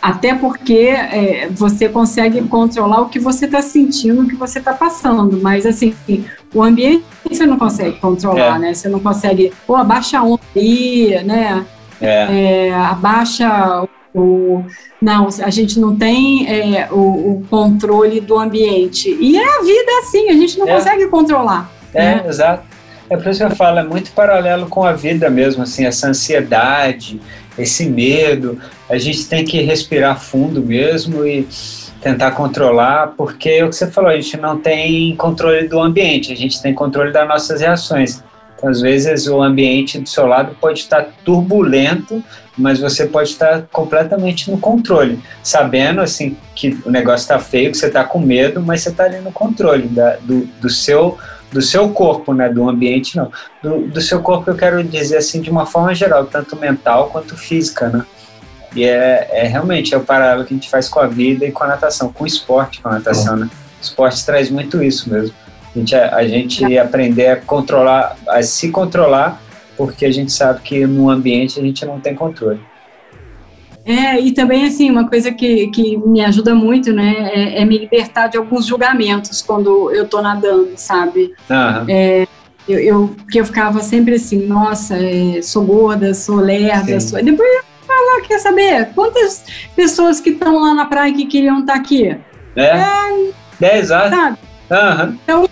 [0.00, 4.74] Até porque é, você consegue controlar o que você está sentindo, o que você está
[4.74, 5.94] passando, mas assim,
[6.54, 8.58] o ambiente você não consegue controlar, é.
[8.58, 8.74] né?
[8.74, 11.64] Você não consegue, pô, abaixa a onda aí, né?
[12.00, 12.66] É.
[12.68, 14.62] É, abaixa o,
[15.00, 19.08] não, a gente não tem é, o, o, controle do ambiente.
[19.08, 20.74] E é a vida assim, a gente não é.
[20.74, 21.70] consegue controlar.
[21.92, 22.24] É, né?
[22.28, 22.62] exato.
[23.10, 26.08] É por isso que eu falo, é muito paralelo com a vida mesmo, assim, essa
[26.08, 27.20] ansiedade,
[27.58, 28.58] esse medo.
[28.88, 31.46] A gente tem que respirar fundo mesmo e
[32.00, 36.32] tentar controlar, porque é o que você falou, a gente não tem controle do ambiente,
[36.32, 38.22] a gente tem controle das nossas reações.
[38.56, 42.22] Então, às vezes, o ambiente do seu lado pode estar turbulento,
[42.56, 47.76] mas você pode estar completamente no controle, sabendo assim que o negócio está feio, que
[47.76, 51.18] você está com medo, mas você está ali no controle da, do, do, seu
[51.54, 53.30] do seu corpo, né, do ambiente não,
[53.62, 57.36] do, do seu corpo eu quero dizer assim de uma forma geral, tanto mental quanto
[57.36, 58.04] física, né?
[58.74, 61.52] E é, é realmente é o paralelo que a gente faz com a vida e
[61.52, 63.48] com a natação, com o esporte, com a natação, né?
[63.80, 65.32] O esporte traz muito isso mesmo.
[65.74, 69.40] A gente, a, a gente aprender a controlar, a se controlar
[69.76, 72.60] porque a gente sabe que no ambiente a gente não tem controle.
[73.84, 77.76] É, e também, assim, uma coisa que, que me ajuda muito, né, é, é me
[77.76, 81.34] libertar de alguns julgamentos quando eu tô nadando, sabe?
[81.50, 81.84] Uhum.
[81.86, 82.26] É,
[82.66, 87.22] eu, eu, porque eu ficava sempre assim, nossa, é, sou gorda, sou lerda, sou...
[87.22, 89.44] Depois eu falo, quer saber, quantas
[89.76, 92.16] pessoas que estão lá na praia que queriam estar tá aqui?
[92.56, 92.80] É,
[93.60, 94.16] é, exato.
[94.16, 94.38] Sabe?
[94.70, 95.18] Uhum.
[95.22, 95.48] Então,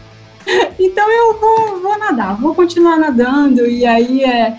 [0.80, 4.56] então eu vou, vou nadar, vou continuar nadando e aí é,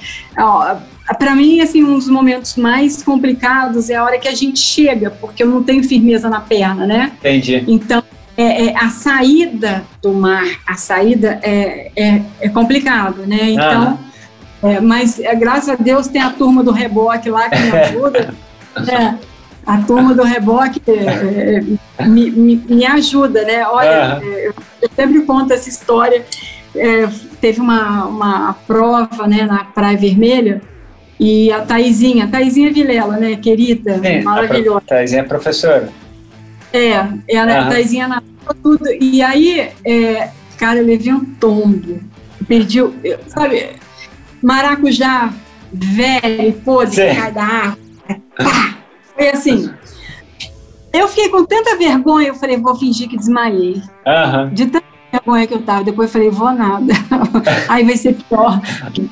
[1.19, 5.09] para mim assim um dos momentos mais complicados é a hora que a gente chega,
[5.11, 7.11] porque eu não tenho firmeza na perna, né?
[7.19, 7.63] Entendi.
[7.67, 8.03] Então
[8.37, 13.51] é, é, a saída do mar, a saída é, é, é complicado, né?
[13.51, 13.99] Então,
[14.63, 18.33] é, mas é, graças a Deus tem a turma do reboque lá que me ajuda.
[18.77, 19.19] né?
[19.65, 21.61] a turma do reboque é,
[22.05, 23.65] me, me, me, ajuda, né?
[23.65, 24.27] Olha, uhum.
[24.29, 26.25] eu, eu, sempre conto essa história.
[26.75, 27.07] É,
[27.39, 30.61] teve uma, uma prova né, na Praia Vermelha
[31.23, 34.79] e a Taizinha, Taizinha Vilela, né, querida, Sim, maravilhosa.
[34.79, 35.87] A Taizinha é professora.
[36.73, 36.89] É,
[37.29, 37.59] ela, uhum.
[37.61, 38.21] a Taizinha na
[38.61, 38.91] tudo.
[38.99, 42.01] E aí, é, cara, eu levei um tombo.
[42.45, 42.79] Perdi,
[43.27, 43.69] sabe,
[44.41, 45.33] maracujá
[45.71, 48.21] velho, podre, cai da árvore.
[48.35, 48.77] Pá!
[49.15, 49.71] Foi assim.
[50.91, 53.81] Eu fiquei com tanta vergonha, eu falei, vou fingir que desmaiei.
[54.05, 54.53] Uhum.
[54.53, 55.83] De tanta vergonha que eu tava.
[55.83, 56.93] Depois eu falei, vou nada.
[57.69, 58.59] Aí vai ser pior.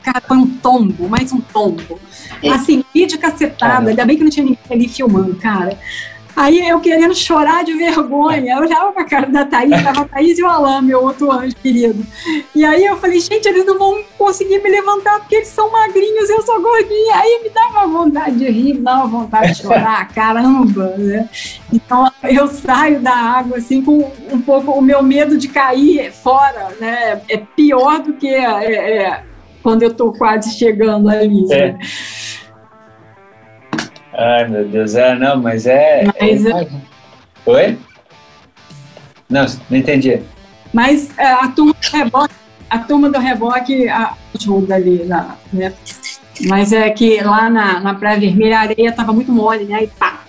[0.02, 2.00] Cara, foi um tombo, mais um tombo.
[2.52, 3.90] Assim, vídeo cacetada.
[3.90, 5.78] Ainda bem que não tinha ninguém ali filmando, cara.
[6.36, 10.38] Aí eu querendo chorar de vergonha, eu olhava pra cara da Thaís, tava a Thaís
[10.38, 12.06] e o Alain, meu outro anjo querido.
[12.56, 16.30] E aí eu falei, gente, eles não vão conseguir me levantar porque eles são magrinhos,
[16.30, 17.16] eu sou gordinha.
[17.16, 21.30] Aí me dava vontade de rir, me dava vontade de chorar, caramba, né?
[21.72, 26.70] Então eu saio da água assim com um pouco o meu medo de cair fora,
[26.80, 27.22] né?
[27.30, 29.24] É pior do que é, é,
[29.62, 31.46] quando eu tô quase chegando ali.
[31.46, 31.78] Né?
[34.14, 34.24] É.
[34.24, 36.04] Ai, meu Deus, é, não, mas é.
[36.20, 36.68] Mas, é...
[37.46, 37.78] Oi?
[39.30, 40.22] Não, não entendi.
[40.74, 42.36] Mas é, a turma do reboque,
[42.70, 43.88] a turma do reboque
[44.36, 45.74] ajuda ali, lá, né?
[46.48, 49.84] Mas é que lá na, na Praia Vermelha a areia estava muito mole, né?
[49.84, 50.22] E pá.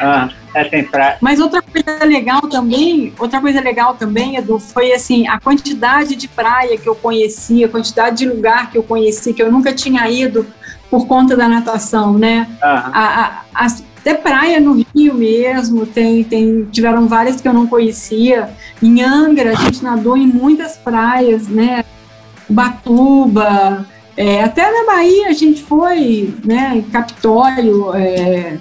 [0.00, 1.18] Ah, é, tem praia.
[1.20, 6.28] Mas outra coisa legal também, outra coisa legal também, Edu, foi assim, a quantidade de
[6.28, 10.08] praia que eu conheci, a quantidade de lugar que eu conheci, que eu nunca tinha
[10.08, 10.46] ido,
[10.90, 12.48] por conta da natação, né?
[12.62, 13.42] Ah.
[13.54, 13.66] A, a,
[13.98, 18.50] até praia no Rio mesmo, tem, tem, tiveram várias que eu não conhecia.
[18.82, 21.84] Em Angra, a gente nadou em muitas praias, né?
[22.48, 23.86] Batuba,
[24.16, 26.72] é, até na Bahia a gente foi, né?
[26.76, 27.94] Em Capitólio.
[27.94, 28.58] É,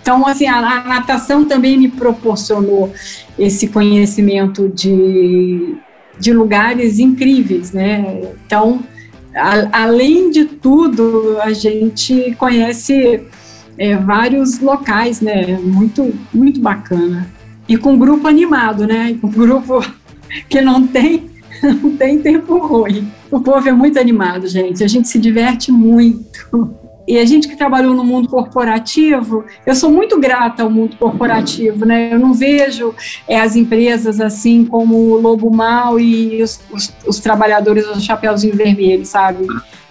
[0.00, 2.92] então, assim, a, a, natação também me proporcionou
[3.38, 5.76] esse conhecimento de,
[6.18, 8.20] de lugares incríveis, né?
[8.46, 8.80] Então,
[9.34, 13.22] a, além de tudo, a gente conhece
[13.76, 15.58] é, vários locais, né?
[15.58, 17.26] Muito, muito bacana.
[17.68, 19.16] E com grupo animado, né?
[19.20, 19.84] Com grupo
[20.48, 21.30] que não tem,
[21.62, 23.08] não tem tempo ruim.
[23.30, 24.84] O povo é muito animado, gente.
[24.84, 26.83] A gente se diverte muito.
[27.06, 31.84] E a gente que trabalhou no mundo corporativo, eu sou muito grata ao mundo corporativo,
[31.84, 32.12] né?
[32.12, 32.94] Eu não vejo
[33.28, 38.56] é, as empresas assim como o lobo mal e os, os, os trabalhadores do chapéuzinho
[38.56, 39.46] vermelho, sabe?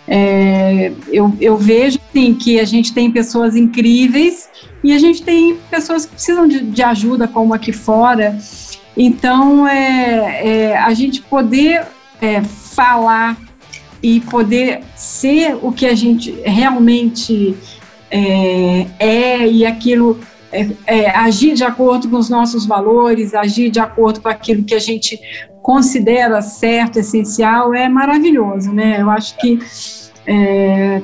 [0.07, 4.49] É, eu, eu vejo sim, que a gente tem pessoas incríveis
[4.83, 8.37] e a gente tem pessoas que precisam de, de ajuda, como aqui fora.
[8.97, 11.85] Então, é, é a gente poder
[12.21, 13.37] é, falar
[14.03, 17.55] e poder ser o que a gente realmente
[18.11, 20.19] é, é e aquilo
[20.51, 24.75] é, é, agir de acordo com os nossos valores, agir de acordo com aquilo que
[24.75, 25.19] a gente
[25.63, 28.97] considera certo, essencial, é maravilhoso, né?
[28.99, 29.57] Eu acho que
[30.27, 31.01] é,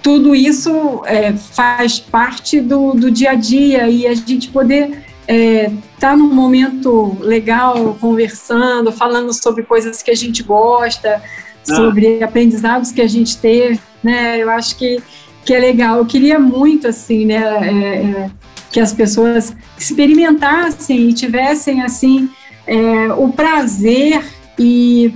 [0.00, 5.70] tudo isso é, faz parte do, do dia a dia e a gente poder é,
[6.00, 11.74] tá num momento legal, conversando, falando sobre coisas que a gente gosta, ah.
[11.74, 14.42] sobre aprendizados que a gente teve, né?
[14.42, 15.02] Eu acho que,
[15.44, 15.98] que é legal.
[15.98, 18.30] Eu queria muito, assim, né, é, é,
[18.72, 22.30] que as pessoas experimentassem e tivessem, assim,
[22.66, 24.24] é, o prazer
[24.58, 25.12] e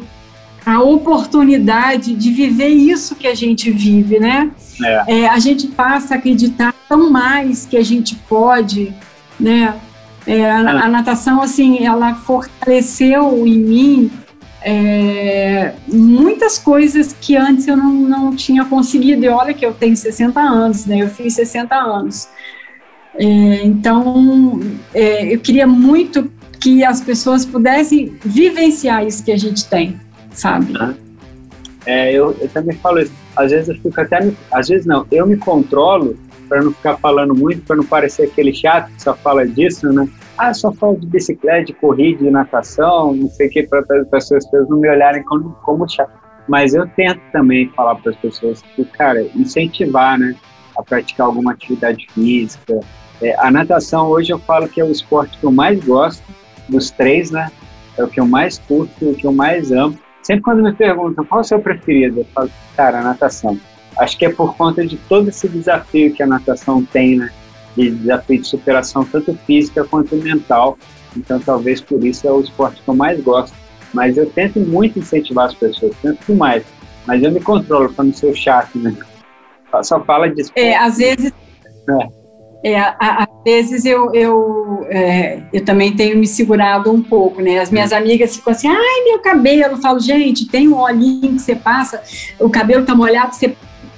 [0.65, 4.51] a oportunidade de viver isso que a gente vive, né?
[4.85, 5.21] É.
[5.21, 8.93] É, a gente passa a acreditar tão mais que a gente pode,
[9.41, 9.75] né?
[10.27, 14.11] É, a, natação, assim, ela fortaleceu em mim
[14.65, 19.25] é, muitas coisas que antes eu não, não tinha conseguido.
[19.25, 21.03] E olha que eu tenho 60 anos, né?
[21.03, 22.29] Eu fiz 60 anos.
[23.15, 24.61] É, então,
[24.95, 26.31] é, eu queria muito
[26.61, 30.01] que as pessoas pudessem vivenciar isso que a gente tem,
[30.31, 30.73] sabe?
[31.85, 33.13] É, eu, eu também falo isso.
[33.37, 34.33] Às vezes eu fico até.
[34.51, 36.17] Às vezes não, eu me controlo
[36.53, 40.07] para não ficar falando muito, para não parecer aquele chato que só fala disso, né?
[40.37, 44.29] Ah, só falo de bicicleta, de corrida, de natação, não sei o que, para as
[44.29, 46.13] pessoas não me olharem como, como chato.
[46.47, 50.35] Mas eu tento também falar para as pessoas que, cara, incentivar, né?
[50.77, 52.81] A praticar alguma atividade física.
[53.23, 56.23] É, a natação, hoje eu falo que é o esporte que eu mais gosto,
[56.69, 57.51] dos três, né?
[57.97, 59.99] É o que eu mais curto, o que eu mais amo.
[60.23, 63.59] Sempre quando me perguntam qual é o seu preferido, eu falo, cara, a natação.
[63.99, 67.31] Acho que é por conta de todo esse desafio que a natação tem, né?
[67.77, 70.79] De desafio de superação, tanto física quanto mental.
[71.17, 73.55] Então, talvez por isso é o esporte que eu mais gosto.
[73.93, 76.65] Mas eu tento muito incentivar as pessoas, tento demais.
[77.07, 78.95] Mas eu me controlo para não ser chato, né?
[79.83, 80.61] Só fala de esporte.
[80.61, 81.33] É, às vezes.
[81.89, 82.23] É.
[82.65, 87.59] É, às vezes eu, eu, é, eu também tenho me segurado um pouco, né?
[87.59, 89.75] As minhas amigas ficam assim, ai, meu cabelo.
[89.75, 92.01] Eu falo, gente, tem um olhinho que você passa,
[92.39, 93.57] o cabelo tá molhado, você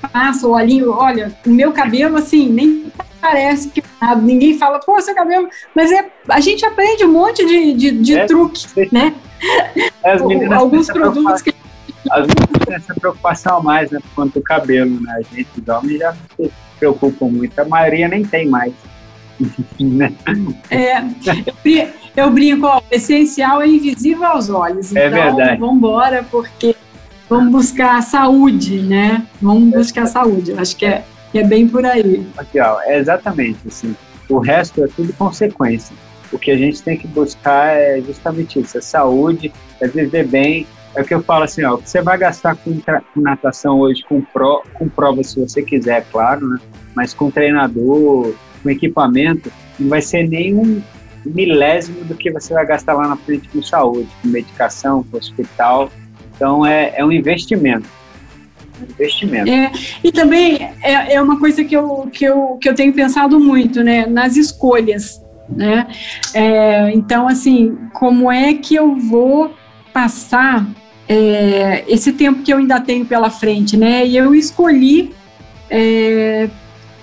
[0.09, 5.01] passa o olhinho, olha, o meu cabelo, assim, nem parece que nada, ninguém fala, pô,
[5.01, 9.14] seu cabelo, mas é, a gente aprende um monte de, de, de é, truque, né?
[10.05, 10.20] As
[10.52, 11.55] Alguns produtos que
[12.10, 15.12] as meninas têm essa preocupação mais, né, quanto o cabelo, né?
[15.18, 18.72] A gente, os homens, já se preocupam muito, a maioria nem tem mais.
[19.81, 20.12] Né?
[20.70, 21.02] é,
[21.64, 24.94] eu, eu brinco, ó, o essencial é invisível aos olhos.
[24.94, 25.60] É então, é verdade.
[25.60, 26.76] vamos embora, porque
[27.28, 29.26] vamos buscar a saúde, né?
[29.40, 30.52] Vamos buscar a saúde.
[30.52, 32.26] Acho que é, que é bem por aí.
[32.36, 33.94] Aqui, ó, é exatamente assim.
[34.28, 35.94] O resto é tudo consequência.
[36.32, 40.66] O que a gente tem que buscar é justamente isso: é saúde, é viver bem.
[40.94, 44.20] É o que eu falo assim, ó, você vai gastar com, com natação hoje, com,
[44.20, 46.59] pro, com prova se você quiser, claro, né?
[46.94, 48.32] Mas com treinador,
[48.62, 50.80] com equipamento, não vai ser nenhum
[51.26, 55.90] milésimo do que você vai gastar lá na frente com saúde, com medicação, com hospital.
[56.35, 57.89] Então é, é um investimento.
[58.81, 59.51] Um investimento.
[59.51, 63.39] É, e também é, é uma coisa que eu, que, eu, que eu tenho pensado
[63.39, 64.06] muito, né?
[64.06, 65.23] Nas escolhas.
[65.48, 65.86] Né?
[66.32, 69.55] É, então, assim, como é que eu vou
[69.93, 70.66] passar
[71.09, 74.06] é, esse tempo que eu ainda tenho pela frente, né?
[74.06, 75.12] E eu escolhi
[75.70, 76.48] é,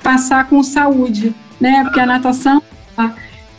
[0.01, 1.83] passar com saúde, né?
[1.83, 2.61] Porque a natação,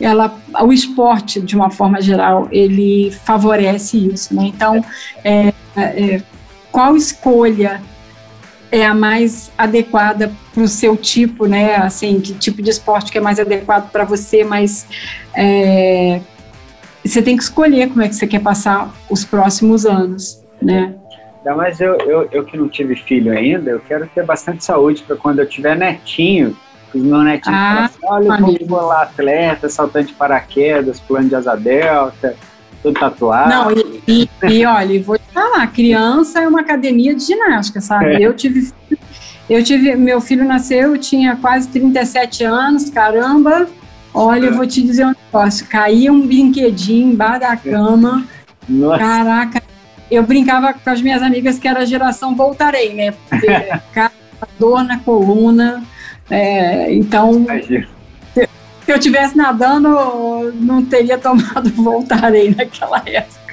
[0.03, 4.43] ela, o esporte, de uma forma geral, ele favorece isso, né?
[4.47, 4.83] Então,
[5.23, 6.21] é, é,
[6.71, 7.81] qual escolha
[8.71, 11.75] é a mais adequada para o seu tipo, né?
[11.75, 14.85] Assim, que tipo de esporte que é mais adequado para você, mas
[15.35, 16.19] é,
[17.05, 20.95] você tem que escolher como é que você quer passar os próximos anos, né?
[21.37, 25.03] Ainda mais eu, eu, eu que não tive filho ainda, eu quero ter bastante saúde
[25.03, 26.57] para quando eu tiver netinho,
[26.97, 31.35] os meus netinhos ah, falam assim, olha, vou lá atleta, saltante de paraquedas, plano de
[31.35, 32.35] asa delta,
[32.81, 33.49] tudo tatuado.
[33.49, 38.15] Não, e, e, e olha, vou te falar, criança é uma academia de ginástica, sabe?
[38.15, 38.21] É.
[38.21, 38.71] Eu tive
[39.49, 43.67] eu tive, meu filho nasceu, eu tinha quase 37 anos, caramba.
[44.13, 44.49] Olha, é.
[44.49, 48.25] eu vou te dizer um negócio, caía um brinquedinho embaixo da cama.
[48.69, 48.99] Nossa.
[48.99, 49.63] Caraca,
[50.09, 53.13] eu brincava com as minhas amigas que era a geração voltarei, né?
[53.29, 53.47] Porque,
[54.59, 55.83] dor na coluna.
[56.29, 57.45] É, então,
[58.85, 59.89] se eu tivesse nadando,
[60.55, 63.43] não teria tomado Voltarei naquela época.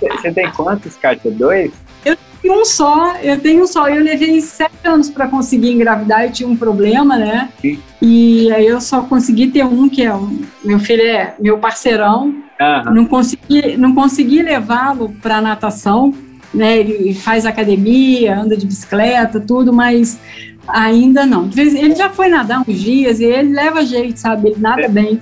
[0.00, 1.30] Você tem quantos, Kátia?
[1.30, 1.72] Dois?
[2.04, 3.88] Eu tenho um só, eu tenho um só.
[3.88, 7.48] Eu levei sete anos para conseguir engravidar, eu tinha um problema, né?
[7.60, 7.80] Sim.
[8.02, 12.34] E aí eu só consegui ter um, que é um, meu filho é meu parceirão.
[12.60, 12.92] Aham.
[12.92, 16.12] Não consegui, não consegui levá-lo para natação,
[16.52, 16.78] né?
[16.78, 20.20] Ele faz academia, anda de bicicleta, tudo, mas
[20.68, 21.48] ainda não.
[21.56, 24.48] Ele já foi nadar uns dias e ele leva jeito, sabe?
[24.50, 24.88] Ele nada É.
[24.88, 25.20] bem.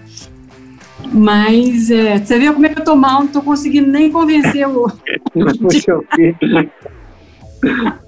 [1.12, 4.66] Mas é, você vê como é que eu tô mal, não tô conseguindo nem convencer
[4.68, 4.86] o.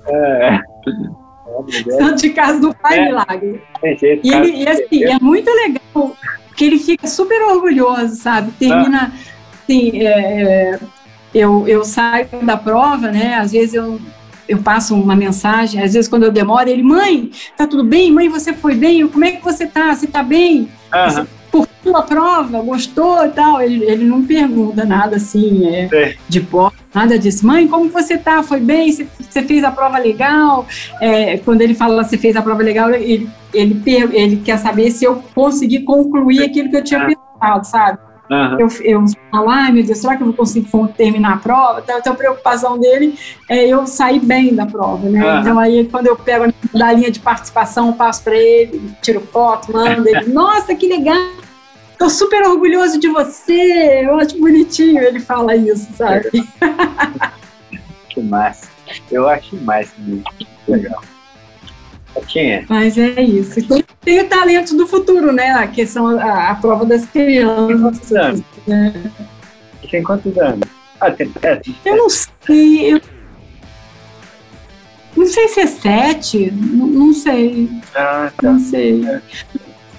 [0.06, 0.60] É.
[1.96, 3.04] Santo de casa do pai É.
[3.06, 3.62] milagre.
[3.80, 6.16] tem jeito, E, ele, e assim, é muito legal,
[6.48, 8.50] porque ele fica super orgulhoso, sabe?
[8.52, 9.12] Termina,
[9.62, 10.42] assim, é,
[10.72, 10.80] é,
[11.32, 13.36] eu, eu saio da prova, né?
[13.36, 14.00] Às vezes eu,
[14.48, 18.12] eu passo uma mensagem, às vezes quando eu demoro, ele, mãe, tá tudo bem?
[18.12, 19.06] Mãe, você foi bem?
[19.08, 19.94] Como é que você tá?
[19.94, 20.68] Você tá bem?
[20.92, 22.60] Aham, Curtiu a prova?
[22.62, 23.62] Gostou e tal?
[23.62, 26.16] Ele, ele não pergunta nada assim, é, sei.
[26.28, 27.46] de prova, nada disso.
[27.46, 28.42] Mãe, como você tá?
[28.42, 28.90] Foi bem?
[28.90, 30.66] Você, você fez a prova legal?
[31.00, 35.04] É, quando ele fala você fez a prova legal, ele, ele, ele quer saber se
[35.04, 37.06] eu consegui concluir aquilo que eu tinha Ah.
[37.06, 37.98] pensado, sabe?
[38.30, 38.56] Aham.
[38.58, 41.80] Eu, eu falo, ai meu Deus, será que eu vou conseguir con- terminar a prova?
[41.84, 43.18] Então, então a preocupação dele
[43.50, 45.20] é eu sair bem da prova, né?
[45.26, 45.40] Ah.
[45.40, 46.44] Então aí quando eu pego
[46.82, 51.16] a linha de participação, passo para ele, tiro foto, mando ele, nossa, que legal!
[51.98, 56.30] Tô super orgulhoso de você, eu acho bonitinho ele fala isso, sabe?
[58.08, 58.68] Que massa.
[59.10, 60.22] Eu acho mais mesmo.
[60.68, 61.02] Legal.
[62.14, 63.66] Katinha, Mas é isso.
[63.66, 65.66] Tem, tem o talento do futuro, né?
[65.68, 68.12] Que são a, a prova das crianças.
[68.12, 68.42] anos?
[68.66, 68.92] né?
[69.90, 70.60] tem quantos anos?
[71.00, 72.94] Ah, tem, é, tem- Eu não sei.
[72.94, 73.00] Eu...
[75.16, 76.50] Não sei se é sete.
[76.52, 77.68] Não, não sei.
[77.94, 78.50] Ah, tá.
[78.50, 79.04] Não sei.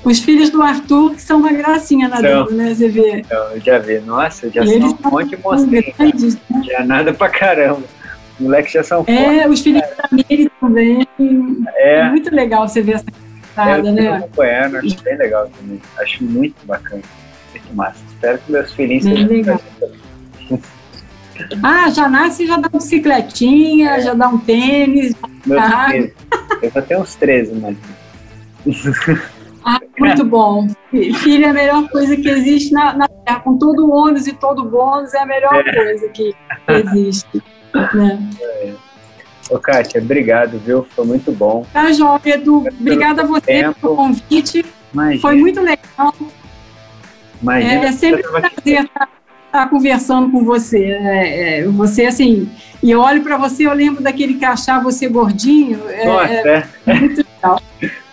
[0.03, 2.73] Os filhos do Arthur, que são uma gracinha nadando, né?
[2.75, 3.19] Você vê.
[3.19, 3.99] Então, eu já vi.
[4.01, 6.35] Nossa, já E são um monte de monstrinhos.
[6.49, 6.63] né?
[6.63, 7.83] Já nada pra caramba.
[8.39, 9.23] Moleques já são fortes.
[9.23, 9.63] É, os
[10.11, 11.07] Miri também.
[11.75, 13.05] É É, muito legal você ver essa
[13.55, 14.09] tô né?
[14.17, 15.81] acompanhando, acho bem legal também.
[15.97, 17.01] Acho muito bacana.
[17.51, 18.03] Muito massa.
[18.09, 19.61] Espero que meus filhinhos sejam legal.
[21.61, 25.13] Ah, já nasce e já dá uma bicicletinha, já dá um tênis.
[25.45, 25.89] Meus Ah.
[25.89, 26.11] filhos.
[26.61, 27.77] Eu só tenho uns 13, mas.
[29.67, 30.67] Ah, muito bom.
[30.91, 33.39] Filho é a melhor coisa que existe na, na Terra.
[33.39, 36.35] Com todo o ônus e todo o bônus, é a melhor coisa que
[36.69, 37.41] existe.
[37.93, 38.29] Né?
[39.49, 40.87] Ô, Kátia, obrigado, viu?
[40.95, 41.65] Foi muito bom.
[41.71, 43.79] Tá, João Edu, obrigada a você Tempo.
[43.79, 44.65] pelo convite.
[44.93, 46.15] Imagina, Foi muito legal.
[47.41, 49.09] imagina É, é sempre um prazer estar,
[49.47, 50.83] estar conversando com você.
[50.85, 52.49] É, é, você, assim,
[52.81, 55.81] e eu olho para você, eu lembro daquele que achar você gordinho.
[55.89, 56.93] É, Nossa, é é.
[56.95, 57.61] muito legal.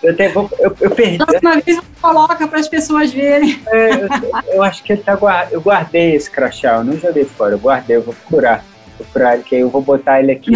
[0.03, 1.17] Eu, até vou- eu, eu perdi.
[1.17, 3.59] Próxima vez você coloca para as pessoas verem.
[3.67, 4.09] É, eu,
[4.55, 5.17] eu acho que ele tá.
[5.49, 8.63] Eu guardei esse crachá, eu não joguei fora, eu guardei, eu vou procurar.
[8.99, 10.51] Ele, que aí eu vou botar ele aqui.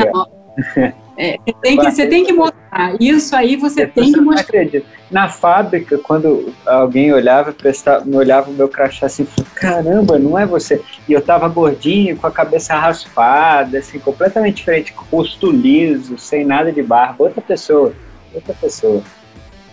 [1.20, 2.96] É, você, tem que, você tem que mostrar.
[3.00, 4.68] Isso aí você tem Você que mostrar.
[5.10, 10.46] Na fábrica, quando alguém olhava, prestava, me olhava o meu crachá assim, caramba, não é
[10.46, 10.82] você.
[11.08, 16.18] E eu tava gordinho, com a cabeça raspada, assim, completamente diferente, com o rosto liso,
[16.18, 17.94] sem nada de barba, outra pessoa,
[18.34, 19.02] outra pessoa.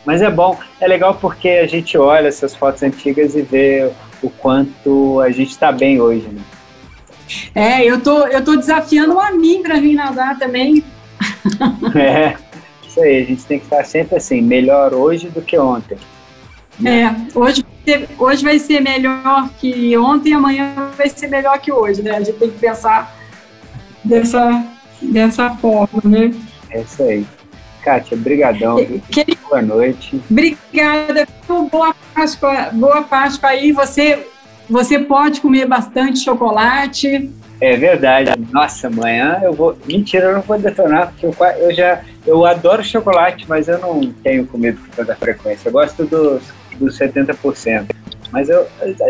[0.06, 3.90] Mas é bom, é legal porque a gente olha essas fotos antigas e vê
[4.22, 6.40] o quanto a gente tá bem hoje, né?
[7.54, 10.84] É, eu tô, eu tô desafiando a mim para vir nadar também.
[11.94, 12.36] É,
[12.86, 15.96] isso aí, a gente tem que estar sempre assim, melhor hoje do que ontem.
[16.84, 17.64] É, hoje,
[18.18, 22.12] hoje vai ser melhor que ontem, amanhã vai ser melhor que hoje, né?
[22.16, 23.16] A gente tem que pensar
[24.04, 24.64] dessa,
[25.00, 26.32] dessa forma, né?
[26.70, 27.26] É isso aí.
[27.82, 28.76] Kátia, brigadão?
[29.10, 30.20] Que- boa noite.
[30.30, 33.72] Obrigada, boa Páscoa, boa Páscoa aí.
[33.72, 34.26] Você,
[34.68, 37.30] você pode comer bastante chocolate.
[37.60, 38.32] É verdade.
[38.50, 39.76] Nossa, amanhã eu vou.
[39.86, 42.02] Mentira, eu não vou detonar, porque eu, eu já.
[42.26, 45.68] Eu adoro chocolate, mas eu não tenho comido com toda frequência.
[45.68, 46.42] Eu gosto dos,
[46.78, 47.86] dos 70%.
[48.32, 48.66] Mas eu.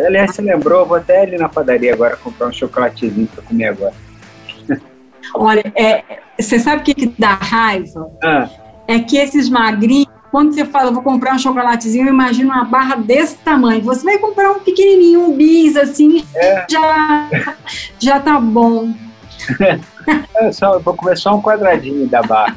[0.07, 3.69] Aliás, você lembrou, eu vou até ali na padaria agora comprar um chocolatezinho pra comer
[3.69, 3.95] agora.
[5.35, 6.03] Olha, é,
[6.39, 8.11] você sabe o que, que dá raiva?
[8.23, 8.49] Ah,
[8.87, 12.97] É que esses magrinhos, quando você fala, vou comprar um chocolatezinho, eu imagino uma barra
[12.97, 13.81] desse tamanho.
[13.83, 16.67] Você vai comprar um pequenininho, um bis, assim, É.
[16.69, 17.31] já,
[18.01, 18.93] já tá bom.
[20.41, 22.57] eu, só, eu vou comer só um quadradinho da barra.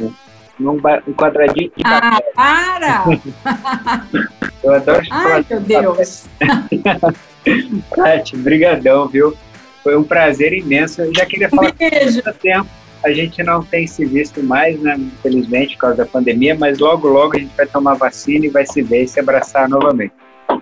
[0.00, 0.70] um,
[1.08, 2.24] um quadradinho de Ah, café.
[2.36, 3.04] para!
[4.62, 5.46] Eu adoro Ai, chocolate.
[5.50, 6.24] meu Deus.
[7.94, 9.36] Kátia, brigadão, viu?
[9.82, 11.00] Foi um prazer imenso.
[11.02, 12.22] Eu já queria Um falar beijo.
[12.24, 12.68] há tempo.
[13.06, 14.96] A gente não tem se visto mais, né?
[14.98, 18.66] Infelizmente, por causa da pandemia, mas logo, logo a gente vai tomar vacina e vai
[18.66, 20.12] se ver e se abraçar novamente,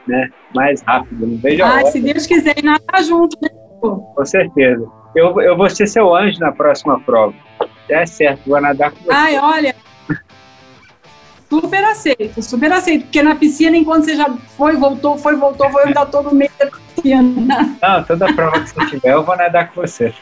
[0.07, 0.29] né?
[0.55, 1.87] Mais rápido, não vejo a hora.
[1.87, 3.49] se Deus quiser, nada junto, né?
[3.81, 4.87] Com certeza.
[5.17, 7.35] Eu, eu vou ser seu anjo na próxima prova.
[7.89, 9.13] É certo, vou nadar com você.
[9.13, 9.75] Ai, olha,
[11.49, 13.05] super aceito, super aceito.
[13.05, 16.67] Porque na piscina, enquanto você já foi, voltou, foi, voltou, foi, ainda todo meio da
[16.67, 17.23] piscina.
[17.81, 20.13] Não, toda prova que você tiver, eu vou nadar com você.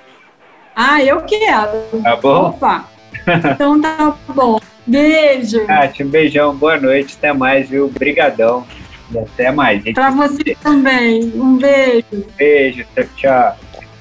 [0.75, 2.03] Ah, eu quero.
[2.03, 2.51] Tá bom?
[2.51, 2.85] Opa.
[3.55, 4.59] Então tá bom.
[4.85, 5.65] Beijo.
[5.67, 7.89] Kátia, um beijão, boa noite, até mais, viu?
[7.89, 8.67] Brigadão.
[9.13, 9.85] E até mais.
[9.85, 9.95] Gente.
[9.95, 11.33] Pra você também.
[11.37, 12.27] Um beijo.
[12.37, 12.85] Beijo,
[13.17, 13.57] tchau.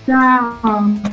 [0.05, 1.11] Tchau.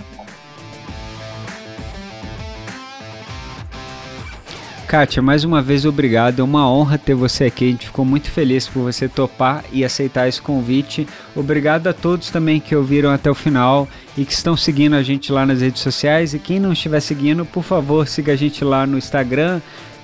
[4.89, 6.40] Kátia, mais uma vez obrigado.
[6.40, 7.66] É uma honra ter você aqui.
[7.66, 11.06] A gente ficou muito feliz por você topar e aceitar esse convite.
[11.36, 13.86] Obrigado a todos também que ouviram até o final
[14.19, 16.35] e que estão seguindo a gente lá nas redes sociais.
[16.35, 19.61] E quem não estiver seguindo, por favor, siga a gente lá no Instagram,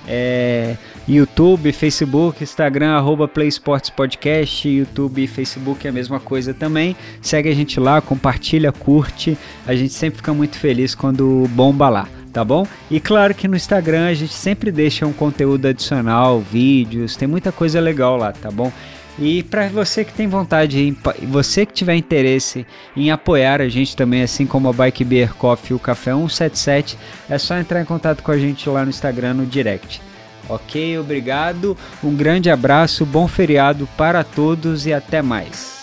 [0.07, 6.53] é, YouTube, Facebook, Instagram, arroba Play Sports Podcast, YouTube e Facebook é a mesma coisa
[6.53, 6.95] também.
[7.21, 9.37] Segue a gente lá, compartilha, curte.
[9.67, 12.67] A gente sempre fica muito feliz quando bomba lá tá bom?
[12.91, 17.49] E claro que no Instagram a gente sempre deixa um conteúdo adicional, vídeos, tem muita
[17.49, 18.73] coisa legal lá, tá bom?
[19.17, 22.65] E para você que tem vontade, você que tiver interesse
[22.95, 26.97] em apoiar a gente também, assim como a Bike Beer Coffee e o Café 177,
[27.29, 30.01] é só entrar em contato com a gente lá no Instagram no direct.
[30.49, 35.74] Ok, obrigado, um grande abraço, bom feriado para todos e até mais.